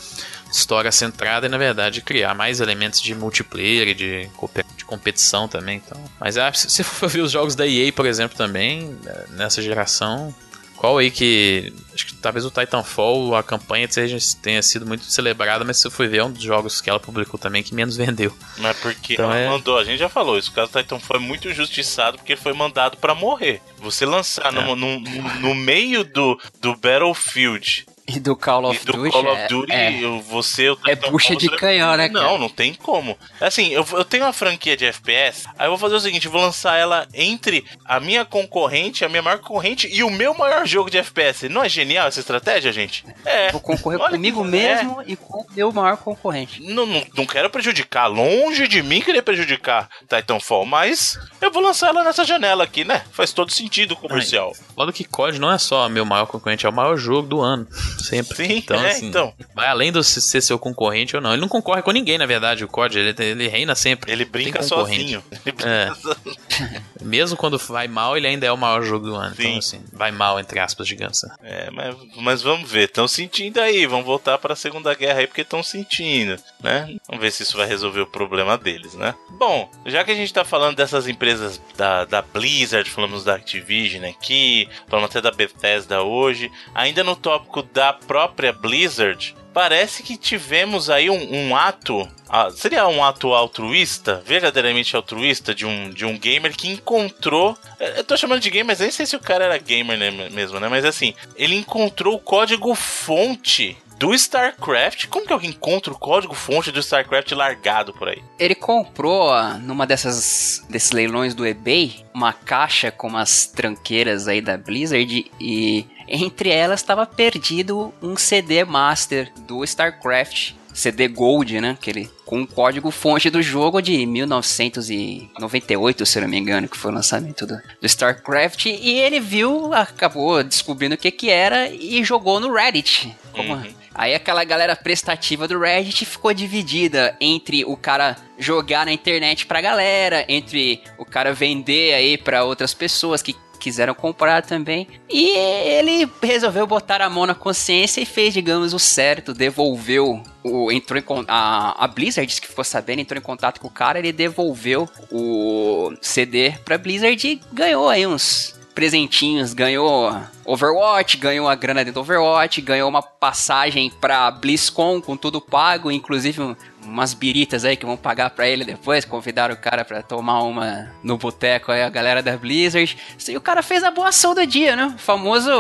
[0.53, 4.31] história centrada e, na verdade, criar mais elementos de multiplayer e de,
[4.77, 5.81] de competição também.
[5.85, 5.99] Então.
[6.21, 9.63] Mas ah, se você for ver os jogos da EA, por exemplo, também, né, nessa
[9.63, 10.35] geração,
[10.83, 11.73] qual aí que.
[11.95, 15.93] Acho que talvez o Titanfall, a campanha seja, tenha sido muito celebrada, mas se eu
[15.93, 18.37] for ver, é um dos jogos que ela publicou também que menos vendeu.
[18.59, 19.49] Mas porque então ela é...
[19.49, 22.41] mandou, a gente já falou, isso, o caso do Titanfall é muito injustiçado porque ele
[22.41, 23.63] foi mandado para morrer.
[23.79, 24.61] Você lançar é.
[24.61, 29.11] no, no, no, meio do, do Battlefield e do Call of e do Duty.
[29.11, 30.69] Call of é- Duty, é, você.
[30.69, 32.09] Eu é bucha de canhão, né?
[32.09, 33.17] Não, não tem como.
[33.41, 36.33] Assim, eu, eu tenho uma franquia de FPS, aí eu vou fazer o seguinte: eu
[36.33, 40.67] vou lançar ela entre a minha concorrente, a minha maior concorrente e o meu maior
[40.67, 41.49] jogo de FPS.
[41.49, 43.05] Não é genial essa estratégia, gente?
[43.25, 43.51] É.
[43.51, 45.05] Vou concorrer Olha comigo mesmo é.
[45.09, 46.63] e com o meu maior concorrente.
[46.63, 51.89] Não, não, não quero prejudicar, longe de mim querer prejudicar Titanfall, mas eu vou lançar
[51.89, 53.03] ela nessa janela aqui, né?
[53.13, 54.53] Faz todo sentido comercial.
[54.77, 57.67] Logo que COD não é só meu maior concorrente, é o maior jogo do ano.
[58.03, 58.47] Sempre.
[58.47, 59.33] Sim, então, é, assim, então.
[59.55, 61.33] Vai além de ser seu concorrente ou não.
[61.33, 62.99] Ele não concorre com ninguém, na verdade, o COD.
[62.99, 64.11] Ele, ele reina sempre.
[64.11, 65.23] Ele brinca sozinho.
[65.31, 65.95] Ele brinca é.
[65.95, 66.83] sozinho.
[67.01, 69.35] Mesmo quando vai mal, ele ainda é o maior jogo do ano.
[69.35, 69.49] Então, Sim.
[69.49, 71.23] Então, assim, vai mal, entre aspas, digamos.
[71.43, 72.85] É, mas, mas vamos ver.
[72.85, 73.87] Estão sentindo aí.
[73.87, 76.97] Vão voltar para a Segunda Guerra aí porque estão sentindo, né?
[77.07, 79.15] Vamos ver se isso vai resolver o problema deles, né?
[79.31, 84.05] Bom, já que a gente tá falando dessas empresas da, da Blizzard, falamos da Activision
[84.05, 90.91] aqui, falamos até da Bethesda hoje, ainda no tópico da própria Blizzard, parece que tivemos
[90.91, 92.07] aí um, um ato.
[92.29, 97.57] Ah, seria um ato altruísta, verdadeiramente altruísta, de um, de um gamer que encontrou.
[97.81, 100.11] Eh, eu tô chamando de gamer, mas nem sei se o cara era gamer né,
[100.31, 100.69] mesmo, né?
[100.69, 105.07] Mas assim, ele encontrou o código fonte do StarCraft.
[105.07, 108.21] Como que alguém encontra o código fonte do StarCraft largado por aí?
[108.37, 109.31] Ele comprou
[109.61, 115.87] numa dessas desses leilões do eBay uma caixa com umas tranqueiras aí da Blizzard e
[116.13, 121.71] entre elas estava perdido um CD master do StarCraft CD Gold, né?
[121.71, 126.91] Aquele com o código fonte do jogo de 1998, se não me engano, que foi
[126.91, 128.67] o lançamento do, do StarCraft.
[128.67, 133.15] E ele viu, acabou descobrindo o que que era e jogou no Reddit.
[133.33, 133.75] Como, uhum.
[133.95, 139.61] Aí aquela galera prestativa do Reddit ficou dividida entre o cara jogar na internet pra
[139.61, 144.89] galera, entre o cara vender aí para outras pessoas que quiseram comprar também.
[145.09, 150.73] E ele resolveu botar a mão na consciência e fez, digamos, o certo, devolveu o,
[150.73, 154.13] entrou em a, a Blizzard que ficou sabendo, entrou em contato com o cara, ele
[154.13, 161.85] devolveu o CD pra Blizzard e ganhou aí uns presentinhos, ganhou Overwatch, ganhou a grana
[161.85, 167.77] dentro do Overwatch, ganhou uma passagem pra BlizzCon com tudo pago, inclusive umas biritas aí
[167.77, 171.83] que vão pagar pra ele depois, convidaram o cara pra tomar uma no boteco aí,
[171.83, 172.97] a galera da Blizzard.
[173.29, 174.87] E o cara fez a boa ação do dia, né?
[174.87, 175.51] O famoso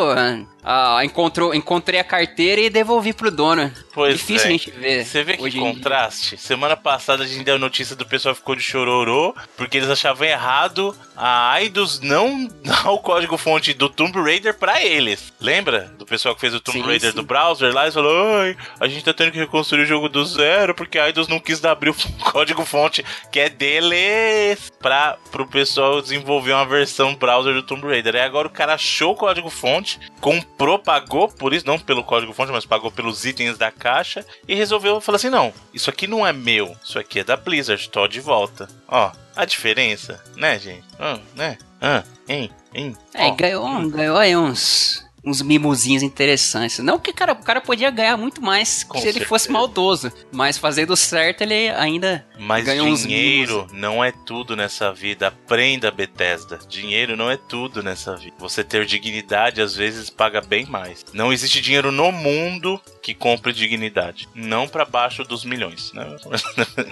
[0.64, 3.72] ah, encontrou, encontrei a carteira e devolvi pro dono.
[3.92, 4.48] Pois Difícil é.
[4.48, 5.04] a gente ver.
[5.04, 6.36] Você vê que contraste?
[6.36, 10.96] Semana passada a gente deu notícia do pessoal ficou de chororô porque eles achavam errado
[11.16, 15.32] a Aidos não dar o código fonte do Tomb Raider pra eles.
[15.40, 15.92] Lembra?
[15.98, 17.16] Do pessoal que fez o Tomb sim, Raider sim.
[17.16, 20.24] do browser lá, eles falaram: Ai, a gente tá tendo que reconstruir o jogo do
[20.24, 21.96] zero porque a Eidos não quis abrir o
[22.30, 28.14] código fonte que é deles pra, pro pessoal desenvolver uma versão browser do Tomb Raider.
[28.14, 32.32] Aí agora o cara achou o código fonte, comprou, pagou por isso, não pelo código
[32.32, 36.26] fonte, mas pagou pelos itens da caixa e resolveu falar assim: não, isso aqui não
[36.26, 38.68] é meu, isso aqui é da Blizzard, tô de volta.
[38.88, 40.84] Ó, a diferença, né, gente?
[40.98, 41.58] Ah, né?
[41.80, 42.96] Ah, hein, hein.
[43.14, 46.78] É, ganhou, ganhou aí uns uns mimozinhos interessantes.
[46.80, 49.18] Não que cara, o cara podia ganhar muito mais Com se certeza.
[49.18, 54.56] ele fosse maldoso, mas fazendo certo ele ainda mas ganhou uns dinheiro não é tudo
[54.56, 55.28] nessa vida.
[55.28, 56.58] Aprenda, Bethesda.
[56.68, 58.34] Dinheiro não é tudo nessa vida.
[58.38, 61.04] Você ter dignidade às vezes paga bem mais.
[61.12, 64.28] Não existe dinheiro no mundo que compre dignidade.
[64.34, 65.92] Não para baixo dos milhões.
[65.92, 66.16] Né?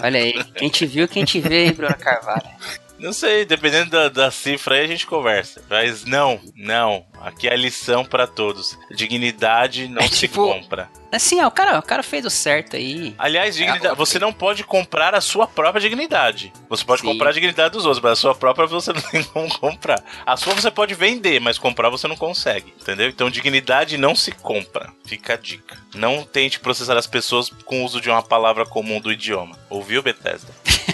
[0.03, 2.49] Olha aí, quem te viu, quem te vê, Bruno Carvalho.
[3.01, 5.63] Não sei, dependendo da, da, cifra aí a gente conversa.
[5.71, 7.05] Mas não, não.
[7.21, 8.79] Aqui é a lição para todos.
[8.95, 10.91] Dignidade não é, se tipo, compra.
[11.11, 13.15] Assim, ó, o cara, o cara fez o certo aí.
[13.19, 16.53] Aliás, dignidade, é, você não pode comprar a sua própria dignidade.
[16.69, 17.09] Você pode Sim.
[17.09, 20.03] comprar a dignidade dos outros, mas a sua própria você não tem como comprar.
[20.25, 23.09] A sua você pode vender, mas comprar você não consegue, entendeu?
[23.09, 24.93] Então dignidade não se compra.
[25.07, 25.79] Fica a dica.
[25.95, 29.59] Não tente processar as pessoas com o uso de uma palavra comum do idioma.
[29.71, 30.53] Ouviu, Bethesda?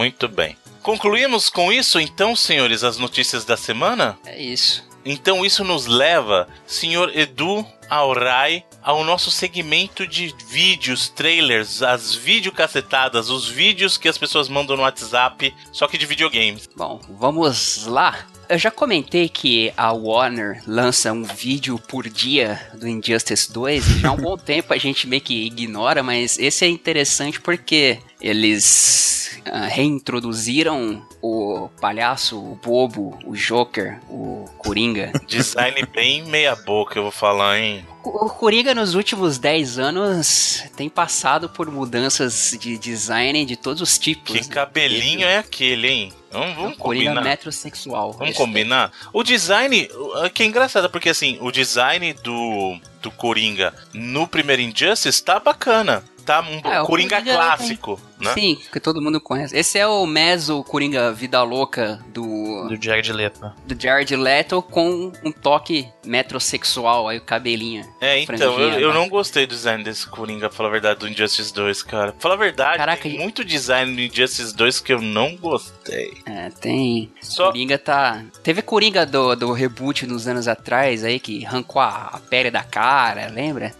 [0.00, 0.56] Muito bem.
[0.82, 4.18] Concluímos com isso, então, senhores, as notícias da semana?
[4.24, 4.82] É isso.
[5.04, 13.28] Então isso nos leva, senhor Edu Aurai, ao nosso segmento de vídeos, trailers, as videocacetadas,
[13.28, 16.66] os vídeos que as pessoas mandam no WhatsApp, só que de videogames.
[16.74, 18.26] Bom, vamos lá.
[18.50, 23.98] Eu já comentei que a Warner lança um vídeo por dia do Injustice 2 e
[24.00, 27.98] já há um bom tempo a gente meio que ignora, mas esse é interessante porque
[28.20, 35.12] eles uh, reintroduziram o palhaço, o bobo, o Joker, o Coringa.
[35.28, 37.86] Design bem meia boca, eu vou falar, hein?
[38.02, 43.96] O Coringa nos últimos 10 anos tem passado por mudanças de design de todos os
[43.98, 44.32] tipos.
[44.32, 46.12] Que cabelinho é aquele, hein?
[46.30, 47.22] Vamos, vamos Coringa combinar.
[47.30, 48.12] metrosexual.
[48.12, 48.92] Vamos combinar?
[49.12, 54.62] O design, o- que é engraçado, porque assim, o design do, do Coringa no primeiro
[54.62, 56.04] Injustice tá bacana.
[56.24, 58.32] Tá um É, Coringa, Coringa clássico, né?
[58.34, 59.56] Sim, que todo mundo conhece.
[59.56, 63.52] Esse é o Meso Coringa Vida Louca do, Do Jared Leto.
[63.66, 67.84] do Jared Leto com um toque metrosexual, aí o cabelinho.
[68.00, 71.08] É, então, eu, eu não gostei do design desse Coringa, pra falar a verdade, do
[71.08, 72.12] Injustice 2, cara.
[72.12, 76.12] Pra falar a verdade, Caraca, tem muito design do Injustice 2 que eu não gostei.
[76.26, 77.10] É, tem.
[77.20, 78.22] Só- Coringa tá.
[78.42, 82.62] Teve Coringa do, do reboot nos anos atrás aí que arrancou a, a pele da
[82.62, 83.72] cara, lembra?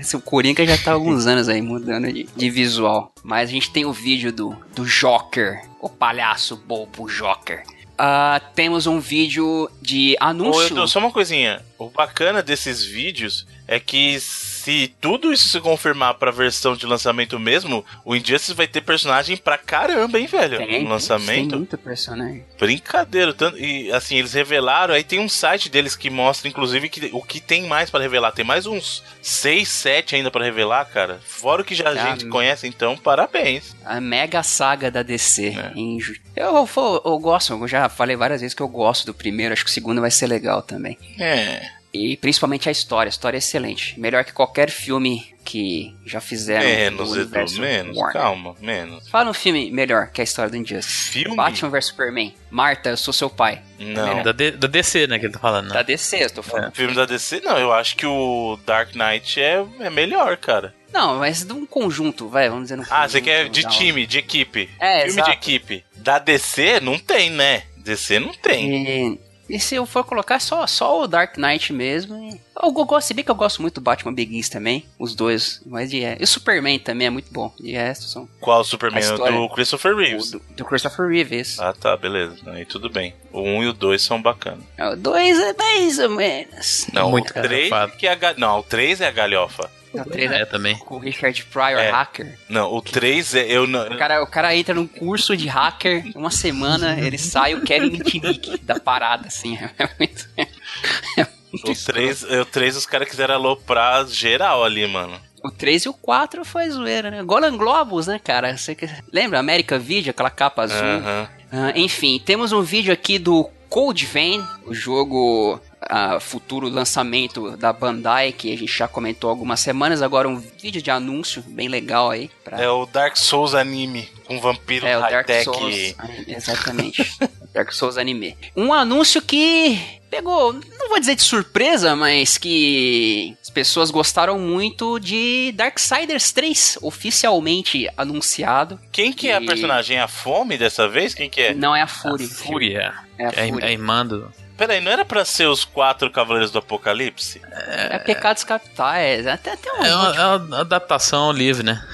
[0.00, 3.12] Esse Coringa já tá há alguns anos aí mudando de, de visual.
[3.22, 7.62] Mas a gente tem o vídeo do, do Joker, o palhaço bobo Joker.
[7.96, 10.76] Ah, temos um vídeo de Ô, anúncio.
[10.76, 11.62] Edu, só uma coisinha.
[11.78, 14.18] O bacana desses vídeos é que
[14.64, 19.36] se tudo isso se confirmar pra versão de lançamento mesmo, o Injustice vai ter personagem
[19.36, 20.56] pra caramba, hein, velho?
[20.56, 21.56] Tem, no Tem lançamento.
[21.56, 22.44] muito personagem.
[22.58, 23.34] Brincadeira.
[23.34, 27.22] Tanto, e assim, eles revelaram, aí tem um site deles que mostra, inclusive, que, o
[27.22, 28.32] que tem mais pra revelar.
[28.32, 31.20] Tem mais uns 6, 7 ainda pra revelar, cara.
[31.26, 33.76] Fora o que já a Ah, gente conhece, então, parabéns.
[33.84, 35.48] A mega saga da DC.
[35.48, 35.72] É.
[35.78, 39.12] em ju- eu, eu, eu gosto, eu já falei várias vezes que eu gosto do
[39.14, 40.96] primeiro, acho que o segundo vai ser legal também.
[41.18, 41.62] É.
[41.94, 43.98] E principalmente a história, a história é excelente.
[44.00, 47.96] Melhor que qualquer filme que já fizeram Menos, Edu, menos.
[47.96, 48.12] Warner.
[48.12, 49.08] Calma, menos.
[49.08, 51.10] Fala um filme melhor que a história do Injustice.
[51.10, 51.36] Filme?
[51.36, 52.34] Batman vs Superman.
[52.50, 53.62] Marta, eu sou seu pai.
[53.78, 54.22] Não.
[54.24, 55.68] Da, D- da DC, né, que ele tá falando.
[55.68, 55.84] Da Né?
[55.84, 56.72] DC, eu tô falando.
[56.72, 60.74] Filme da DC, não, eu acho que o Dark Knight é, é melhor, cara.
[60.92, 64.06] Não, mas de um conjunto, vai, vamos dizer um Ah, você quer de um- time,
[64.06, 64.68] de equipe.
[64.80, 65.30] É, Filme exato.
[65.30, 65.84] de equipe.
[65.96, 67.64] Da DC, não tem, né?
[67.76, 69.20] DC não tem.
[69.48, 72.16] E, se eu for colocar só, só o Dark Knight mesmo.
[72.16, 75.14] e- Eu, go- gosto, se bem que eu gosto muito do Batman Begins também, os
[75.14, 75.60] dois.
[75.66, 77.52] Mas de, e o Superman também é muito bom.
[77.60, 79.00] De resto são Qual o Superman?
[79.02, 80.30] História- do Christopher Reeves.
[80.30, 81.58] do, do Christopher Reeves.
[81.60, 82.36] Ah, tá, beleza.
[82.46, 83.14] Aí tudo bem.
[83.32, 84.64] O 1 e o 2 são bacanas.
[84.92, 86.86] O dois é mais ou menos.
[86.92, 87.98] Não, Muito o 3 garrafado.
[87.98, 88.34] que é a.
[88.38, 89.70] Não, o 3 é a galhofa.
[89.94, 90.76] O três É, é também.
[90.78, 91.90] com o Richard Pryor, É.
[91.90, 92.38] hacker.
[92.48, 93.46] Não, o 3 é.
[93.50, 93.86] Eu não.
[93.86, 97.90] O cara, o cara entra num curso de hacker, uma semana ele sai o Kevin
[97.90, 99.56] Mitnick da parada, assim.
[99.78, 100.28] É muito.
[100.36, 105.20] É muito O 3, o 3 os caras quiseram aloprar geral ali, mano.
[105.44, 107.22] O 3 e o 4 foi zoeira, né?
[107.22, 108.56] Golan Globus, né, cara?
[108.56, 108.88] Você que...
[109.12, 109.38] Lembra?
[109.38, 110.78] America Video, aquela capa azul.
[110.78, 111.28] Aham.
[111.52, 117.72] Ah, enfim, temos um vídeo aqui do Cold Vein, o jogo ah, futuro lançamento da
[117.72, 120.02] Bandai, que a gente já comentou algumas semanas.
[120.02, 122.30] Agora um vídeo de anúncio bem legal aí.
[122.42, 122.60] Pra...
[122.60, 125.44] É o Dark Souls anime com vampiro É, o Dark high-tech.
[125.44, 125.94] Souls.
[126.26, 127.10] Exatamente.
[127.54, 128.36] Dark Souls anime.
[128.56, 129.78] Um anúncio que
[130.10, 136.78] pegou, não vou dizer de surpresa, mas que as pessoas gostaram muito de Darksiders 3,
[136.82, 138.78] oficialmente anunciado.
[138.92, 139.96] Quem que é a E- personagem?
[139.96, 141.14] É a Fome dessa vez?
[141.14, 141.54] Quem que é?
[141.54, 142.28] Não é a Fúria.
[142.28, 142.94] Fúria.
[143.18, 143.66] É a É, Fúria.
[143.66, 144.30] é irmã do...
[144.56, 147.42] Peraí, não era pra ser os quatro Cavaleiros do Apocalipse?
[147.50, 149.26] É, pecados capitais.
[149.26, 149.84] Até, até um.
[149.84, 151.84] É uma, é uma adaptação livre, né?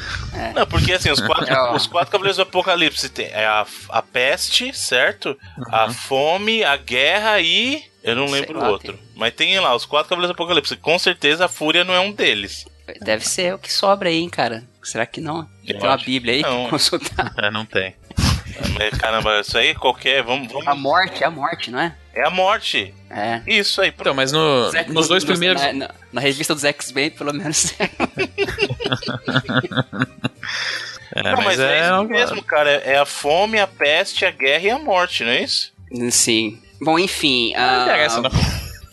[0.55, 4.03] Não, porque assim, os quatro, É, os quatro Cavaleiros do Apocalipse tem é a, a
[4.03, 5.37] peste, certo?
[5.71, 7.83] A fome, a guerra e.
[8.03, 8.99] Eu não lembro o lá, outro.
[9.15, 10.77] Mas tem lá, os quatro Cavaleiros do Apocalipse.
[10.77, 12.67] Com certeza a Fúria não é um deles.
[13.01, 14.65] Deve ser o que sobra aí, hein, cara.
[14.83, 15.49] Será que não?
[15.67, 16.69] Eu Tem uma Bíblia aí não.
[16.69, 17.33] consultar.
[17.39, 17.95] É, não tem.
[18.79, 20.23] Mas, caramba, isso aí qualquer.
[20.23, 20.81] Vamos, A vamos.
[20.81, 21.95] morte, é a morte, não é?
[22.13, 22.93] É a morte.
[23.09, 23.41] É.
[23.47, 23.93] Isso aí.
[23.97, 25.63] Então, mas no, nos dois primeiros...
[25.63, 27.73] Na, na- na revista dos X-Men, pelo menos.
[31.13, 32.71] É, não, mas, é, isso uma- mesmo, cara.
[32.71, 35.73] É a fome, a peste, a guerra e a morte, não é isso?
[36.11, 36.61] Sim.
[36.81, 37.53] Bom, enfim.
[37.53, 38.31] Não ah, interessa, não.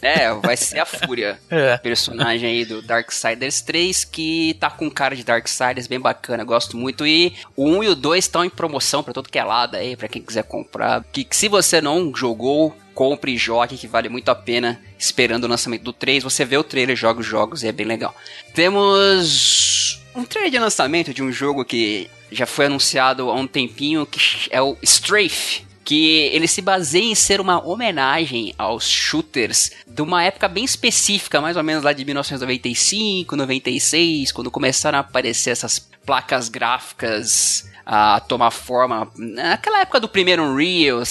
[0.01, 1.39] É, vai ser a Fúria.
[1.49, 1.77] É.
[1.77, 7.05] Personagem aí do Darksiders 3, que tá com cara de Darksiders bem bacana, gosto muito.
[7.07, 9.95] E o 1 e o 2 estão em promoção pra todo que é lado aí,
[9.95, 11.03] pra quem quiser comprar.
[11.11, 14.79] Que, que se você não jogou, compre e jogue, que vale muito a pena.
[14.99, 17.85] Esperando o lançamento do 3, você vê o trailer, joga os jogos e é bem
[17.85, 18.15] legal.
[18.53, 24.05] Temos um trailer de lançamento de um jogo que já foi anunciado há um tempinho,
[24.05, 24.19] que
[24.51, 30.21] é o Strafe que ele se baseia em ser uma homenagem aos shooters de uma
[30.21, 35.79] época bem específica, mais ou menos lá de 1995, 96, quando começaram a aparecer essas
[36.05, 39.09] placas gráficas a tomar forma.
[39.15, 41.03] Naquela época do primeiro Unreal,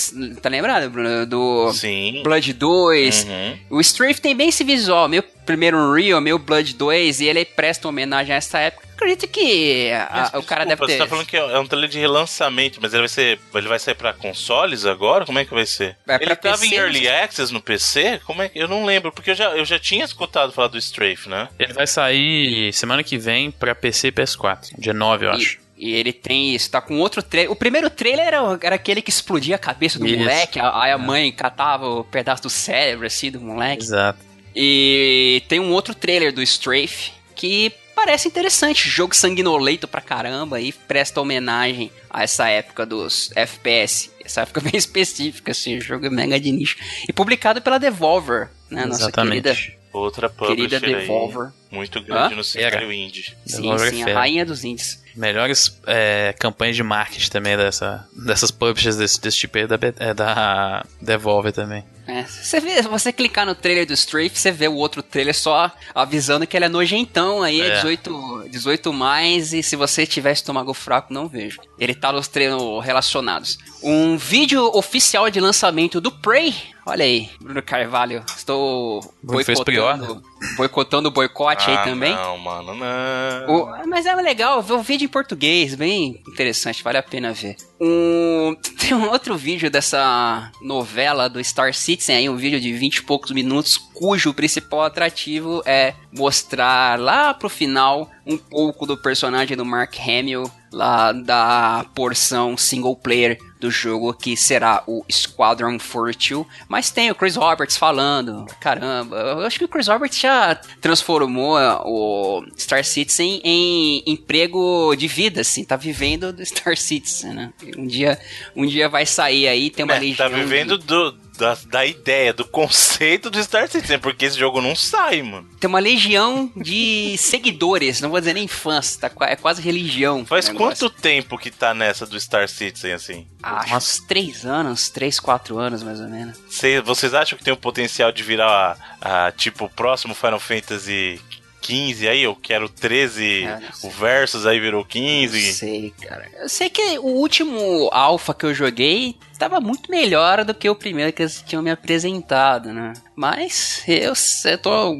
[0.42, 1.24] tá lembrado, Bruno?
[1.24, 2.20] Do Sim.
[2.22, 3.24] Blood 2.
[3.24, 3.78] Uhum.
[3.78, 7.88] O Strafe tem bem esse visual, meio primeiro Unreal, meio Blood 2, e ele presta
[7.88, 8.86] homenagem a essa época.
[8.97, 10.92] Acredito que a- Mas, o cara desculpa, deve ter.
[10.92, 13.38] Você tá falando que é um trailer de relançamento, mas ele vai ser.
[13.55, 15.24] Ele vai sair pra consoles agora?
[15.26, 15.97] Como é que vai ser?
[16.09, 18.20] É, ele tava PC, em Early Access no PC?
[18.24, 18.59] Como é que.
[18.59, 21.49] Eu não lembro, porque eu já, eu já tinha escutado falar do Strafe, né?
[21.59, 24.70] Ele vai sair semana que vem pra PC e PS4.
[24.78, 25.59] Dia 9, eu acho.
[25.76, 27.53] E, e ele tem isso, tá com outro trailer.
[27.53, 30.16] O primeiro trailer era, era aquele que explodia a cabeça do Isso.
[30.18, 33.82] moleque, a- aí a mãe catava o pedaço do cérebro, assim, do moleque.
[33.82, 34.18] Exato.
[34.55, 38.88] E tem um outro trailer do Strafe que parece interessante.
[38.88, 44.11] Jogo sanguinolento pra caramba e presta homenagem a essa época dos FPS.
[44.22, 46.76] Essa época bem específica, assim, o jogo é mega de nicho.
[47.09, 48.84] E publicado pela Devolver, né?
[48.84, 49.42] Nossa Exatamente.
[49.42, 50.94] querida, Outra querida publisher aí.
[51.01, 51.53] Devolver.
[51.70, 52.36] Muito grande Hã?
[52.36, 53.34] no cenário indie.
[53.47, 54.18] Sim, Devolver sim, a fera.
[54.20, 55.03] rainha dos indies.
[55.16, 59.78] Melhores é, campanhas de marketing também dessa, dessas publishers desse, desse tipo aí é da,
[59.99, 61.82] é da Devolver também.
[62.07, 65.34] É, você vê, se você clicar no trailer do Strafe, você vê o outro trailer
[65.34, 67.74] só avisando que ele é nojentão, aí é, É.
[67.76, 71.61] 18, 18 mais, e se você tiver estômago fraco, não vejo.
[71.78, 73.59] Ele tá nos treinos relacionados.
[73.82, 76.54] Um vídeo oficial de lançamento do Prey.
[76.84, 80.22] Olha aí, Bruno Carvalho, estou Bruno fez boicotando,
[80.57, 82.14] boicotando o boicote aí Ah, também.
[82.14, 83.55] Não, mano, não.
[83.55, 87.57] O- mas é legal ver o vídeo em português, bem interessante, vale a pena ver.
[87.80, 92.97] Um, tem um outro vídeo dessa novela do Star Citizen, aí um vídeo de 20
[92.97, 99.57] e poucos minutos, cujo principal atrativo é mostrar lá pro final um pouco do personagem
[99.57, 106.46] do Mark Hamill, lá da porção single player do jogo que será o Squadron 42,
[106.68, 111.56] mas tem o Chris Roberts falando, caramba, eu acho que o Chris Roberts já transformou
[111.58, 117.52] uh, o Star Citizen em emprego de vida, assim, tá vivendo do Star Citizen, né?
[117.76, 118.18] Um dia,
[118.54, 121.84] um dia vai sair aí, tem uma É, legião tá de- vivendo do, da, da
[121.87, 125.49] ideia, do conceito do Star Citizen, porque esse jogo não sai, mano.
[125.61, 130.24] tem uma legião de seguidores, não vou dizer nem fãs, tá, é quase religião.
[130.26, 133.26] Faz quanto tempo que tá nessa do Star Citizen, assim?
[133.43, 133.76] Acho Nossa.
[134.01, 136.39] uns três anos, três, quatro anos mais ou menos.
[136.49, 140.41] Cê- vocês acham que tem o potencial de virar, a, a, tipo, o próximo Final
[140.41, 141.20] Fantasy
[141.66, 142.22] 15 aí?
[142.22, 143.90] Eu quero 13, É, não sei.
[143.90, 145.52] o Versus aí virou Não 15.
[145.54, 146.28] sei, cara.
[146.38, 150.74] Eu sei que o último alpha que eu joguei tava muito melhor do que o
[150.74, 152.92] primeiro que eles tinham me apresentado, né?
[153.14, 154.12] Mas eu,
[154.50, 154.94] eu tô.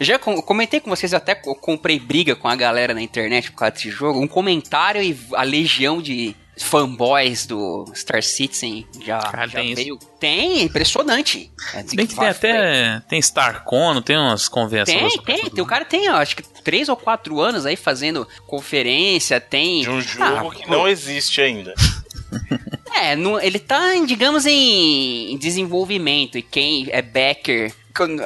[0.00, 3.50] Já com- comentei com vocês, eu até co- comprei briga com a galera na internet
[3.52, 4.20] por causa desse jogo.
[4.20, 9.82] Um comentário e a legião de fanboys do Star Citizen já, Cara, já tem isso.
[9.82, 9.98] veio.
[10.18, 11.50] Tem, impressionante.
[11.74, 13.00] É, Se bem que tem até.
[13.08, 15.12] Tem StarCon, tem umas convenções.
[15.14, 15.62] Tem, tem, tem.
[15.62, 19.82] O cara tem, ó, acho que três ou quatro anos aí fazendo conferência, tem.
[19.82, 21.74] De um jogo Ah, que pô, não existe ainda.
[22.94, 26.38] É, no- ele tá, digamos, em, em desenvolvimento.
[26.38, 27.72] E quem é backer.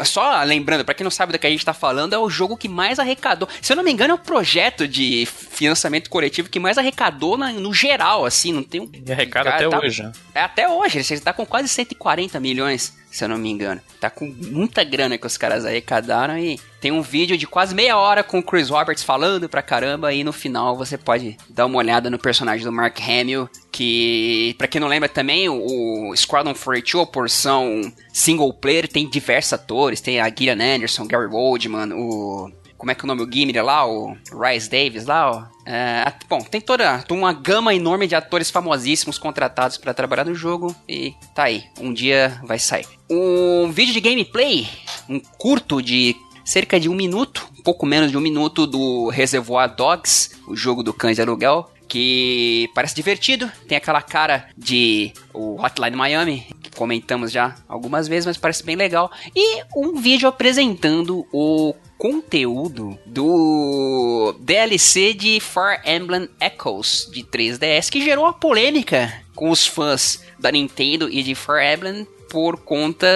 [0.04, 2.56] Só lembrando, pra quem não sabe do que a gente tá falando, é o jogo
[2.56, 3.48] que mais arrecadou.
[3.60, 7.52] Se eu não me engano, é o projeto de financiamento coletivo que mais arrecadou na-
[7.52, 8.52] no geral, assim.
[8.52, 8.90] Não tem um.
[9.06, 10.02] E arrecada Cara, até tá- hoje.
[10.02, 10.12] né?
[10.34, 13.80] É até hoje, ele tá com quase 140 milhões, se eu não me engano.
[13.98, 17.96] Tá com muita grana que os caras arrecadaram e tem um vídeo de quase meia
[17.96, 21.78] hora com o Chris Roberts falando pra caramba e no final você pode dar uma
[21.78, 27.02] olhada no personagem do Mark Hamill, que, pra quem não lembra também, o Squadron 42,
[27.02, 32.50] a porção single player, tem diversos atores, tem a Gillian Anderson, Gary Oldman, o...
[32.80, 33.22] Como é que é o nome?
[33.22, 35.44] O Gimli lá, o Rice Davis lá, ó.
[35.66, 40.74] É, bom, tem toda uma gama enorme de atores famosíssimos contratados pra trabalhar no jogo
[40.88, 41.64] e tá aí.
[41.78, 42.86] Um dia vai sair.
[43.10, 44.66] Um vídeo de gameplay,
[45.06, 49.76] um curto de cerca de um minuto, um pouco menos de um minuto do Reservoir
[49.76, 55.60] Dogs, o jogo do cães de aluguel, que parece divertido, tem aquela cara de o
[55.62, 59.10] Hotline Miami, que comentamos já algumas vezes, mas parece bem legal.
[59.36, 68.02] E um vídeo apresentando o conteúdo do DLC de Fire Emblem Echoes de 3DS, que
[68.02, 73.06] gerou uma polêmica com os fãs da Nintendo e de Fire Emblem por conta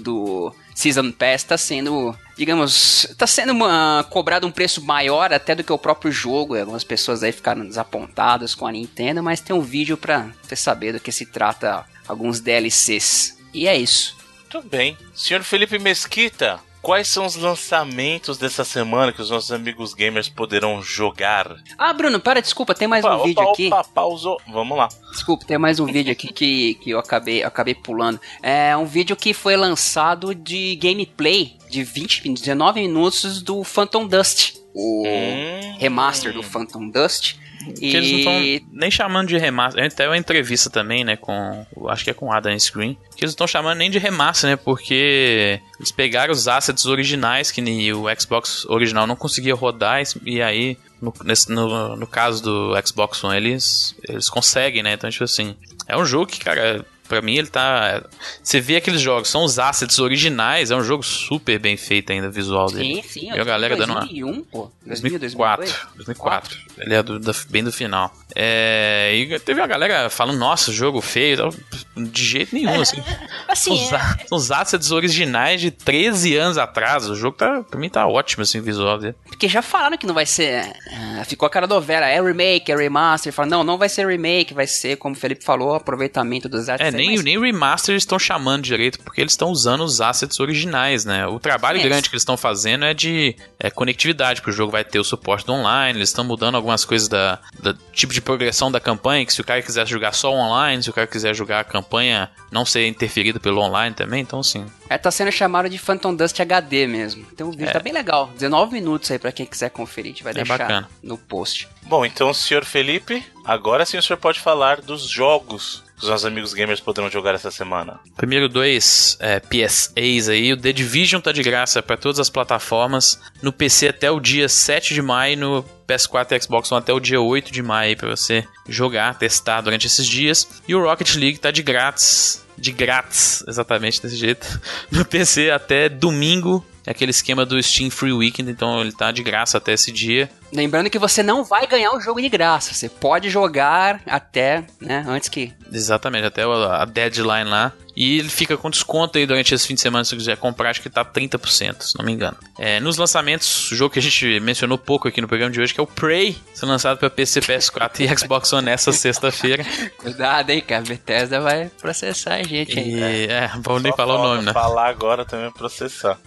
[0.00, 5.64] do Season Pass tá sendo, digamos, tá sendo uma, cobrado um preço maior até do
[5.64, 6.58] que o próprio jogo.
[6.58, 10.92] Algumas pessoas aí ficaram desapontadas com a Nintendo, mas tem um vídeo pra você saber
[10.92, 13.38] do que se trata alguns DLCs.
[13.54, 14.14] E é isso.
[14.42, 14.98] Muito bem.
[15.14, 20.80] Senhor Felipe Mesquita, quais são os lançamentos dessa semana que os nossos amigos gamers poderão
[20.80, 21.56] jogar?
[21.76, 23.66] Ah, Bruno, para, desculpa, tem mais Opa, um vídeo opa, aqui.
[23.66, 24.40] Opa, pausou.
[24.46, 24.86] Vamos lá.
[25.10, 28.20] Desculpa, tem mais um vídeo aqui que, que eu, acabei, eu acabei pulando.
[28.40, 34.54] É um vídeo que foi lançado de gameplay de 20, 19 minutos do Phantom Dust.
[34.72, 35.76] O Hum.
[35.78, 37.34] remaster do Phantom Dust.
[37.74, 39.84] Que eles não estão nem chamando de remaster.
[39.84, 41.66] Até uma entrevista também, né, com.
[41.88, 42.94] Acho que é com Adam Screen.
[43.16, 44.56] Que eles não estão chamando nem de remaster, né?
[44.56, 50.02] Porque eles pegaram os assets originais que o Xbox original não conseguia rodar.
[50.24, 54.92] E aí, no, nesse, no, no caso do Xbox One, eles, eles conseguem, né?
[54.94, 55.56] Então, tipo assim.
[55.88, 58.02] É um jogo que, cara, Pra mim, ele tá.
[58.42, 62.28] Você vê aqueles jogos, são os assets originais, é um jogo super bem feito ainda,
[62.28, 63.02] visual dele.
[63.02, 63.32] Sim, sim.
[63.32, 64.44] E a galera 2001, dando uma.
[64.44, 64.70] pô.
[64.84, 65.66] 2004.
[65.96, 66.58] 2004.
[66.78, 68.12] Ele é do, da, bem do final.
[68.34, 71.48] É, e teve a galera falando, nossa, jogo feio.
[71.96, 73.02] De jeito nenhum, é, assim.
[73.48, 73.98] assim os, é...
[74.30, 77.08] os assets originais de 13 anos atrás.
[77.08, 79.14] O jogo, tá, pra mim, tá ótimo, assim, visual dele.
[79.26, 80.66] Porque já falaram que não vai ser.
[80.86, 83.32] Uh, ficou a cara do Vera, é remake, é remaster.
[83.32, 86.94] Falaram, não, não vai ser remake, vai ser, como o Felipe falou, aproveitamento dos assets.
[86.94, 87.24] É, nem, mas...
[87.24, 91.26] nem remaster eles estão chamando direito, porque eles estão usando os assets originais, né?
[91.26, 91.82] O trabalho é.
[91.82, 95.04] grande que eles estão fazendo é de é, conectividade, porque o jogo vai ter o
[95.04, 99.24] suporte do online, eles estão mudando algumas coisas da, da tipo de progressão da campanha,
[99.24, 102.30] que se o cara quiser jogar só online, se o cara quiser jogar a campanha,
[102.50, 104.66] não ser interferido pelo online também, então sim.
[104.88, 107.26] É, tá sendo chamado de Phantom Dust HD mesmo.
[107.32, 107.72] Então o vídeo é.
[107.72, 108.30] tá bem legal.
[108.34, 110.88] 19 minutos aí para quem quiser conferir, a gente vai é deixar bacana.
[111.02, 111.68] no post.
[111.82, 116.26] Bom, então, senhor Felipe, agora sim o senhor pode falar dos jogos que os nossos
[116.26, 117.98] amigos gamers poderão jogar essa semana?
[118.16, 120.52] Primeiro dois é, PSAs aí.
[120.52, 123.20] O The Division tá de graça para todas as plataformas.
[123.42, 127.00] No PC até o dia 7 de maio, no PS4 e Xbox One até o
[127.00, 130.62] dia 8 de maio para você jogar, testar durante esses dias.
[130.68, 132.44] E o Rocket League tá de grátis.
[132.58, 134.46] De grátis, exatamente desse jeito.
[134.90, 139.22] No PC até domingo, é aquele esquema do Steam Free Weekend, então ele tá de
[139.22, 140.30] graça até esse dia.
[140.52, 145.04] Lembrando que você não vai ganhar o jogo de graça, você pode jogar até, né,
[145.06, 145.52] antes que...
[145.72, 147.72] Exatamente, até a deadline lá.
[147.96, 150.68] E ele fica com desconto aí durante esse fim de semana se você quiser comprar,
[150.68, 152.36] acho que tá 30%, se não me engano.
[152.58, 155.72] É, nos lançamentos, o jogo que a gente mencionou pouco aqui no programa de hoje,
[155.72, 159.64] que é o Prey, sendo lançado para PC, PS4 e Xbox One nessa sexta-feira.
[159.96, 162.94] Cuidado aí, cara, a Bethesda vai processar a gente aí.
[162.96, 164.52] E, é, vamos nem falar o nome, né?
[164.52, 166.18] falar agora também é processar.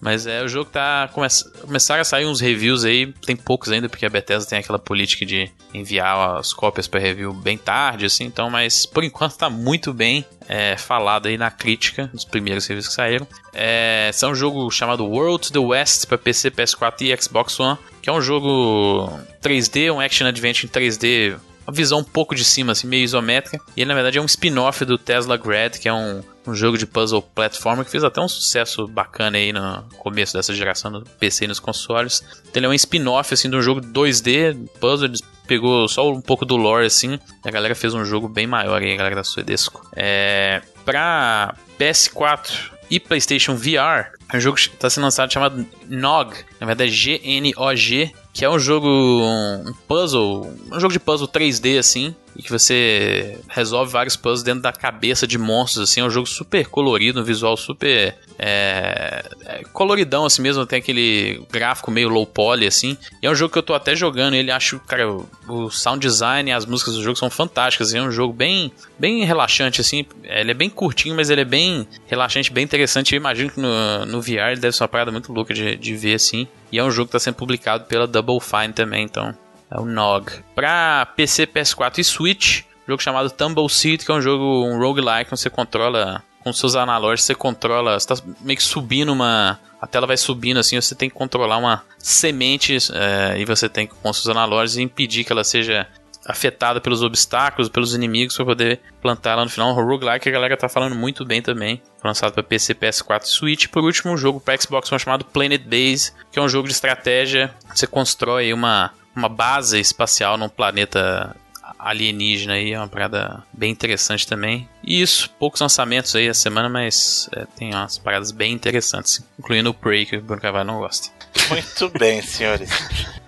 [0.00, 1.10] Mas é, o jogo tá.
[1.12, 1.26] Come...
[1.62, 5.26] Começaram a sair uns reviews aí, tem poucos ainda, porque a Bethesda tem aquela política
[5.26, 9.92] de enviar as cópias para review bem tarde, assim, então, mas por enquanto tá muito
[9.92, 13.26] bem é, falado aí na crítica, nos primeiros reviews que saíram.
[13.52, 17.76] É, é um jogo chamado World to the West para PC, PS4 e Xbox One,
[18.00, 19.10] que é um jogo
[19.42, 21.36] 3D, um action adventure em 3D
[21.68, 23.62] uma visão um pouco de cima, assim, meio isométrica.
[23.76, 26.78] E ele, na verdade, é um spin-off do Tesla Grad, que é um, um jogo
[26.78, 31.02] de puzzle platformer que fez até um sucesso bacana aí no começo dessa geração do
[31.02, 32.24] PC e nos consoles.
[32.48, 35.10] Então ele é um spin-off, assim, de um jogo 2D, puzzle,
[35.46, 38.94] pegou só um pouco do lore, assim, a galera fez um jogo bem maior aí,
[38.94, 39.86] a galera da Suedesco.
[39.94, 40.62] É...
[40.86, 46.66] Pra PS4 e PlayStation VR, é um jogo que está sendo lançado chamado Nog, na
[46.66, 52.42] verdade G-N-O-G, que é um jogo, um puzzle, um jogo de puzzle 3D assim, e
[52.42, 56.00] que você resolve vários puzzles dentro da cabeça de monstros assim.
[56.00, 61.42] É um jogo super colorido, um visual super é, é, coloridão assim mesmo, tem aquele
[61.50, 62.96] gráfico meio low poly assim.
[63.20, 65.10] E é um jogo que eu tô até jogando, ele acho, cara,
[65.48, 67.92] o sound design e as músicas do jogo são fantásticas.
[67.92, 70.06] É um jogo bem, bem relaxante assim.
[70.22, 73.16] Ele é bem curtinho, mas ele é bem relaxante, bem interessante.
[73.16, 76.14] Eu imagino que no, no VR deve ser uma parada muito louca de, de ver
[76.14, 76.46] assim.
[76.70, 79.34] E é um jogo que está sendo publicado pela Double Fine também, então
[79.70, 80.32] é o Nog.
[80.54, 84.78] Pra PC, PS4 e Switch, um jogo chamado Tumble Seed, que é um jogo, um
[84.78, 89.58] roguelike, onde você controla com seus analógicos, você controla, você tá meio que subindo uma,
[89.80, 93.86] a tela vai subindo assim, você tem que controlar uma semente é, e você tem
[93.86, 95.86] que com seus analógicos impedir que ela seja
[96.28, 99.70] afetada pelos obstáculos, pelos inimigos para poder plantar lá no final.
[99.70, 101.80] O roguelike a galera tá falando muito bem também.
[102.04, 103.68] Lançado para PC, PS4 e Switch.
[103.68, 106.74] Por último, um jogo para Xbox One chamado Planet Base, que é um jogo de
[106.74, 107.54] estratégia.
[107.74, 111.34] Você constrói uma, uma base espacial num planeta
[111.78, 114.68] alienígena aí, é uma parada bem interessante também.
[114.82, 119.70] E isso, poucos lançamentos aí essa semana, mas é, tem umas paradas bem interessantes, incluindo
[119.70, 121.10] o Prey, que o Bruno Carvalho não gosta.
[121.48, 122.70] Muito bem, senhores.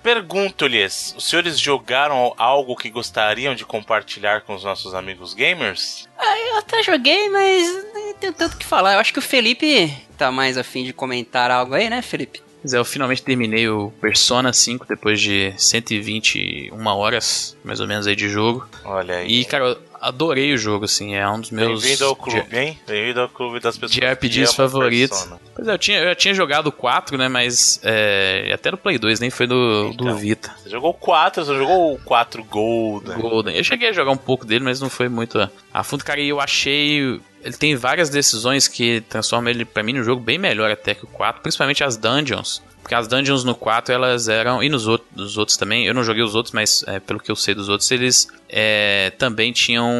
[0.02, 6.08] Pergunto-lhes: os senhores jogaram algo que gostariam de compartilhar com os nossos amigos gamers?
[6.18, 8.94] Ah, eu até joguei, mas não tenho tanto o que falar.
[8.94, 12.42] Eu acho que o Felipe tá mais afim de comentar algo aí, né, Felipe?
[12.60, 18.06] Pois é, eu finalmente terminei o Persona 5 depois de 121 horas, mais ou menos,
[18.06, 18.68] aí de jogo.
[18.84, 19.40] Olha aí.
[19.40, 21.82] E, cara, adorei o jogo, assim, é um dos meus...
[21.82, 22.78] Bem-vindo ao clube, hein?
[22.86, 25.18] Bem-vindo ao clube das pessoas de RPGs favoritos.
[25.18, 25.40] Persona.
[25.54, 28.76] Pois é, eu tinha, eu já tinha jogado o 4, né, mas é, até no
[28.76, 30.54] Play 2, nem foi do, então, do Vita.
[30.62, 33.18] Você jogou o 4, você jogou o 4 Golden.
[33.18, 33.56] Golden.
[33.56, 35.38] Eu cheguei a jogar um pouco dele, mas não foi muito
[35.72, 39.92] a fundo, cara, e eu achei ele tem várias decisões que transformam ele, para mim,
[39.92, 42.62] no jogo bem melhor até que o 4, principalmente as dungeons.
[42.82, 44.62] Porque as dungeons no 4, elas eram.
[44.62, 45.86] E nos outros, nos outros também.
[45.86, 49.12] Eu não joguei os outros, mas é, pelo que eu sei dos outros, eles é,
[49.18, 49.92] também tinham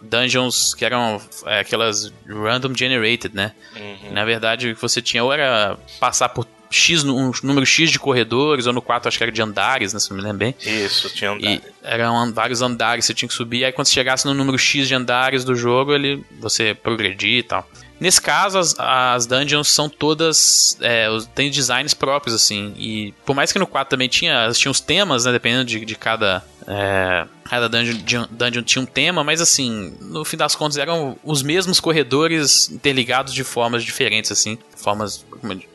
[0.00, 3.52] dungeons que eram é, aquelas random generated, né?
[3.76, 4.12] Uhum.
[4.12, 7.98] Na verdade, o que você tinha ou era passar por X, um número X de
[7.98, 10.00] corredores, ou no 4 acho que era de andares, né?
[10.00, 10.54] Se não me lembro bem.
[10.60, 11.60] Isso, tinha andares.
[11.64, 14.88] E eram vários andares, você tinha que subir, aí quando você chegasse no número X
[14.88, 17.68] de andares do jogo, ele você progredir e tal.
[18.02, 20.76] Nesse caso, as, as dungeons são todas.
[20.80, 21.06] É,
[21.36, 22.74] tem designs próprios, assim.
[22.76, 25.30] E por mais que no 4 também tinha, tinha os temas, né?
[25.30, 26.44] Dependendo de, de cada.
[26.66, 31.42] É, cada dungeon, dungeon tinha um tema, mas assim, no fim das contas eram os
[31.42, 35.24] mesmos corredores interligados de formas diferentes, assim, formas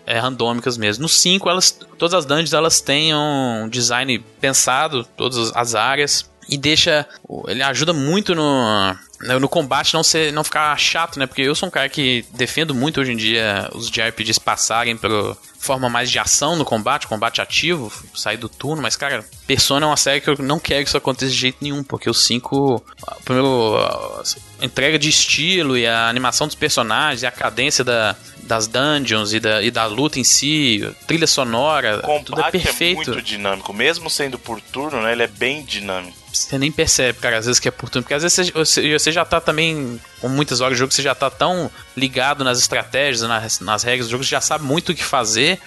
[0.05, 1.03] é, randômicas mesmo.
[1.03, 6.57] No 5, elas, todas as dungeons elas têm um design pensado, todas as áreas, e
[6.57, 7.05] deixa.
[7.47, 11.25] Ele ajuda muito no, no combate não ser não ficar chato, né?
[11.25, 15.35] Porque eu sou um cara que defendo muito hoje em dia os JRPGs passarem pela
[15.59, 19.89] forma mais de ação no combate, combate ativo, sair do turno, mas cara, Persona é
[19.89, 22.83] uma série que eu não quero que isso aconteça de jeito nenhum, porque o 5,
[23.25, 24.23] primeiro a
[24.65, 29.39] entrega de estilo e a animação dos personagens e a cadência da, das dungeons e
[29.39, 33.01] da, e da luta em si, trilha sonora, o tudo é perfeito.
[33.01, 35.11] é muito dinâmico, mesmo sendo por turno, né?
[35.11, 38.03] Ele é bem dinâmico você nem percebe, cara, às vezes que é por turno.
[38.03, 41.15] Porque às vezes você, você já tá também, com muitas horas de jogo, você já
[41.15, 44.95] tá tão ligado nas estratégias, nas, nas regras do jogo, você já sabe muito o
[44.95, 45.59] que fazer.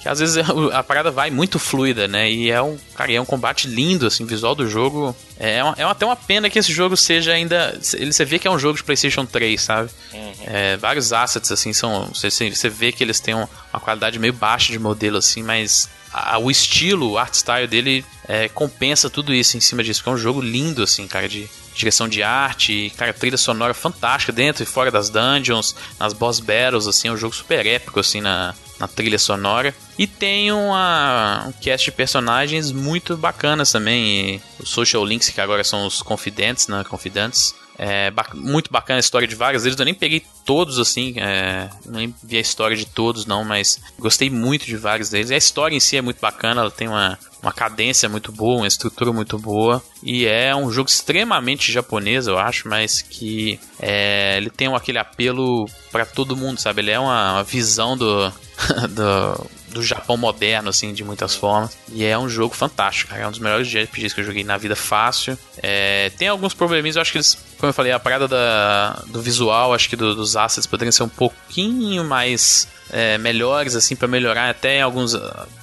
[0.00, 0.36] Que às vezes
[0.72, 2.30] a parada vai muito fluida, né?
[2.30, 5.14] E é um, cara, é um combate lindo, assim, visual do jogo.
[5.38, 7.78] É, é, uma, é até uma pena que esse jogo seja ainda.
[7.94, 9.90] Ele, você vê que é um jogo de PlayStation 3, sabe?
[10.12, 10.32] Uhum.
[10.46, 12.06] É, vários assets, assim, são.
[12.14, 16.38] Você, você vê que eles têm uma qualidade meio baixa de modelo, assim, mas a,
[16.38, 20.00] o estilo, o art style dele é, compensa tudo isso em cima disso.
[20.00, 24.32] Porque é um jogo lindo, assim, cara, de direção de arte, cara, trilha sonora fantástica
[24.32, 28.20] dentro e fora das dungeons, nas boss battles, assim, é um jogo super épico, assim,
[28.20, 29.74] na, na trilha sonora.
[29.96, 34.42] E tem uma, um cast de personagens muito bacanas também.
[34.58, 36.84] Os social links, que agora são os confidentes, né?
[36.88, 37.54] Confidentes.
[37.78, 39.78] É muito bacana a história de vários deles.
[39.78, 44.28] Eu nem peguei todos assim, é, nem vi a história de todos não, mas gostei
[44.28, 45.30] muito de vários deles.
[45.30, 48.62] E a história em si é muito bacana, ela tem uma, uma cadência muito boa,
[48.62, 49.82] uma estrutura muito boa.
[50.02, 55.66] E é um jogo extremamente japonês, eu acho, mas que é, ele tem aquele apelo
[55.92, 56.82] para todo mundo, sabe?
[56.82, 58.32] Ele é uma, uma visão do,
[58.90, 61.76] do, do Japão moderno, assim, de muitas formas.
[61.92, 63.22] E é um jogo fantástico, cara.
[63.22, 65.38] É um dos melhores JRPGs que eu joguei na vida fácil.
[65.62, 69.20] É, tem alguns probleminhas, eu acho que eles, como eu falei, a parada da, do
[69.20, 74.08] visual, acho que do, dos assets poderiam ser um pouquinho mais é, melhores, assim, para
[74.08, 75.16] melhorar até alguns,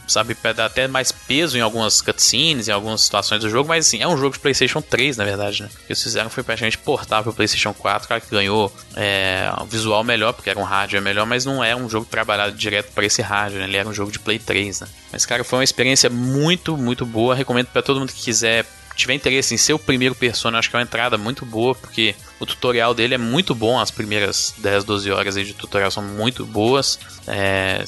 [0.07, 3.87] sabe, pra dar até mais peso em algumas cutscenes, em algumas situações do jogo, mas
[3.87, 5.69] assim, é um jogo de PlayStation 3, na verdade, né?
[5.73, 9.65] O que eles fizeram foi praticamente portar pro PlayStation 4, cara, que ganhou é, um
[9.65, 13.05] visual melhor, porque era um hardware melhor, mas não é um jogo trabalhado direto para
[13.05, 13.67] esse hardware, né?
[13.67, 14.87] Ele era um jogo de Play 3, né?
[15.11, 17.33] Mas, cara, foi uma experiência muito, muito boa.
[17.33, 18.65] Recomendo para todo mundo que quiser
[18.95, 22.15] tiver interesse em ser o primeiro Persona, acho que é uma entrada muito boa, porque
[22.39, 26.45] o tutorial dele é muito bom, as primeiras 10, 12 horas de tutorial são muito
[26.45, 26.99] boas.
[27.27, 27.83] É,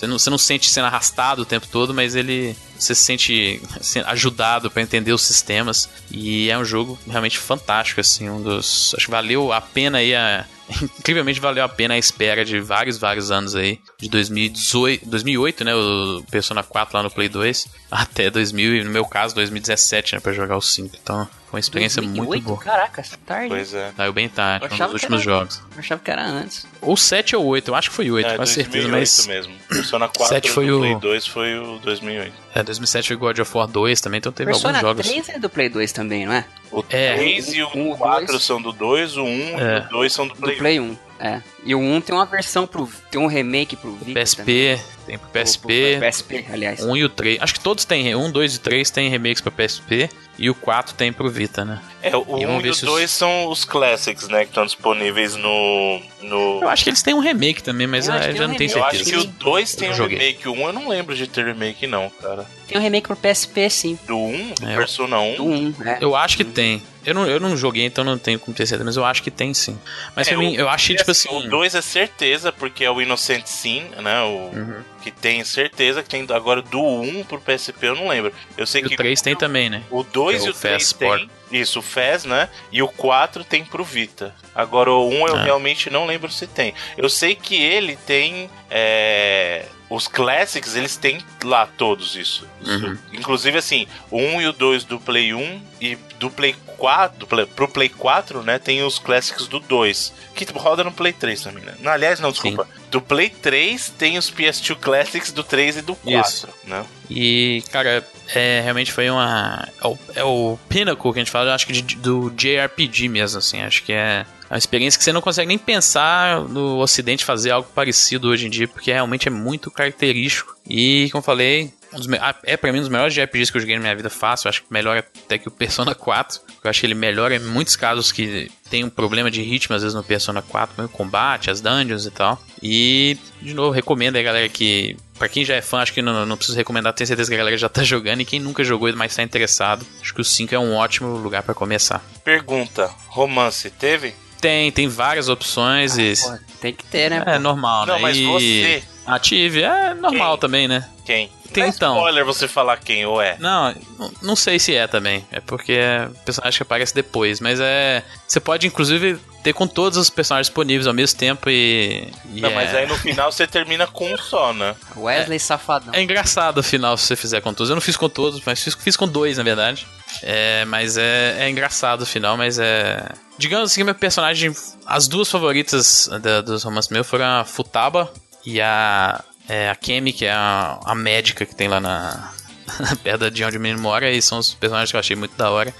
[0.00, 3.62] você, não, você não sente sendo arrastado o tempo todo, mas ele você se sente
[4.06, 9.04] ajudado para entender os sistemas e é um jogo realmente fantástico assim um dos acho
[9.04, 10.46] que valeu a pena aí a
[10.98, 13.80] incrivelmente valeu a pena a espera de vários, vários anos aí.
[13.98, 15.74] De 2018, 2008, né?
[15.74, 17.66] O Persona 4 lá no Play 2.
[17.90, 20.20] Até 2000, no meu caso, 2017, né?
[20.20, 20.96] Pra jogar o 5.
[21.02, 22.28] Então, foi uma experiência 2008?
[22.28, 22.58] muito boa.
[22.58, 23.48] Caraca, tarde.
[23.48, 23.92] Pois é.
[23.96, 25.62] Saiu bem tarde, um dos últimos era, jogos.
[25.72, 26.64] Eu achava que era antes.
[26.80, 29.26] Ou 7 ou 8, eu acho que foi 8, é, com certeza, mas.
[29.26, 29.54] mesmo.
[29.68, 32.32] Persona 4 7 foi o Play 2 foi o 2008.
[32.54, 35.06] É, 2007 foi God of War 2 também, então teve Persona alguns jogos.
[35.06, 36.44] Persona 3 é do Play 2 também, não é?
[36.70, 37.56] O 3 é.
[37.56, 39.78] e o 4 são do 2, o 1 é.
[39.78, 40.96] e o 2 são do Play, do Play 1.
[41.20, 41.42] É.
[41.64, 42.88] E o 1 tem uma versão pro.
[43.10, 44.18] Tem um remake pro Vita.
[44.18, 44.80] PSP, também.
[45.06, 45.98] tem pro PSP.
[45.98, 46.80] Pro PSP, aliás.
[46.82, 47.42] 1 e o 3.
[47.42, 48.14] Acho que todos têm.
[48.14, 50.08] 1, 2 e 3 tem remakes pra PSP.
[50.38, 51.82] E o 4 tem pro Vita, né?
[52.02, 53.10] É, o 1 e, um e o 2 os...
[53.10, 54.44] são os classics, né?
[54.44, 56.60] Que estão disponíveis no, no.
[56.62, 58.70] Eu acho que eles têm um remake também, mas eu, eu já um não tenho
[58.70, 58.78] certeza.
[58.78, 60.48] Eu acho que o 2 tem um remake.
[60.48, 62.46] O 1 eu não lembro de ter remake, não, cara.
[62.70, 63.98] Tem um remake pro PSP, sim.
[64.06, 64.54] Do 1?
[64.54, 65.34] Do é, Persona 1?
[65.34, 65.98] Do 1, é.
[66.00, 66.80] Eu acho que tem.
[67.04, 69.30] Eu não, eu não joguei, então não tenho como ter certeza, mas eu acho que
[69.30, 69.76] tem sim.
[70.14, 71.28] Mas é, pra mim, eu achei, tipo assim.
[71.30, 74.22] O 2 é certeza, porque é o Innocent Sin, né?
[74.22, 74.82] O, uhum.
[75.02, 76.24] Que tem certeza que tem.
[76.30, 78.32] Agora, do 1 pro PSP, eu não lembro.
[78.56, 78.94] Eu sei e que.
[78.94, 79.82] O 3 tem também, né?
[79.90, 81.30] O 2 é e o 3 tem.
[81.50, 82.48] Isso, o FES, né?
[82.70, 84.32] E o 4 tem pro Vita.
[84.54, 85.42] Agora, o 1 eu ah.
[85.42, 86.72] realmente não lembro se tem.
[86.96, 88.48] Eu sei que ele tem.
[88.70, 92.46] É os Classics, eles têm lá todos isso.
[92.64, 92.96] Uhum.
[93.12, 97.26] Inclusive, assim, o 1 e o 2 do Play 1 e do Play 4, do
[97.26, 101.42] Play, pro Play 4, né, tem os Classics do 2, que roda no Play 3
[101.42, 101.74] também, né?
[101.80, 102.64] Não, aliás, não, desculpa.
[102.64, 102.80] Sim.
[102.88, 106.48] Do Play 3 tem os PS2 Classics do 3 e do 4, Isso.
[106.64, 106.84] né?
[107.08, 109.68] E, cara, é, realmente foi uma.
[109.82, 113.38] É o, é o pinnacle que a gente fala, acho que de, do JRPG mesmo,
[113.38, 113.62] assim.
[113.62, 114.24] Acho que é
[114.54, 118.50] uma experiência que você não consegue nem pensar no Ocidente fazer algo parecido hoje em
[118.50, 120.56] dia, porque realmente é muito característico.
[120.68, 122.08] E, como eu falei, um dos,
[122.44, 124.46] é pra mim um dos melhores JRPGs que eu joguei na minha vida fácil.
[124.46, 126.40] Eu acho que melhor até que o Persona 4.
[126.62, 129.82] Eu acho que ele melhora em muitos casos que tem um problema de ritmo, às
[129.82, 132.40] vezes, no Persona 4, o combate, as dungeons e tal.
[132.62, 134.96] E, de novo, recomendo aí, galera, que.
[135.18, 137.38] Pra quem já é fã, acho que não, não preciso recomendar, tenho certeza que a
[137.38, 138.20] galera já tá jogando.
[138.20, 141.42] E quem nunca jogou, mas tá interessado, acho que o 5 é um ótimo lugar
[141.42, 142.02] para começar.
[142.24, 144.14] Pergunta: romance teve?
[144.40, 145.98] Tem, tem várias opções.
[145.98, 146.16] Ah, e...
[146.16, 147.22] pô, tem que ter, né?
[147.26, 148.00] É normal, não, né?
[148.00, 148.24] Não, mas e...
[148.24, 148.82] você.
[149.06, 150.40] Ative, é normal Quem?
[150.40, 150.88] também, né?
[151.04, 151.30] Quem?
[151.52, 151.96] Tem, é então.
[151.96, 153.36] spoiler você falar quem ou é.
[153.38, 153.74] Não,
[154.22, 155.24] não sei se é também.
[155.30, 157.40] É porque é personagem que aparece depois.
[157.40, 158.02] Mas é.
[158.26, 162.08] Você pode, inclusive, ter com todos os personagens disponíveis ao mesmo tempo e.
[162.32, 162.54] e não, é...
[162.54, 164.74] mas aí no final você termina com um só, né?
[164.96, 165.94] Wesley é, Safadão.
[165.94, 167.70] É engraçado o final se você fizer com todos.
[167.70, 169.86] Eu não fiz com todos, mas fiz, fiz com dois, na verdade.
[170.22, 173.04] É, mas é, é engraçado o final, mas é.
[173.38, 174.54] Digamos assim, meu personagem.
[174.86, 178.12] As duas favoritas da, dos romances meus foram a Futaba
[178.44, 182.32] e a é, a Kemi, que é a, a médica que tem lá na.
[183.02, 185.50] perto de onde o menino mora, e são os personagens que eu achei muito da
[185.50, 185.74] hora.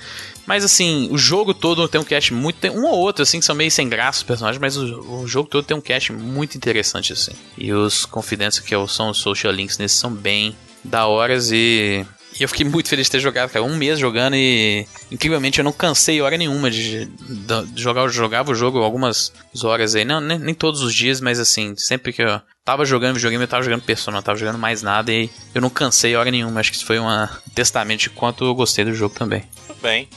[0.44, 2.58] Mas assim, o jogo todo tem um cast muito.
[2.58, 5.28] Tem um ou outro, assim, que são meio sem graça os personagens, mas o, o
[5.28, 7.30] jogo todo tem um cast muito interessante, assim.
[7.56, 12.04] E os confidentes que são os social links nesses são bem da horas e
[12.40, 13.62] e eu fiquei muito feliz de ter jogado, cara.
[13.62, 14.86] Um mês jogando e.
[15.10, 18.00] Incrivelmente eu não cansei hora nenhuma de, de jogar.
[18.00, 19.30] Eu jogava o jogo algumas
[19.62, 20.06] horas aí.
[20.06, 23.48] Não, nem, nem, todos os dias, mas assim, sempre que eu tava jogando videogame, eu
[23.48, 26.60] tava jogando Persona, não tava jogando mais nada e eu não cansei hora nenhuma.
[26.60, 29.44] Acho que isso foi um testamento de quanto eu gostei do jogo também.
[29.68, 30.08] Muito bem.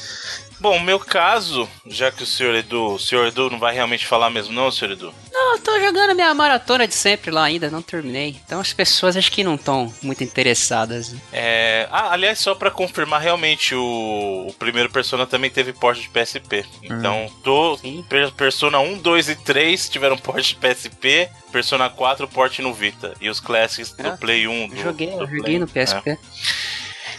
[0.62, 4.30] Bom, meu caso, já que o senhor Edu, o senhor Edu não vai realmente falar
[4.30, 5.14] mesmo, não, senhor Edu?
[5.54, 8.36] Não, eu tô jogando minha maratona de sempre lá ainda, não terminei.
[8.46, 11.16] Então as pessoas acho que não estão muito interessadas.
[11.32, 11.88] É.
[11.92, 16.66] Ah, aliás, só para confirmar, realmente, o, o, primeiro Persona também teve porte de PSP.
[16.82, 17.32] Então, hum.
[17.44, 17.80] tô.
[18.36, 21.30] Persona 1, 2 e 3 tiveram porte de PSP.
[21.52, 23.14] Persona 4, porte no Vita.
[23.22, 24.70] E os Classics ah, do Play 1.
[24.70, 26.12] Do, joguei, do joguei Play, no PSP.
[26.12, 26.18] É.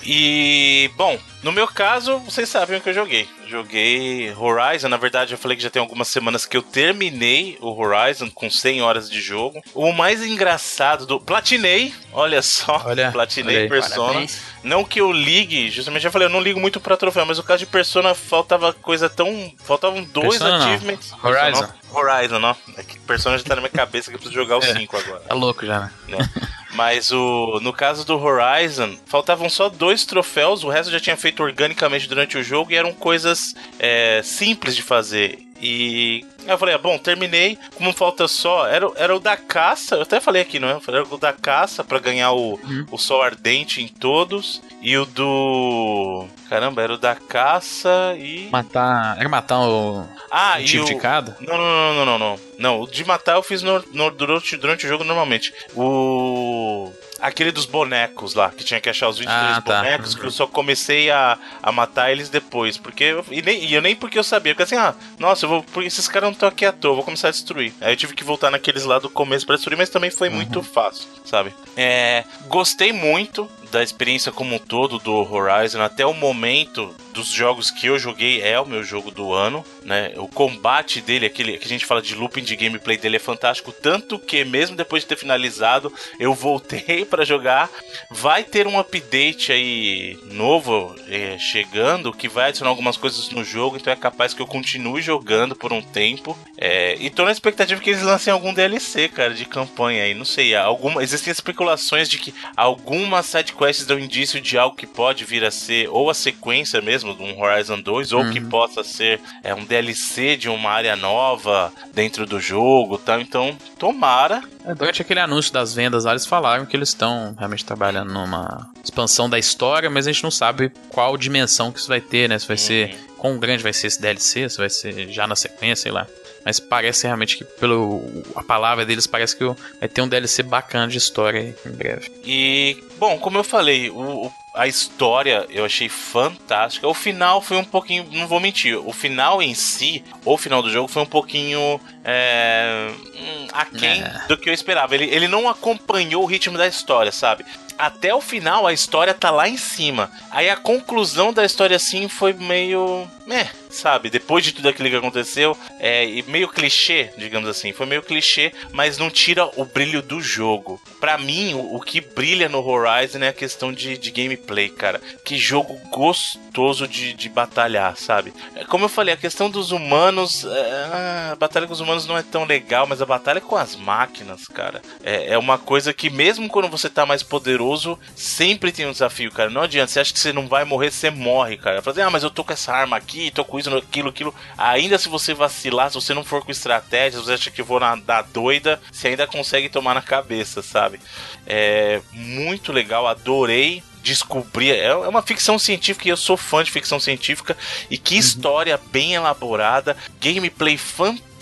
[0.05, 3.29] E, bom, no meu caso, vocês sabem o que eu joguei.
[3.47, 7.71] Joguei Horizon, na verdade eu falei que já tem algumas semanas que eu terminei o
[7.71, 9.63] Horizon com 100 horas de jogo.
[9.75, 11.21] O mais engraçado do.
[11.21, 12.83] Platinei, olha só.
[12.85, 14.07] Olha, platinei olha Persona.
[14.09, 14.41] Parabéns.
[14.63, 17.43] Não que eu ligue, justamente já falei, eu não ligo muito pra troféu, mas o
[17.43, 19.53] caso de Persona faltava coisa tão.
[19.65, 21.11] Faltavam dois Persona achievements.
[21.11, 21.31] Não.
[21.31, 21.69] Horizon.
[21.93, 22.57] Horizon, não.
[22.77, 25.01] É que Persona já tá na minha cabeça que eu preciso jogar o 5 é,
[25.01, 25.21] agora.
[25.21, 25.91] Tá louco já, né?
[26.09, 26.31] né?
[26.75, 31.43] Mas o, no caso do Horizon, faltavam só dois troféus, o resto já tinha feito
[31.43, 35.44] organicamente durante o jogo e eram coisas é, simples de fazer.
[35.61, 37.59] E eu falei, ah, bom, terminei.
[37.75, 40.79] Como falta só, era, era o da caça, eu até falei aqui, não é?
[40.89, 42.87] Era o da caça para ganhar o, uhum.
[42.91, 44.63] o sol ardente em todos.
[44.83, 46.27] E o do.
[46.49, 48.49] Caramba, era o da caça e.
[48.51, 49.17] Matar.
[49.19, 50.07] Era matar o.
[50.31, 50.85] Ah, e o...
[50.85, 51.37] de cada?
[51.41, 52.41] Não, não, não, não, não, não.
[52.59, 55.53] Não, o de matar eu fiz no, no, durante, durante o jogo normalmente.
[55.75, 56.93] O
[57.25, 59.77] aquele dos bonecos lá, que tinha que achar os 23 ah, tá.
[59.79, 62.77] bonecos, que eu só comecei a, a matar eles depois.
[62.77, 65.49] Porque eu, e, nem, e eu nem porque eu sabia, porque assim, ah, nossa, eu
[65.49, 65.65] vou.
[65.83, 67.73] Esses caras não estão aqui à toa, vou começar a destruir.
[67.81, 70.37] Aí eu tive que voltar naqueles lá do começo pra destruir, mas também foi uhum.
[70.37, 71.55] muito fácil, sabe?
[71.77, 77.71] É, gostei muito da experiência como um todo do Horizon até o momento dos jogos
[77.71, 80.13] que eu joguei é o meu jogo do ano, né?
[80.17, 83.73] O combate dele, aquele que a gente fala de looping de gameplay dele é fantástico,
[83.73, 87.71] tanto que mesmo depois de ter finalizado, eu voltei para jogar.
[88.11, 93.77] Vai ter um update aí novo é, chegando que vai adicionar algumas coisas no jogo,
[93.77, 96.37] então é capaz que eu continue jogando por um tempo.
[96.57, 100.15] É, e tô na expectativa que eles lancem algum DLC, cara, de campanha aí.
[100.15, 104.87] Não sei, alguma, existem especulações de que algumas sidequests quests dão indício de algo que
[104.87, 108.33] pode vir a ser ou a sequência mesmo de um Horizon 2, ou uhum.
[108.33, 113.21] que possa ser é, um DLC de uma área nova dentro do jogo tal.
[113.21, 114.43] Então, tomara.
[114.65, 118.71] É, durante aquele anúncio das vendas lá, eles falaram que eles estão realmente trabalhando numa
[118.83, 122.39] expansão da história, mas a gente não sabe qual dimensão que isso vai ter, né?
[122.39, 122.63] Se vai uhum.
[122.63, 122.97] ser.
[123.19, 126.07] Quão grande vai ser esse DLC, se vai ser já na sequência, sei lá.
[126.45, 128.03] Mas parece realmente que, pelo
[128.35, 132.13] a palavra deles, parece que vai ter um DLC bacana de história em breve.
[132.25, 136.87] E, bom, como eu falei, o, a história eu achei fantástica.
[136.87, 138.07] O final foi um pouquinho.
[138.13, 138.77] Não vou mentir.
[138.77, 141.81] O final em si, o final do jogo, foi um pouquinho.
[142.05, 144.25] É, hum, aquém é.
[144.29, 144.95] do que eu esperava.
[144.95, 147.45] Ele, ele não acompanhou o ritmo da história, sabe?
[147.77, 150.11] até o final a história tá lá em cima.
[150.31, 153.09] Aí a conclusão da história assim foi meio.
[153.29, 154.11] É, sabe?
[154.11, 157.73] Depois de tudo aquilo que aconteceu, é meio clichê, digamos assim.
[157.73, 160.81] Foi meio clichê, mas não tira o brilho do jogo.
[161.01, 165.01] Para mim, o, o, que brilha no Horizon é a questão de, de gameplay, cara.
[165.25, 168.33] Que jogo gostoso de, de batalhar, sabe?
[168.55, 170.45] É, como eu falei, a questão dos humanos.
[170.45, 173.77] É, a batalha com os humanos não é tão legal, mas a batalha com as
[173.77, 178.87] máquinas, cara, é, é uma coisa que, mesmo quando você tá mais poderoso, sempre tem
[178.87, 179.51] um desafio, cara.
[179.51, 181.83] Não adianta, você acha que você não vai morrer, você morre, cara.
[181.83, 184.35] Fazer, ah, mas eu tô com essa arma aqui, tô com isso, aquilo, aquilo.
[184.57, 187.81] Ainda se você vacilar, se você não for com estratégia, se você acha que vou
[187.81, 191.01] na, dar doida, você ainda consegue tomar na cabeça, sabe?
[191.47, 194.73] É muito legal, adorei descobrir.
[194.73, 197.57] É, é uma ficção científica e eu sou fã de ficção científica.
[197.91, 198.21] E que uhum.
[198.21, 201.34] história bem elaborada, gameplay fantástico,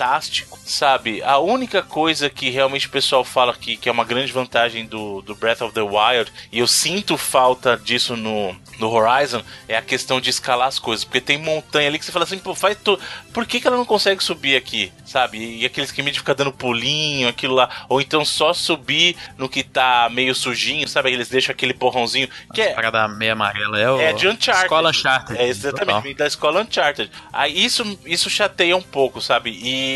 [0.64, 1.22] sabe?
[1.22, 5.22] A única coisa que realmente o pessoal fala que, que é uma grande vantagem do,
[5.22, 9.82] do Breath of the Wild, e eu sinto falta disso no, no Horizon, é a
[9.82, 11.04] questão de escalar as coisas.
[11.04, 12.98] Porque tem montanha ali que você fala assim, pô, faz tu...
[13.32, 14.92] por que, que ela não consegue subir aqui?
[15.04, 15.58] Sabe?
[15.60, 17.68] E aqueles que me ficar dando pulinho, aquilo lá.
[17.88, 21.12] Ou então só subir no que tá meio sujinho, sabe?
[21.12, 22.28] Eles deixam aquele porrãozinho.
[22.54, 24.00] Que é, parada meia amarela é o.
[24.00, 24.64] É de Uncharted.
[24.64, 25.38] Escola Uncharted.
[25.40, 26.14] É exatamente, Total.
[26.14, 27.10] da escola Uncharted.
[27.32, 29.50] Aí isso, isso chateia um pouco, sabe?
[29.50, 29.91] E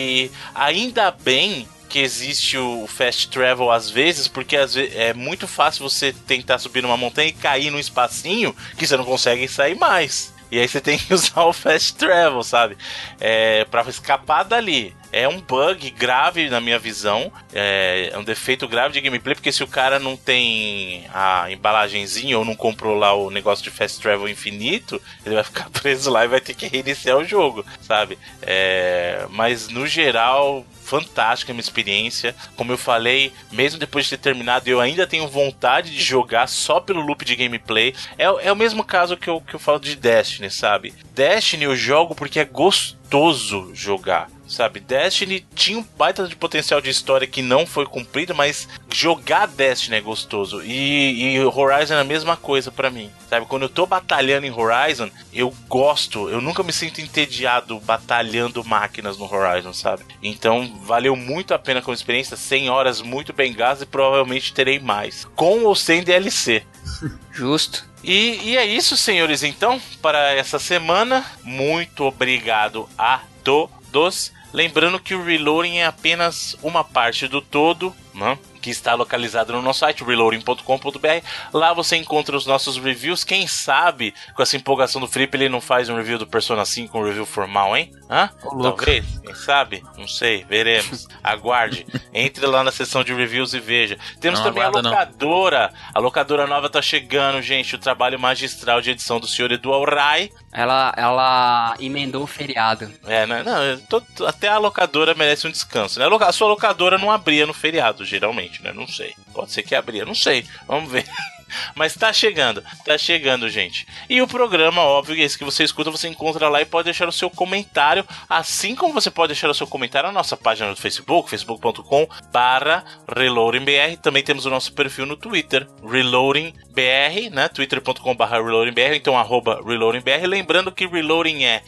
[0.54, 5.88] ainda bem que existe o fast travel às vezes, porque às vezes é muito fácil
[5.88, 10.35] você tentar subir numa montanha e cair num espacinho que você não consegue sair mais.
[10.50, 12.76] E aí você tem que usar o fast travel, sabe?
[13.20, 14.94] É, para escapar dali.
[15.12, 17.32] É um bug grave na minha visão.
[17.52, 22.38] É, é, um defeito grave de gameplay, porque se o cara não tem a embalagenzinha
[22.38, 26.24] ou não comprou lá o negócio de fast travel infinito, ele vai ficar preso lá
[26.24, 28.18] e vai ter que reiniciar o jogo, sabe?
[28.42, 32.34] É, mas no geral, fantástica minha experiência.
[32.54, 36.80] Como eu falei, mesmo depois de ter terminado, eu ainda tenho vontade de jogar só
[36.80, 37.94] pelo loop de gameplay.
[38.16, 40.94] É, é o mesmo caso que eu, que eu falo de Destiny, sabe?
[41.12, 44.80] Destiny eu jogo porque é gostoso jogar sabe?
[44.80, 49.96] Destiny tinha um baita de potencial de história que não foi cumprido, mas jogar Destiny
[49.96, 50.62] é gostoso.
[50.62, 53.46] E, e Horizon é a mesma coisa para mim, sabe?
[53.46, 59.18] Quando eu tô batalhando em Horizon, eu gosto, eu nunca me sinto entediado batalhando máquinas
[59.18, 60.04] no Horizon, sabe?
[60.22, 64.78] Então valeu muito a pena como experiência, 100 horas muito bem gastas e provavelmente terei
[64.78, 66.62] mais, com ou sem DLC.
[67.32, 67.84] Justo.
[68.02, 71.24] E, e, é isso, senhores, então, para essa semana.
[71.42, 74.32] Muito obrigado a todos.
[74.52, 78.38] Lembrando que o reloading é apenas uma parte do todo, né?
[78.66, 81.26] Que está localizado no nosso site, reloading.com.br.
[81.52, 83.22] Lá você encontra os nossos reviews.
[83.22, 86.98] Quem sabe, com essa empolgação do Felipe, ele não faz um review do Persona 5,
[86.98, 87.92] um review formal, hein?
[88.10, 88.28] Hã?
[88.42, 89.84] Talvez, quem sabe?
[89.96, 91.06] Não sei, veremos.
[91.22, 91.86] Aguarde.
[92.12, 93.96] Entre lá na seção de reviews e veja.
[94.20, 95.70] Temos não, também a locadora.
[95.72, 95.90] Não.
[95.94, 97.76] A locadora nova tá chegando, gente.
[97.76, 100.32] O trabalho magistral de edição do senhor Edu Alray.
[100.52, 102.90] Ela, ela emendou o feriado.
[103.04, 103.44] É, né?
[103.44, 106.06] Não, tô, até a locadora merece um descanso, né?
[106.20, 108.72] A sua locadora não abria no feriado, geralmente né?
[108.72, 109.14] Não sei.
[109.32, 110.46] Pode ser que abria, não sei.
[110.66, 111.04] Vamos ver.
[111.74, 113.86] Mas tá chegando, tá chegando, gente.
[114.08, 117.12] E o programa, óbvio, esse que você escuta, você encontra lá e pode deixar o
[117.12, 118.04] seu comentário.
[118.28, 122.84] Assim como você pode deixar o seu comentário na nossa página do Facebook, facebook.com barra
[123.08, 123.96] ReloadingBR.
[123.98, 127.48] Também temos o nosso perfil no Twitter, ReloadingBR, né?
[127.48, 130.26] twitter.com barra ReloadingBR, então arroba ReloadingBR.
[130.26, 131.62] Lembrando que Reloading é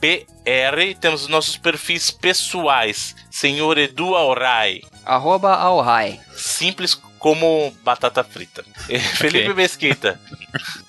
[0.00, 0.94] R-E-L-O-A-D-I-N-G-B-R.
[0.96, 4.82] Temos os nossos perfis pessoais, Senhor Edu Alray.
[5.04, 6.20] Arroba Alhai.
[6.34, 8.64] Simples como batata frita.
[9.16, 10.20] Felipe Mesquita.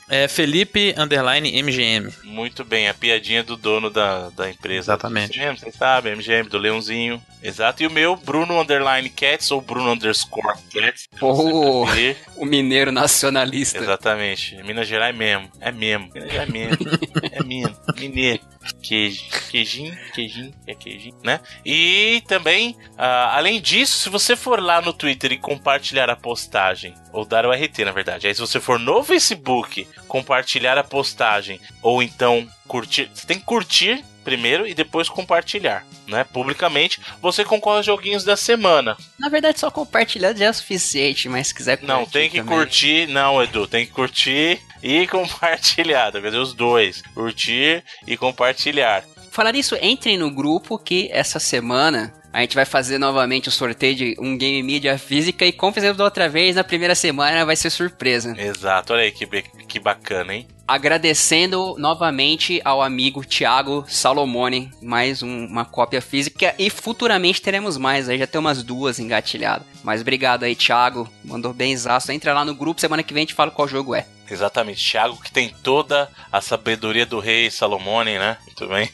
[0.10, 2.14] É Felipe Underline MGM.
[2.24, 4.94] Muito bem, a piadinha do dono da, da empresa.
[4.94, 5.38] Exatamente.
[5.38, 7.22] MGM, vocês sabem, MGM do Leãozinho.
[7.44, 7.84] Exato.
[7.84, 11.08] E o meu, Bruno Underline Cats ou Bruno Underscore Cats.
[11.20, 11.86] Oh,
[12.38, 13.80] o mineiro nacionalista.
[13.80, 14.56] Exatamente.
[14.64, 15.50] Minas Gerais mesmo.
[15.60, 16.10] É mesmo.
[16.14, 16.78] Minas Gerais é mesmo.
[17.32, 17.78] é mesmo.
[17.98, 18.42] Mineiro.
[18.82, 21.40] Queijinho, queijinho, é queijinho, né?
[21.66, 26.94] E também, uh, além disso, se você for lá no Twitter e compartilhar a postagem,
[27.12, 31.60] ou dar o RT, na verdade, aí se você for no Facebook, compartilhar a postagem,
[31.82, 36.26] ou então curtir, você tem que curtir primeiro e depois compartilhar, né?
[36.26, 38.98] Publicamente, você concorre aos joguinhos da semana.
[39.18, 42.58] Na verdade, só compartilhar já é suficiente, mas se quiser curtir Não, tem que também.
[42.58, 49.04] curtir, não, Edu, tem que curtir e compartilhar, quer dizer, os dois, curtir e compartilhar.
[49.32, 53.96] Falar isso, entrem no grupo que essa semana a gente vai fazer novamente o sorteio
[53.96, 57.56] de um game mídia física e como fizemos da outra vez, na primeira semana vai
[57.56, 58.36] ser surpresa.
[58.38, 59.26] Exato, olha aí que,
[59.68, 60.48] que bacana, hein?
[60.68, 68.10] agradecendo novamente ao amigo Thiago Salomone, mais um, uma cópia física e futuramente teremos mais,
[68.10, 69.66] aí já tem umas duas engatilhadas.
[69.82, 72.12] Mas obrigado aí, Thiago, mandou bem exato.
[72.12, 74.06] Entra lá no grupo, semana que vem a gente fala qual jogo é.
[74.30, 78.38] Exatamente, Thiago que tem toda a sabedoria do rei Salomone, né?
[78.46, 78.90] Muito bem.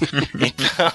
[0.46, 0.92] então,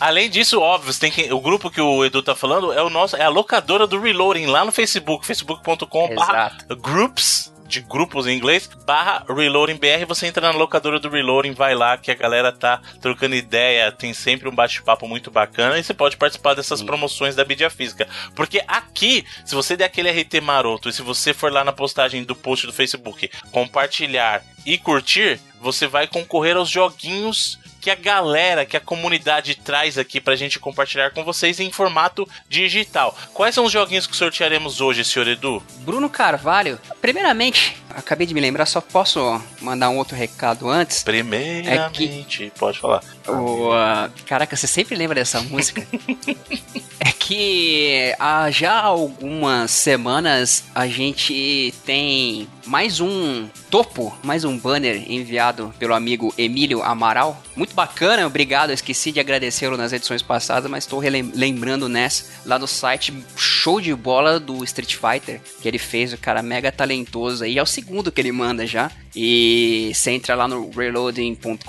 [0.00, 3.16] além disso, óbvio, tem que, o grupo que o Edu tá falando é o nosso,
[3.16, 9.76] é a locadora do Reloading lá no Facebook, facebook.com/groups de grupos em inglês, barra Reloading
[9.76, 13.92] BR, você entra na locadora do Reloading, vai lá que a galera tá trocando ideia,
[13.92, 18.08] tem sempre um bate-papo muito bacana e você pode participar dessas promoções da mídia física.
[18.34, 22.24] Porque aqui, se você der aquele RT maroto e se você for lá na postagem
[22.24, 28.66] do post do Facebook, compartilhar e curtir, você vai concorrer aos joguinhos que a galera,
[28.66, 33.16] que a comunidade traz aqui pra gente compartilhar com vocês em formato digital.
[33.32, 35.62] Quais são os joguinhos que sortearemos hoje, senhor Edu?
[35.80, 41.02] Bruno Carvalho, primeiramente, acabei de me lembrar, só posso mandar um outro recado antes.
[41.02, 42.52] Primeiramente, é que...
[42.58, 43.02] pode falar.
[43.28, 45.86] O, uh, caraca, você sempre lembra dessa música?
[47.00, 55.10] é que há já algumas semanas a gente tem mais um topo, mais um banner
[55.10, 57.42] enviado pelo amigo Emílio Amaral.
[57.56, 58.70] Muito bacana, obrigado.
[58.70, 61.00] Eu esqueci de agradecê-lo nas edições passadas, mas estou
[61.34, 66.18] lembrando nessa lá no site show de bola do Street Fighter que ele fez, o
[66.18, 67.58] cara mega talentoso aí.
[67.58, 68.90] É o segundo que ele manda já.
[69.16, 71.64] E você entra lá no reloading.com.br,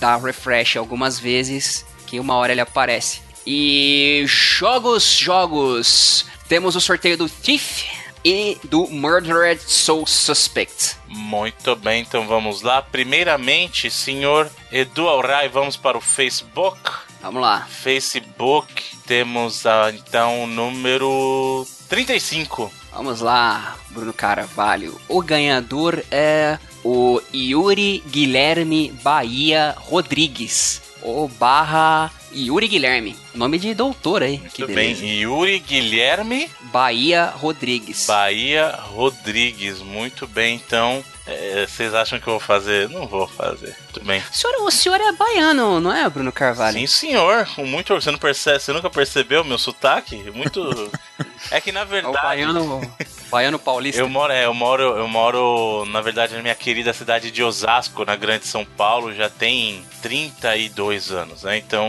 [0.00, 3.20] dá refresh algumas vezes, que uma hora ele aparece.
[3.46, 6.26] E jogos, jogos.
[6.48, 7.84] Temos o sorteio do Thief
[8.24, 10.96] e do Murdered Soul Suspect.
[11.06, 12.82] Muito bem, então vamos lá.
[12.82, 16.78] Primeiramente, senhor Edu Alray, vamos para o Facebook.
[17.20, 17.66] Vamos lá.
[17.68, 22.70] Facebook, temos ah, então o número 35.
[22.92, 25.00] Vamos lá, Bruno Carvalho.
[25.08, 30.82] O ganhador é o Yuri Guilherme Bahia Rodrigues.
[31.02, 33.16] O barra Yuri Guilherme.
[33.34, 34.38] Nome de doutor aí.
[34.38, 34.94] Muito que bem.
[35.20, 38.06] Yuri Guilherme Bahia Rodrigues.
[38.06, 39.80] Bahia Rodrigues.
[39.80, 41.04] Muito bem, então.
[41.26, 42.88] É, vocês acham que eu vou fazer?
[42.88, 43.76] Não vou fazer.
[43.84, 44.20] Muito bem.
[44.20, 46.78] O senhor, o senhor é baiano, não é, Bruno Carvalho?
[46.78, 47.46] Sim, senhor.
[47.54, 50.16] Com muito você não percebe, você nunca percebeu meu sotaque?
[50.34, 50.90] Muito.
[51.50, 52.16] é que na verdade.
[52.16, 52.94] É o baiano,
[53.30, 54.00] baiano paulista.
[54.00, 58.04] Eu moro, é, eu moro, eu moro, na verdade, na minha querida cidade de Osasco,
[58.04, 61.58] na Grande São Paulo, já tem 32 anos, né?
[61.58, 61.88] Então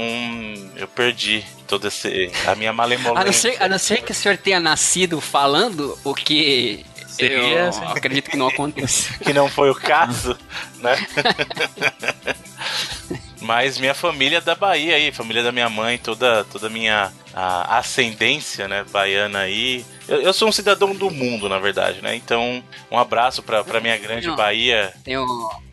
[0.76, 1.46] eu perdi
[1.84, 3.22] esse a minha malemolência.
[3.22, 7.38] A não ser, a não ser que o senhor tenha nascido falando o que Seria,
[7.38, 9.20] eu acredito que não aconteceu.
[9.20, 10.38] que não foi o caso,
[10.78, 10.96] né?
[13.42, 17.78] Mas minha família é da Bahia aí, família da minha mãe, toda toda minha a
[17.78, 19.86] ascendência, né, baiana aí.
[20.08, 22.16] Eu, eu, sou um cidadão do mundo, na verdade, né?
[22.16, 24.92] Então, um abraço pra, pra minha grande tenho, Bahia.
[25.04, 25.26] Tenho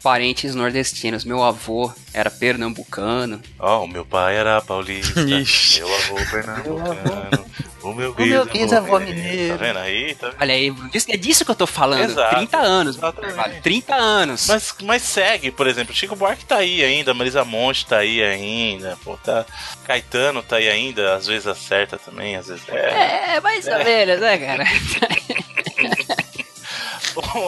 [0.02, 1.24] parentes nordestinos.
[1.24, 3.40] Meu avô era pernambucano.
[3.58, 5.22] Ó, oh, o meu pai era paulista.
[5.24, 7.46] meu avô pernambucano.
[7.90, 9.56] O meu bisavô mineiro.
[9.56, 10.14] Tá vendo aí?
[10.14, 10.40] Tá vendo?
[10.40, 10.74] Olha aí,
[11.08, 12.10] é disso que eu tô falando.
[12.10, 12.96] Exato, 30 anos.
[12.96, 13.60] Exatamente.
[13.60, 14.46] 30 anos.
[14.48, 18.98] Mas, mas segue, por exemplo, Chico Buarque tá aí ainda, Marisa Monte tá aí ainda,
[19.04, 19.44] pô, tá...
[19.84, 23.36] Caetano tá aí ainda, às vezes acerta também, às vezes é.
[23.36, 24.64] É, mais ou menos, né, cara?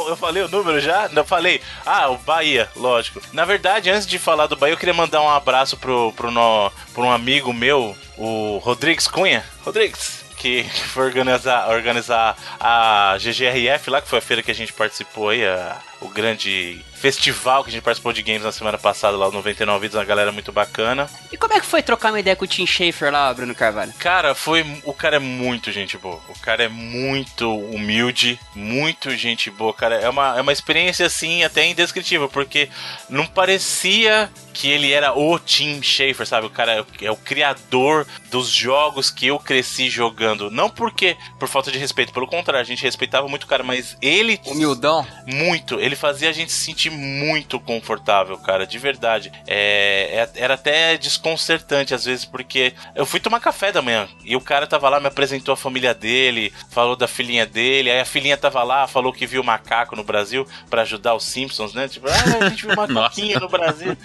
[0.09, 1.09] eu falei o número já?
[1.09, 1.61] Não falei.
[1.85, 3.21] Ah, o Bahia, lógico.
[3.33, 6.71] Na verdade, antes de falar do Bahia, eu queria mandar um abraço pro, pro, no,
[6.95, 9.45] pro um amigo meu, o Rodrigues Cunha.
[9.65, 14.73] Rodrigues, que foi organizar, organizar a GGRF lá, que foi a feira que a gente
[14.73, 19.17] participou aí, a, o grande festival que a gente participou de games na semana passada
[19.17, 21.09] lá no 99 Vídeos, uma galera muito bacana.
[21.33, 23.93] E como é que foi trocar uma ideia com o Tim Schafer lá, Bruno Carvalho?
[23.99, 24.67] Cara, foi.
[24.85, 26.21] O cara é muito gente boa.
[26.29, 29.97] O cara é muito humilde, muito gente boa, cara.
[29.97, 32.69] É uma, é uma experiência assim até indescritível, porque
[33.09, 36.49] não parecia que ele era o Tim Schafer, sabe?
[36.49, 40.51] O cara é, é o criador dos jogos que eu cresci jogando.
[40.51, 43.97] Não porque por falta de respeito, pelo contrário, a gente respeitava muito o cara, mas
[44.03, 44.41] ele.
[44.45, 45.07] Humildão?
[45.27, 45.79] Muito.
[45.79, 49.33] Ele fazia a gente se sentir muito confortável, cara, de verdade.
[49.47, 54.37] É, é, era até desconcertante às vezes, porque eu fui tomar café da manhã e
[54.37, 58.05] o cara tava lá, me apresentou a família dele, falou da filhinha dele, aí a
[58.05, 61.89] filhinha tava lá, falou que viu macaco no Brasil para ajudar os Simpsons, né?
[61.89, 63.97] Tipo, ah, a gente viu macaquinho no Brasil.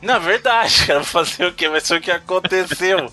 [0.00, 1.68] Na verdade, cara, fazer o quê?
[1.68, 3.10] Vai ser o que aconteceu.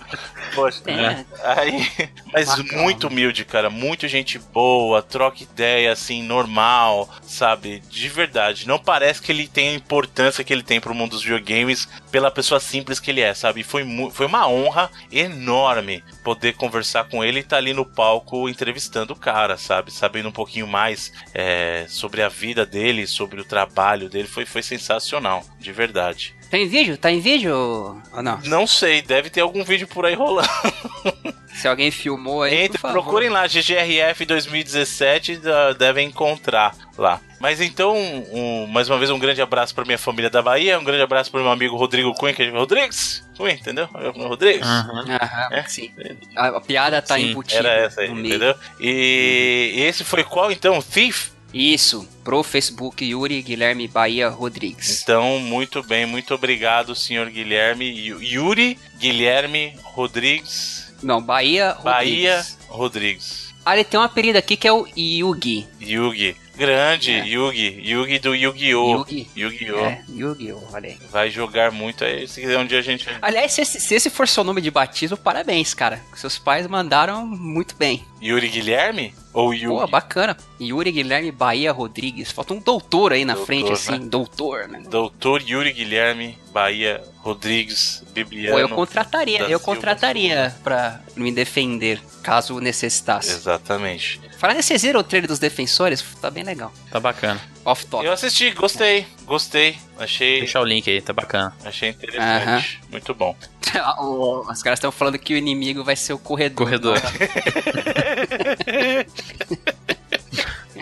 [0.54, 1.26] Poxa, É.
[1.44, 1.88] Aí,
[2.32, 2.82] mas Bacana.
[2.82, 3.70] muito humilde, cara.
[3.70, 7.82] Muito gente boa, troca ideia assim, normal, sabe?
[7.90, 8.68] De verdade.
[8.68, 12.32] Não parece que ele tem a importância que ele tem pro mundo dos videogames pela
[12.32, 13.64] pessoa simples que ele é, sabe?
[13.64, 19.14] Foi, foi uma honra enorme poder conversar com ele e estar ali no palco entrevistando
[19.14, 19.92] o cara, sabe?
[19.92, 24.28] Sabendo um pouquinho mais é, sobre a vida dele, sobre o trabalho dele.
[24.28, 26.39] Foi, foi sensacional, de verdade.
[26.50, 26.98] Tá em vídeo?
[26.98, 28.40] Tá em vídeo ou não?
[28.46, 30.48] Não sei, deve ter algum vídeo por aí rolando.
[31.60, 33.02] Se alguém filmou aí, Entre, por favor.
[33.04, 37.20] procurem lá, GGRF 2017, da- devem encontrar lá.
[37.38, 40.84] Mas então, um- mais uma vez, um grande abraço para minha família da Bahia, um
[40.86, 43.90] grande abraço para meu amigo Rodrigo Cunha, que é Rodrigues, Cunha, entendeu?
[44.16, 44.66] Rodrigues.
[44.66, 45.06] Aham.
[45.22, 45.64] Aham, É?
[45.68, 45.92] sim.
[46.38, 48.36] A, a piada tá Sim, embutida Era essa aí, no meio.
[48.36, 48.56] entendeu?
[48.80, 50.82] E esse foi qual então?
[50.82, 51.30] Thief?
[51.54, 55.02] Isso, pro Facebook Yuri Guilherme Bahia Rodrigues.
[55.02, 57.86] Então, muito bem, muito obrigado, senhor Guilherme.
[57.90, 60.94] Yu- Yuri Guilherme Rodrigues.
[61.02, 62.58] Não, Bahia Bahia Rodrigues.
[62.68, 63.50] Rodrigues.
[63.66, 65.68] Ah, ele tem um apelido aqui que é o Yugi.
[65.82, 66.36] Yugi.
[66.58, 67.26] Grande, É.
[67.26, 67.80] Yugi.
[67.86, 68.98] Yugi do Yu-Gi-Oh!
[68.98, 69.30] Yugi.
[69.36, 69.86] Yu-Gi-Oh!
[69.86, 70.98] É, Yugi, olha aí.
[71.10, 72.28] Vai jogar muito aí.
[72.28, 73.08] Se quiser um dia a gente.
[73.22, 76.02] Aliás, se esse, se esse for seu nome de batismo, parabéns, cara.
[76.16, 78.04] Seus pais mandaram muito bem.
[78.22, 79.14] Yuri Guilherme?
[79.34, 79.68] Ou Yugi?
[79.68, 80.36] Pô, bacana.
[80.60, 82.32] Yuri Guilherme Bahia Rodrigues.
[82.32, 83.92] Falta um doutor aí na Doutor, frente, assim.
[83.92, 84.00] né?
[84.00, 84.84] Doutor, né?
[84.90, 88.56] Doutor Yuri Guilherme Bahia Rodrigues Bibliano.
[88.56, 93.32] Pô, eu contrataria, eu contrataria pra me defender, caso necessitasse.
[93.32, 94.20] Exatamente.
[94.38, 96.72] Falar nesse viram o trailer dos defensores, tá bem legal.
[96.90, 97.40] Tá bacana.
[97.66, 98.06] Off top.
[98.06, 99.78] Eu assisti, gostei, gostei.
[99.98, 101.54] Achei, Deixa o link aí, tá bacana.
[101.64, 102.80] achei interessante.
[102.90, 103.36] Muito bom.
[104.50, 106.66] Os caras estão falando que o inimigo vai ser o corredor.
[106.66, 106.98] Corredor.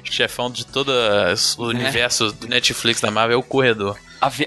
[0.03, 0.91] Chefão de todo
[1.57, 3.97] o universo do Netflix da Marvel é o corredor.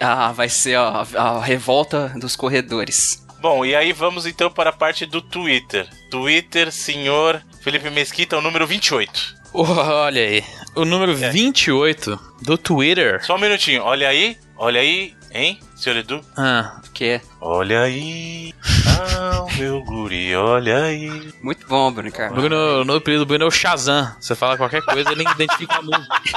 [0.01, 3.25] Ah, vai ser a, a revolta dos corredores.
[3.41, 5.89] Bom, e aí vamos então para a parte do Twitter.
[6.11, 9.40] Twitter, senhor Felipe Mesquita, o número 28.
[9.53, 10.45] Olha aí.
[10.75, 11.31] O número É.
[11.31, 13.25] 28 do Twitter.
[13.25, 16.21] Só um minutinho, olha aí, olha aí, hein, senhor Edu?
[16.37, 18.55] Ah, Que Olha aí,
[18.87, 21.33] ah, meu guri, olha aí.
[21.43, 22.41] muito bom, Bruno Carvalho.
[22.43, 24.15] Bruno, o novo apelido do Bruno é o Shazam.
[24.21, 26.21] Você fala qualquer coisa, ele identifica a música.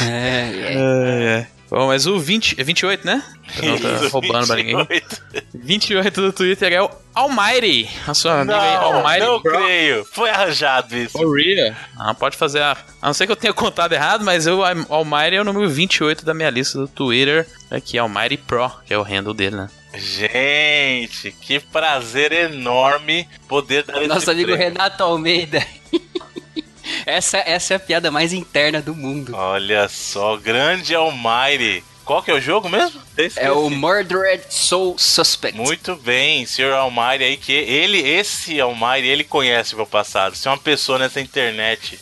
[0.00, 0.74] É, é.
[0.74, 1.46] É, é.
[1.70, 3.22] Bom, mas o 20, é 28, né?
[3.62, 4.76] Eu não tá Isso, roubando pra ninguém.
[4.76, 5.22] 28.
[5.54, 7.88] 28 do Twitter é o Almighty.
[8.06, 9.52] A sua amiga aí, Não, Almighty não Pro.
[9.52, 10.04] creio.
[10.06, 11.18] Foi arranjado isso.
[11.18, 11.74] Oh, really?
[11.98, 12.72] Ah, pode fazer a.
[13.02, 16.24] A não ser que eu tenha contado errado, mas o Almighty é o número 28
[16.24, 17.46] da minha lista do Twitter.
[17.70, 19.68] Aqui é Almighty Pro, que é o handle dele, né?
[19.94, 24.64] Gente, que prazer enorme poder dar esse Nosso amigo prêmio.
[24.72, 25.62] Renato Almeida.
[27.06, 29.34] Essa, essa é a piada mais interna do mundo.
[29.34, 31.84] Olha só, grande Almighty.
[32.04, 33.02] Qual que é o jogo mesmo?
[33.10, 33.38] Esqueci.
[33.38, 35.54] É o Murdered Soul Suspect.
[35.58, 40.34] Muito bem, senhor Almighty aí, que ele, esse Almighty, ele conhece o meu passado.
[40.34, 41.98] Se é uma pessoa nessa internet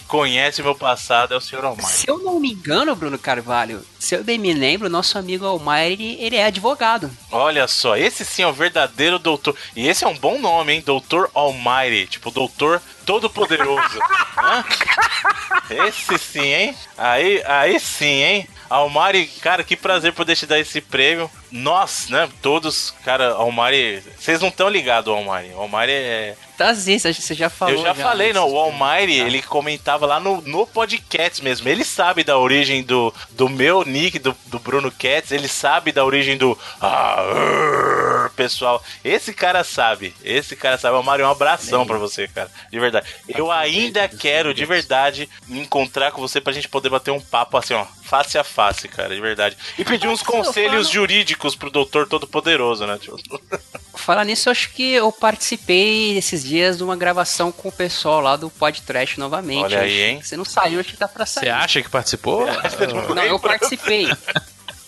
[0.00, 1.90] que conhece meu passado, é o senhor Almighty.
[1.90, 6.16] Se eu não me engano, Bruno Carvalho, se eu bem me lembro, nosso amigo Almighty,
[6.20, 7.10] ele é advogado.
[7.30, 9.56] Olha só, esse sim é o verdadeiro doutor.
[9.74, 10.82] E esse é um bom nome, hein?
[10.84, 12.06] Doutor Almighty.
[12.06, 13.98] Tipo, doutor todo-poderoso.
[15.70, 16.76] Esse sim, hein?
[16.96, 18.48] Aí, aí sim, hein?
[18.70, 21.30] Almighty, cara, que prazer poder te dar esse prêmio.
[21.50, 22.28] Nós, né?
[22.42, 24.02] Todos, cara, Almighty.
[24.16, 25.22] Vocês não estão ligados ao.
[25.24, 26.36] O Almighty é.
[26.56, 27.74] Tá, sim, você já falou.
[27.74, 28.48] Eu já, falei, não.
[28.50, 29.26] O Almighty, Tá.
[29.26, 31.68] ele comentava lá no, no podcast mesmo.
[31.68, 35.32] Ele sabe da origem do, do meu nick, do, do Bruno Cats.
[35.32, 36.58] Ele sabe da origem do.
[36.80, 38.82] Ah, pessoal.
[39.04, 40.14] Esse cara sabe.
[40.24, 40.96] Esse cara sabe.
[40.96, 42.50] Almighty, um abração pra você, cara.
[42.70, 43.06] De verdade.
[43.28, 47.56] Eu ainda quero, de verdade, me encontrar com você pra gente poder bater um papo
[47.56, 47.84] assim, ó.
[48.06, 49.56] Face a face, cara, de verdade.
[49.76, 52.98] E pedir uns conselhos jurídicos pro doutor todo-poderoso, né?
[52.98, 53.18] Tipo,
[53.96, 58.20] Falar nisso, eu acho que eu participei esses dias de uma gravação com o pessoal
[58.20, 59.64] lá do Podcast novamente.
[59.64, 60.20] Olha aí, hein?
[60.22, 61.44] Você não saiu, acho que dá pra sair.
[61.44, 62.46] Você acha que participou?
[63.14, 64.08] Não, eu participei.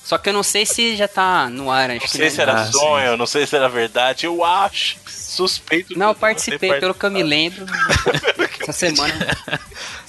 [0.05, 1.91] Só que eu não sei se já tá no ar.
[1.91, 2.73] Acho Não que sei se era Ah, sim.
[2.73, 4.25] sonho, não sei se era verdade.
[4.27, 4.97] Eu acho.
[5.07, 5.99] Suspeito.
[5.99, 7.67] Não, eu participei, pelo que eu me lembro.
[8.69, 9.15] Essa semana.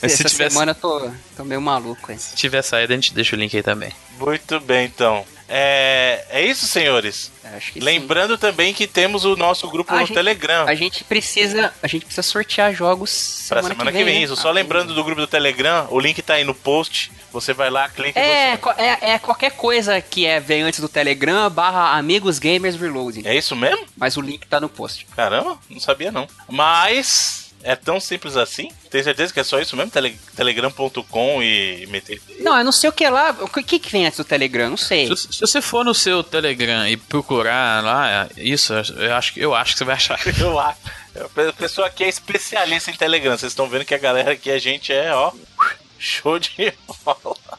[0.02, 2.12] Mas se essa tivesse- semana eu tô, tô meio maluco.
[2.12, 2.18] Hein?
[2.18, 3.92] Se tiver saída, a gente deixa o link aí também.
[4.18, 5.26] Muito bem, então.
[5.52, 7.32] É, é isso, senhores.
[7.44, 7.86] Acho que sim.
[7.86, 10.68] Lembrando também que temos o nosso grupo A no gente- Telegram.
[10.68, 14.24] A gente precisa, a gente precisa sortear jogos Pra semana, semana que vem, né?
[14.26, 14.36] isso.
[14.36, 17.12] Só Ah, lembrando do grupo do Telegram, o link tá aí no post.
[17.32, 18.82] Você vai lá, clica e É, você.
[18.82, 23.24] é, é qualquer coisa que é vem antes do Telegram barra Amigos Gamers Reloading.
[23.26, 23.86] É isso mesmo?
[23.98, 25.06] Mas o link tá no post.
[25.16, 26.28] Caramba, não sabia não.
[26.48, 28.72] Mas É tão simples assim?
[28.90, 29.92] Tem certeza que é só isso mesmo?
[29.92, 32.22] Tele, Telegram.com e meter.
[32.40, 33.36] Não, eu não sei o que é lá.
[33.42, 34.70] O que, que vem antes do Telegram?
[34.70, 35.08] Não sei.
[35.08, 39.74] Se, se, você for no seu Telegram e procurar lá, isso, eu acho, eu acho
[39.74, 40.20] que você vai achar.
[40.40, 40.80] eu acho.
[41.16, 43.38] A pessoa aqui é especialista em Telegram.
[43.38, 45.34] Vocês estão vendo que a galera aqui, a gente é, ó,
[45.98, 46.74] show de
[47.04, 47.59] bola.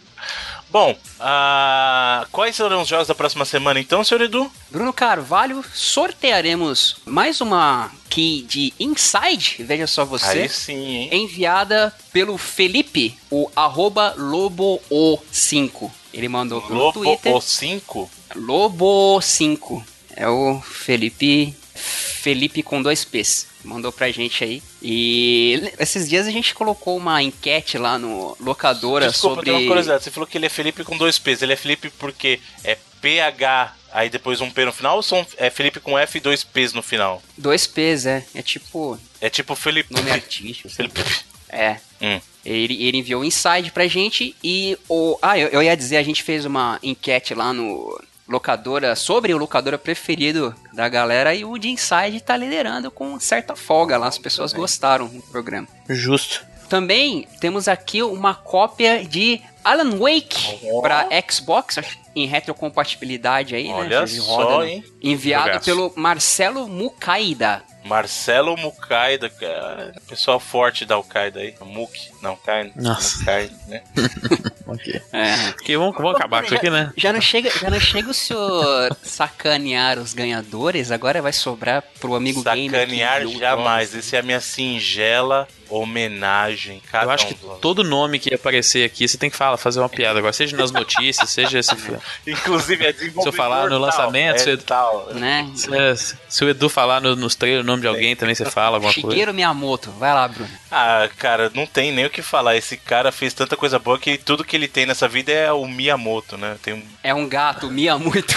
[0.71, 4.51] Bom, uh, quais serão os jogos da próxima semana então, senhor Edu?
[4.71, 10.43] Bruno Carvalho, sortearemos mais uma key de Inside, veja só você.
[10.43, 11.09] Aí sim, hein?
[11.13, 15.91] Enviada pelo Felipe, o arroba Lobo5.
[16.15, 17.33] Ele mandou pelo Lobo Twitter.
[17.33, 18.09] Lobo5?
[18.37, 19.83] Lobo5.
[20.15, 23.50] É o Felipe Felipe com dois P's.
[23.65, 24.63] Mandou pra gente aí.
[24.83, 29.45] E esses dias a gente colocou uma enquete lá no locadora Desculpa, sobre.
[29.47, 30.05] Desculpa, uma curiosidade.
[30.05, 31.43] Você falou que ele é Felipe com dois P's.
[31.43, 35.51] Ele é Felipe porque é PH, aí depois um P no final, ou são, é
[35.51, 37.23] Felipe com F e dois P's no final?
[37.37, 38.25] Dois P's, é.
[38.35, 38.99] É tipo.
[39.21, 39.93] É tipo Felipe.
[39.93, 40.69] Nome artístico.
[40.69, 41.03] Felipe.
[41.49, 41.77] É.
[42.01, 42.21] Hum.
[42.45, 45.19] Ele, ele enviou um inside pra gente e o.
[45.21, 48.01] Ah, eu, eu ia dizer, a gente fez uma enquete lá no,
[48.31, 53.57] locadora, sobre o locadora preferido da galera e o de Inside tá liderando com certa
[53.57, 55.67] folga lá, as pessoas gostaram do programa.
[55.89, 56.47] Justo.
[56.69, 60.81] Também temos aqui uma cópia de Alan Wake Oh.
[60.81, 61.79] para Xbox
[62.15, 64.07] em retrocompatibilidade aí, Olha né?
[64.07, 64.85] só, hein?
[65.03, 65.65] Enviado Jogaço.
[65.65, 67.63] pelo Marcelo Mukaida.
[67.85, 69.95] Marcelo Mukaida, cara.
[70.09, 71.55] Pessoal forte da Al-Qaeda aí.
[71.61, 72.73] Muk, não, Qaeda.
[72.77, 73.19] Nossa.
[73.19, 73.83] Mukaida, né?
[74.71, 75.03] Ok.
[75.13, 75.49] É.
[75.49, 76.93] Ok, vamos, vamos acabar com isso aqui, né?
[76.97, 82.15] Já não chega, já não chega o senhor sacanear os ganhadores, agora vai sobrar pro
[82.15, 82.71] amigo gamer.
[82.71, 83.93] Sacanear que viu jamais.
[83.93, 86.83] Essa é a minha singela homenagem.
[86.91, 89.57] Cada Eu acho um que dos- todo nome que aparecer aqui, você tem que falar,
[89.57, 91.75] fazer uma piada agora, seja nas notícias, seja se,
[92.27, 95.15] Inclusive é Se eu falar no tal, lançamento, é você- tal.
[95.15, 95.51] Né?
[95.55, 98.77] se, se o Edu falar no- nos trailers o nome de alguém, também você fala
[98.77, 99.11] alguma coisa.
[99.11, 100.51] Shigeru Miyamoto, vai lá, Bruno.
[100.71, 102.57] Ah, cara, não tem nem o que falar.
[102.57, 105.67] Esse cara fez tanta coisa boa que tudo que ele tem nessa vida é o
[105.67, 106.57] Miyamoto, né?
[106.63, 108.35] Tem um É um gato, Mia muito.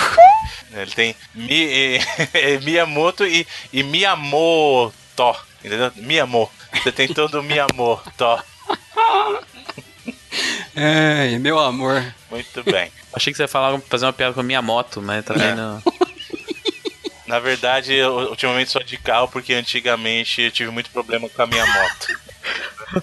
[0.71, 1.99] Ele tem Mi,
[2.33, 4.93] é Miyamoto e, e Miyamoto,
[5.63, 5.91] entendeu?
[5.95, 6.49] Miyamo.
[6.81, 8.43] Você tem todo o Miyamoto.
[10.75, 12.03] Ai, meu amor.
[12.31, 12.91] Muito bem.
[13.13, 15.81] Achei que você ia falar, fazer uma piada com a minha moto, mas também não.
[17.27, 21.47] Na verdade, eu ultimamente sou de carro porque antigamente eu tive muito problema com a
[21.47, 22.19] minha moto.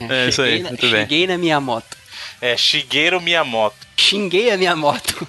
[0.08, 0.90] É isso aí, Cheguei na- muito bem.
[1.00, 1.96] Cheguei na minha moto.
[2.40, 3.76] É Shigeru Miyamoto.
[3.96, 5.26] Xinguei a minha moto.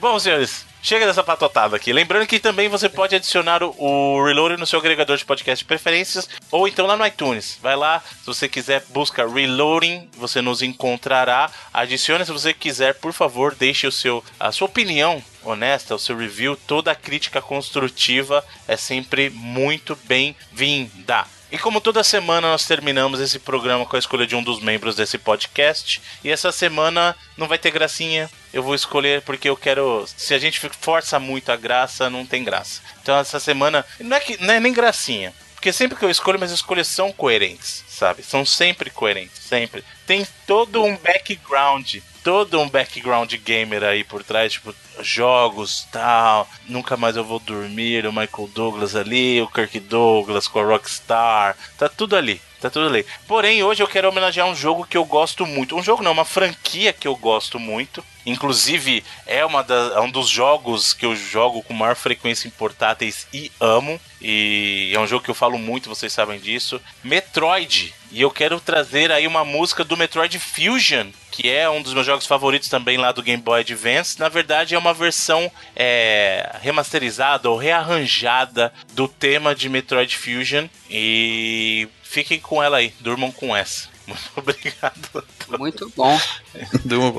[0.00, 1.92] Bom, senhores, chega dessa patotada aqui.
[1.92, 5.68] Lembrando que também você pode adicionar o, o Reload no seu agregador de podcast de
[5.68, 7.58] preferências ou então lá no iTunes.
[7.62, 11.50] Vai lá, se você quiser, busca Reloading, você nos encontrará.
[11.72, 16.16] Adicione se você quiser, por favor, deixe o seu, a sua opinião honesta, o seu
[16.16, 16.56] review.
[16.56, 21.26] Toda crítica construtiva é sempre muito bem-vinda.
[21.50, 24.96] E como toda semana nós terminamos esse programa com a escolha de um dos membros
[24.96, 26.00] desse podcast.
[26.22, 28.28] E essa semana não vai ter gracinha.
[28.52, 30.06] Eu vou escolher porque eu quero.
[30.16, 32.80] Se a gente força muito a graça, não tem graça.
[33.02, 33.84] Então essa semana.
[34.00, 35.34] Não é, que, não é nem gracinha.
[35.54, 38.22] Porque sempre que eu escolho, minhas escolhas são coerentes, sabe?
[38.22, 39.84] São sempre coerentes, sempre.
[40.06, 44.72] Tem todo um background, todo um background gamer aí por trás, tipo,
[45.02, 46.48] jogos, tal.
[46.68, 51.56] Nunca mais eu vou dormir, o Michael Douglas ali, o Kirk Douglas com a Rockstar.
[51.76, 52.40] Tá tudo ali.
[52.60, 53.06] Tá tudo ali.
[53.26, 55.76] Porém, hoje eu quero homenagear um jogo que eu gosto muito.
[55.76, 58.04] Um jogo não, uma franquia que eu gosto muito.
[58.26, 62.50] Inclusive, é, uma da, é um dos jogos que eu jogo com maior frequência em
[62.50, 64.00] portáteis e amo.
[64.20, 66.80] E é um jogo que eu falo muito, vocês sabem disso.
[67.04, 67.94] Metroid.
[68.10, 72.06] E eu quero trazer aí uma música do Metroid Fusion, que é um dos meus
[72.06, 74.18] jogos favoritos também lá do Game Boy Advance.
[74.18, 80.68] Na verdade, é uma versão é, remasterizada ou rearranjada do tema de Metroid Fusion.
[80.88, 83.88] E fiquem com ela aí, durmam com essa.
[84.08, 85.24] Muito obrigado.
[85.58, 86.18] Muito bom.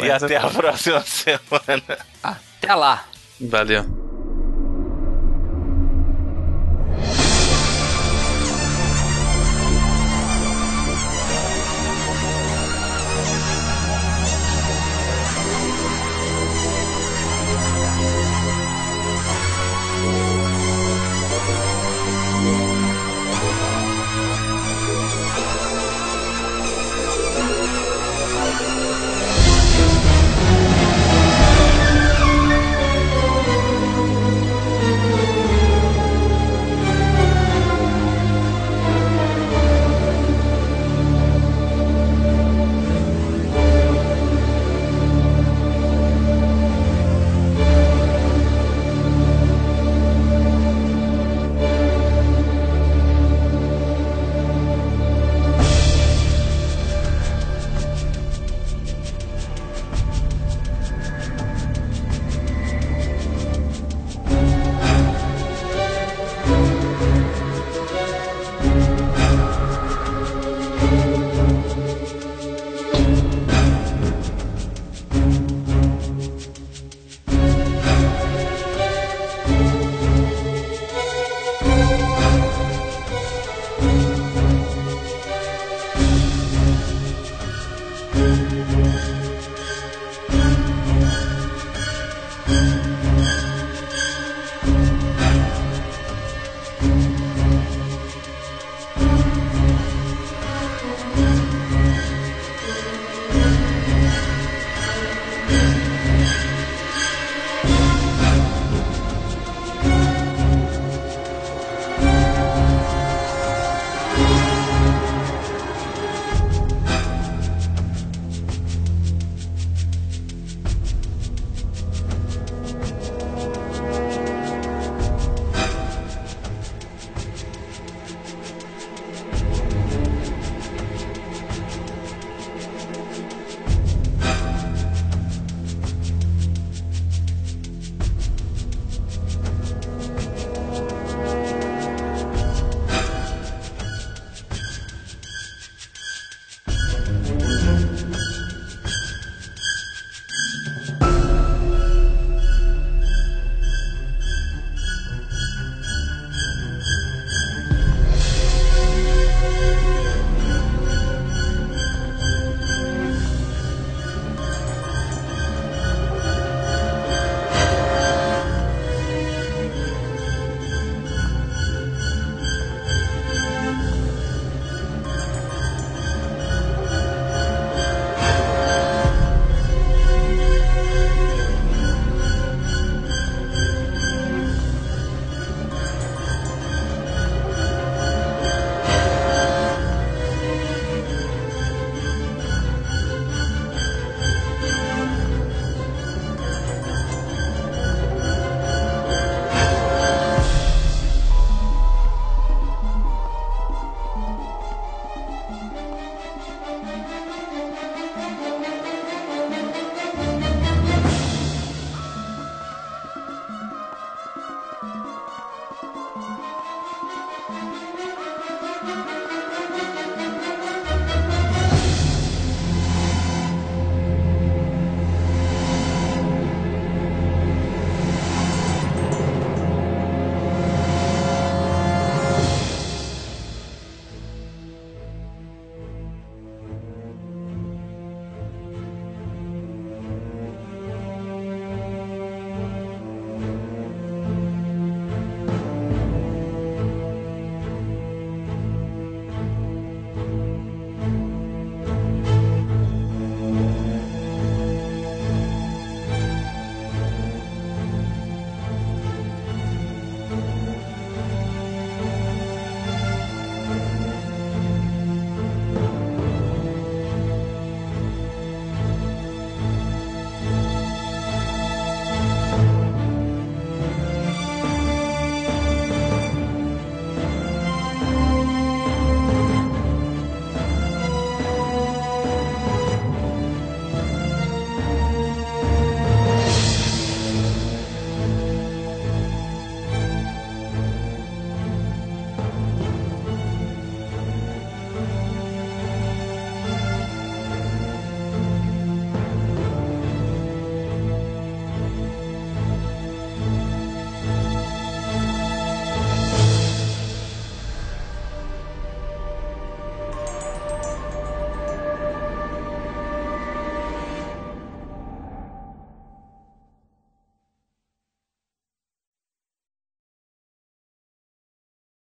[0.04, 2.06] E até a próxima semana.
[2.24, 3.06] Até lá.
[3.40, 4.09] Valeu.